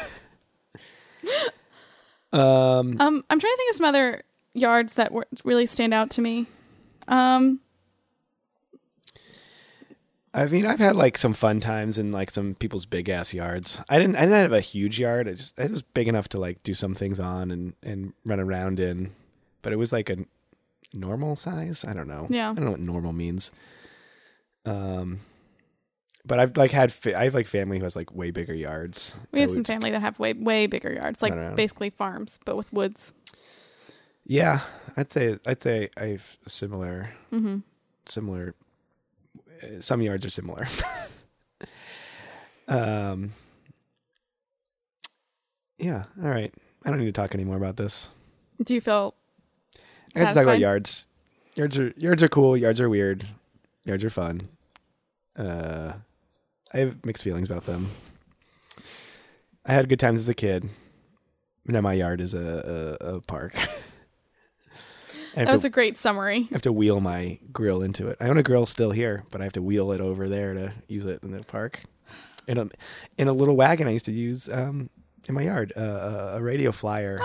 um. 2.32 3.02
Um, 3.02 3.24
I'm 3.32 3.40
trying 3.40 3.54
to 3.54 3.58
think 3.58 3.72
of 3.72 3.76
some 3.78 3.86
other 3.88 4.22
yards 4.60 4.96
that 4.96 5.12
were, 5.12 5.28
really 5.44 5.66
stand 5.66 5.94
out 5.94 6.10
to 6.12 6.22
me. 6.22 6.48
Um, 7.08 7.60
I 10.34 10.46
mean, 10.46 10.66
I've 10.66 10.80
had 10.80 10.96
like 10.96 11.18
some 11.18 11.34
fun 11.34 11.60
times 11.60 11.98
in 11.98 12.12
like 12.12 12.30
some 12.30 12.54
people's 12.56 12.86
big 12.86 13.10
ass 13.10 13.34
yards. 13.34 13.82
I 13.90 13.98
didn't. 13.98 14.16
I 14.16 14.22
didn't 14.22 14.36
have 14.36 14.54
a 14.54 14.62
huge 14.62 15.00
yard. 15.00 15.28
I 15.28 15.34
just. 15.34 15.58
It 15.58 15.72
was 15.72 15.82
big 15.82 16.08
enough 16.08 16.30
to 16.30 16.40
like 16.40 16.62
do 16.62 16.74
some 16.74 16.94
things 16.94 17.20
on 17.20 17.52
and 17.52 17.74
and 17.82 18.14
run 18.26 18.40
around 18.40 18.80
in, 18.80 19.12
but 19.64 19.74
it 19.74 19.78
was 19.78 19.92
like 19.92 20.10
a 20.10 20.18
normal 20.94 21.36
size. 21.36 21.84
I 21.84 21.94
don't 21.94 22.08
know. 22.08 22.28
Yeah. 22.30 22.52
I 22.52 22.54
don't 22.54 22.66
know 22.66 22.72
what 22.72 22.80
normal 22.80 23.14
means. 23.14 23.52
Um. 24.66 25.22
But 26.26 26.40
I've 26.40 26.58
like 26.58 26.72
had 26.72 26.92
fa- 26.92 27.18
I 27.18 27.24
have 27.24 27.34
like 27.34 27.48
family 27.48 27.80
who 27.80 27.86
has 27.86 27.96
like 27.96 28.14
way 28.14 28.30
bigger 28.30 28.54
yards. 28.54 29.16
we 29.32 29.40
have 29.40 29.50
some 29.50 29.64
family 29.64 29.90
that 29.90 30.02
have 30.02 30.20
way 30.20 30.34
way 30.34 30.68
bigger 30.68 30.94
yards, 30.94 31.24
like 31.24 31.56
basically 31.56 31.90
farms, 31.90 32.40
but 32.46 32.56
with 32.56 32.72
woods. 32.72 33.14
Yeah, 34.32 34.60
I'd 34.96 35.12
say 35.12 35.40
I'd 35.44 35.62
say 35.64 35.90
I've 35.98 36.38
similar 36.48 37.10
Mm-hmm. 37.34 37.58
similar. 38.06 38.54
uh, 39.64 39.80
Some 39.80 40.04
yards 40.04 40.24
are 40.24 40.30
similar. 40.30 40.68
um. 42.68 43.34
Yeah. 45.80 46.04
All 46.22 46.30
right. 46.30 46.54
I 46.86 46.90
don't 46.90 47.00
need 47.00 47.06
to 47.06 47.12
talk 47.12 47.34
anymore 47.34 47.58
about 47.58 47.78
this. 47.78 48.10
Do 48.64 48.74
you 48.76 48.82
feel 48.82 49.16
I 50.16 50.20
got 50.20 50.28
to 50.30 50.34
talk 50.36 50.44
about 50.44 50.60
yards. 50.60 51.08
Yards 51.56 51.78
are 51.80 51.92
yards 51.98 52.22
are 52.22 52.28
cool. 52.30 52.56
Yards 52.56 52.80
are 52.80 52.90
weird. 52.90 53.26
Yards 53.86 54.04
are 54.04 54.10
fun. 54.12 54.48
Uh, 55.36 55.94
I 56.74 56.78
have 56.78 57.04
mixed 57.04 57.24
feelings 57.24 57.50
about 57.50 57.66
them. 57.66 57.90
I 59.66 59.74
had 59.74 59.90
good 59.90 60.00
times 60.00 60.20
as 60.20 60.30
a 60.30 60.34
kid. 60.36 60.70
Now 61.66 61.82
my 61.82 61.94
yard 61.94 62.22
is 62.22 62.34
a, 62.36 62.98
a, 63.02 63.16
a 63.16 63.22
park. 63.22 63.56
That 65.46 65.54
was 65.54 65.62
to, 65.62 65.68
a 65.68 65.72
great 65.72 65.98
summary. 65.98 66.48
I 66.50 66.54
have 66.54 66.62
to 66.64 66.72
wheel 66.74 67.00
my 67.02 67.40
grill 67.54 67.82
into 67.82 68.08
it. 68.08 68.18
I 68.20 68.28
own 68.30 68.38
a 68.38 68.44
grill 68.44 68.66
still 68.66 68.92
here, 68.92 69.24
but 69.32 69.42
I 69.42 69.44
have 69.46 69.54
to 69.54 69.62
wheel 69.62 69.92
it 69.92 70.02
over 70.02 70.28
there 70.30 70.54
to 70.54 70.74
use 70.88 71.06
it 71.06 71.24
in 71.24 71.32
the 71.32 71.44
park. 71.44 71.82
In 72.48 72.58
a 72.58 72.68
in 73.18 73.28
a 73.28 73.34
little 73.34 73.56
wagon 73.56 73.88
I 73.88 73.92
used 73.92 74.06
to 74.06 74.12
use 74.12 74.50
um, 74.50 74.90
in 75.28 75.36
my 75.36 75.44
yard, 75.44 75.72
uh, 75.78 75.82
a- 75.82 76.38
a 76.38 76.42
radio 76.42 76.72
flyer, 76.72 77.20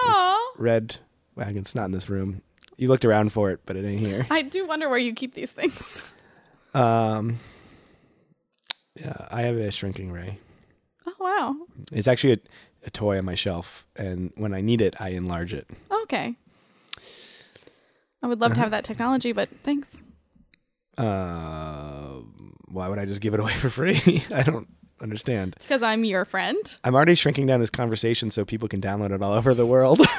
red 0.58 0.96
wagon. 1.34 1.58
It's 1.58 1.74
not 1.74 1.86
in 1.86 1.92
this 1.92 2.08
room. 2.10 2.42
You 2.76 2.88
looked 2.88 3.04
around 3.04 3.32
for 3.32 3.50
it, 3.50 3.60
but 3.66 3.76
it 3.76 3.84
ain't 3.86 4.00
here. 4.00 4.26
I 4.30 4.42
do 4.42 4.66
wonder 4.66 4.88
where 4.88 4.98
you 4.98 5.14
keep 5.14 5.34
these 5.34 5.50
things. 5.50 6.02
Um, 6.74 7.38
yeah, 8.96 9.28
I 9.30 9.42
have 9.42 9.56
a 9.56 9.70
shrinking 9.70 10.10
ray. 10.10 10.38
Oh 11.06 11.12
wow. 11.20 11.54
It's 11.92 12.08
actually 12.08 12.32
a, 12.34 12.38
a 12.86 12.90
toy 12.90 13.16
on 13.18 13.24
my 13.24 13.36
shelf, 13.36 13.86
and 13.96 14.32
when 14.36 14.52
I 14.52 14.60
need 14.60 14.80
it, 14.80 15.00
I 15.00 15.10
enlarge 15.10 15.54
it. 15.54 15.68
Okay. 16.02 16.34
I 18.24 18.26
would 18.26 18.40
love 18.40 18.52
Uh-huh. 18.52 18.54
to 18.56 18.60
have 18.62 18.70
that 18.70 18.84
technology, 18.84 19.32
but 19.32 19.50
thanks. 19.64 20.02
Uh, 20.96 22.20
why 22.68 22.88
would 22.88 22.98
I 22.98 23.04
just 23.04 23.20
give 23.20 23.34
it 23.34 23.40
away 23.40 23.52
for 23.62 23.68
free? 23.68 24.24
I 24.34 24.42
don't 24.42 24.66
understand. 25.02 25.56
Because 25.60 25.82
I'm 25.82 26.04
your 26.04 26.24
friend. 26.24 26.56
I'm 26.84 26.94
already 26.94 27.16
shrinking 27.16 27.46
down 27.46 27.60
this 27.60 27.68
conversation 27.68 28.30
so 28.30 28.46
people 28.46 28.66
can 28.66 28.80
download 28.80 29.10
it 29.12 29.20
all 29.22 29.34
over 29.34 29.52
the 29.52 29.66
world. 29.66 30.00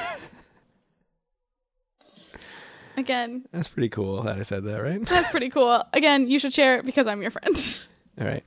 Again, 2.98 3.44
That's 3.52 3.68
pretty 3.68 3.90
cool 3.90 4.22
that 4.22 4.38
I 4.38 4.42
said 4.42 4.64
that, 4.64 4.78
right? 4.82 5.04
that's 5.04 5.28
pretty 5.28 5.50
cool. 5.50 5.82
Again, 5.92 6.28
you 6.28 6.38
should 6.38 6.54
share 6.54 6.78
it 6.78 6.86
because 6.86 7.06
I'm 7.06 7.20
your 7.20 7.30
friend. 7.30 7.54
Do 7.54 8.24
All 8.24 8.26
right. 8.26 8.44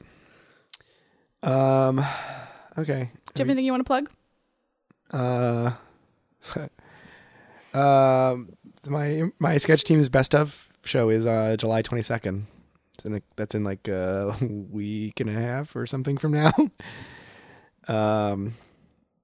Um. 1.43 1.99
Okay. 2.77 2.99
you 3.01 3.07
have 3.37 3.47
anything 3.47 3.63
you 3.65 3.71
want 3.71 3.81
to 3.81 3.83
plug? 3.83 4.09
Uh. 5.13 5.71
um. 7.77 8.49
My 8.87 9.23
my 9.39 9.57
sketch 9.57 9.83
team's 9.83 10.09
best 10.09 10.33
of 10.33 10.69
show 10.83 11.09
is 11.09 11.25
uh 11.25 11.55
July 11.57 11.81
twenty 11.81 12.03
second. 12.03 12.47
It's 12.95 13.05
in 13.05 13.15
a, 13.15 13.21
that's 13.35 13.55
in 13.55 13.63
like 13.63 13.87
a 13.87 14.35
week 14.41 15.19
and 15.19 15.29
a 15.29 15.33
half 15.33 15.75
or 15.75 15.85
something 15.85 16.17
from 16.17 16.33
now. 16.33 16.53
um. 17.87 18.55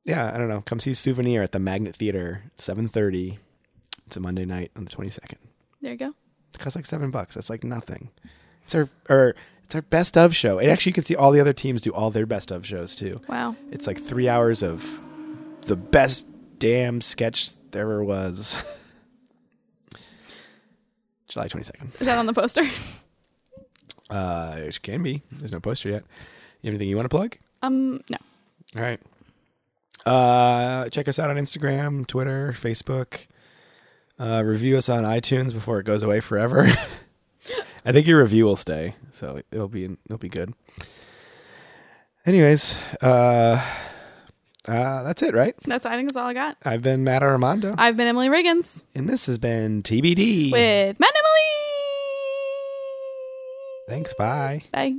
Yeah, 0.04 0.32
I 0.32 0.38
don't 0.38 0.50
know. 0.50 0.62
Come 0.62 0.80
see 0.80 0.94
Souvenir 0.94 1.42
at 1.42 1.52
the 1.52 1.60
Magnet 1.60 1.96
Theater, 1.96 2.44
seven 2.58 2.88
thirty. 2.88 3.40
It's 4.06 4.18
a 4.18 4.20
Monday 4.20 4.46
night 4.46 4.72
on 4.76 4.86
the 4.86 4.92
twenty 4.92 5.10
second. 5.10 5.40
There 5.82 5.92
you 5.92 5.98
go. 5.98 6.14
It 6.54 6.60
costs 6.60 6.76
like 6.76 6.86
seven 6.86 7.10
bucks. 7.10 7.36
That's 7.36 7.50
like 7.50 7.64
nothing. 7.64 8.12
It's 8.66 8.76
our 8.76 8.88
or 9.10 9.36
it's 9.64 9.74
our 9.74 9.82
best 9.82 10.16
of 10.16 10.36
show. 10.36 10.60
And 10.60 10.70
actually, 10.70 10.92
you 10.92 10.96
can 10.96 11.04
see 11.04 11.16
all 11.16 11.32
the 11.32 11.40
other 11.40 11.54
teams 11.54 11.82
do 11.82 11.92
all 11.92 12.12
their 12.12 12.28
best 12.28 12.52
of 12.52 12.66
shows 12.68 12.94
too. 12.94 13.20
Wow. 13.28 13.56
It's 13.72 13.88
like 13.88 14.00
three 14.00 14.30
hours 14.30 14.62
of 14.62 15.00
the 15.62 15.76
best 15.76 16.28
damn 16.60 17.02
sketch 17.02 17.50
there 17.72 17.82
ever 17.82 18.04
was. 18.04 18.58
July 21.28 21.48
twenty 21.48 21.64
second. 21.64 21.92
Is 22.00 22.06
that 22.06 22.18
on 22.18 22.26
the 22.26 22.34
poster? 22.34 22.64
Uh, 24.08 24.58
it 24.60 24.80
can 24.84 25.02
be. 25.02 25.24
There's 25.32 25.52
no 25.52 25.60
poster 25.60 25.90
yet. 25.90 26.04
You 26.62 26.68
have 26.68 26.76
anything 26.76 26.90
you 26.90 26.96
want 26.96 27.06
to 27.06 27.10
plug? 27.10 27.38
Um, 27.64 28.04
no. 28.08 28.18
All 28.76 28.84
right. 28.84 29.00
Uh, 30.06 30.88
check 30.90 31.08
us 31.08 31.18
out 31.18 31.32
on 31.32 31.38
Instagram, 31.38 32.06
Twitter, 32.06 32.54
Facebook. 32.56 33.26
Uh, 34.20 34.44
review 34.46 34.78
us 34.78 34.90
on 34.90 35.04
iTunes 35.04 35.54
before 35.54 35.80
it 35.80 35.86
goes 35.86 36.04
away 36.04 36.20
forever. 36.20 36.68
I 37.86 37.92
think 37.92 38.06
your 38.06 38.20
review 38.22 38.46
will 38.46 38.56
stay, 38.56 38.96
so 39.12 39.42
it'll 39.52 39.68
be 39.68 39.86
it'll 40.06 40.18
be 40.20 40.30
good. 40.30 40.54
Anyways, 42.26 42.78
uh, 43.02 43.60
uh, 44.68 45.04
that's 45.04 45.22
it, 45.24 45.34
right? 45.34 45.56
That's 45.66 45.86
I 45.86 45.96
think 45.96 46.10
that's 46.10 46.18
all 46.18 46.28
I 46.28 46.34
got. 46.34 46.58
I've 46.66 46.82
been 46.82 47.04
Matt 47.04 47.24
Armando, 47.24 47.76
I've 47.78 47.96
been 47.98 48.08
Emily 48.08 48.30
Riggins 48.30 48.84
and 48.94 49.08
this 49.08 49.26
has 49.28 49.38
been 49.38 49.84
TBD. 49.84 50.52
with 50.52 51.00
Matt 51.00 51.14
Emily. 51.16 51.32
Thanks. 53.88 54.14
Bye. 54.16 54.64
Bye. 54.72 54.96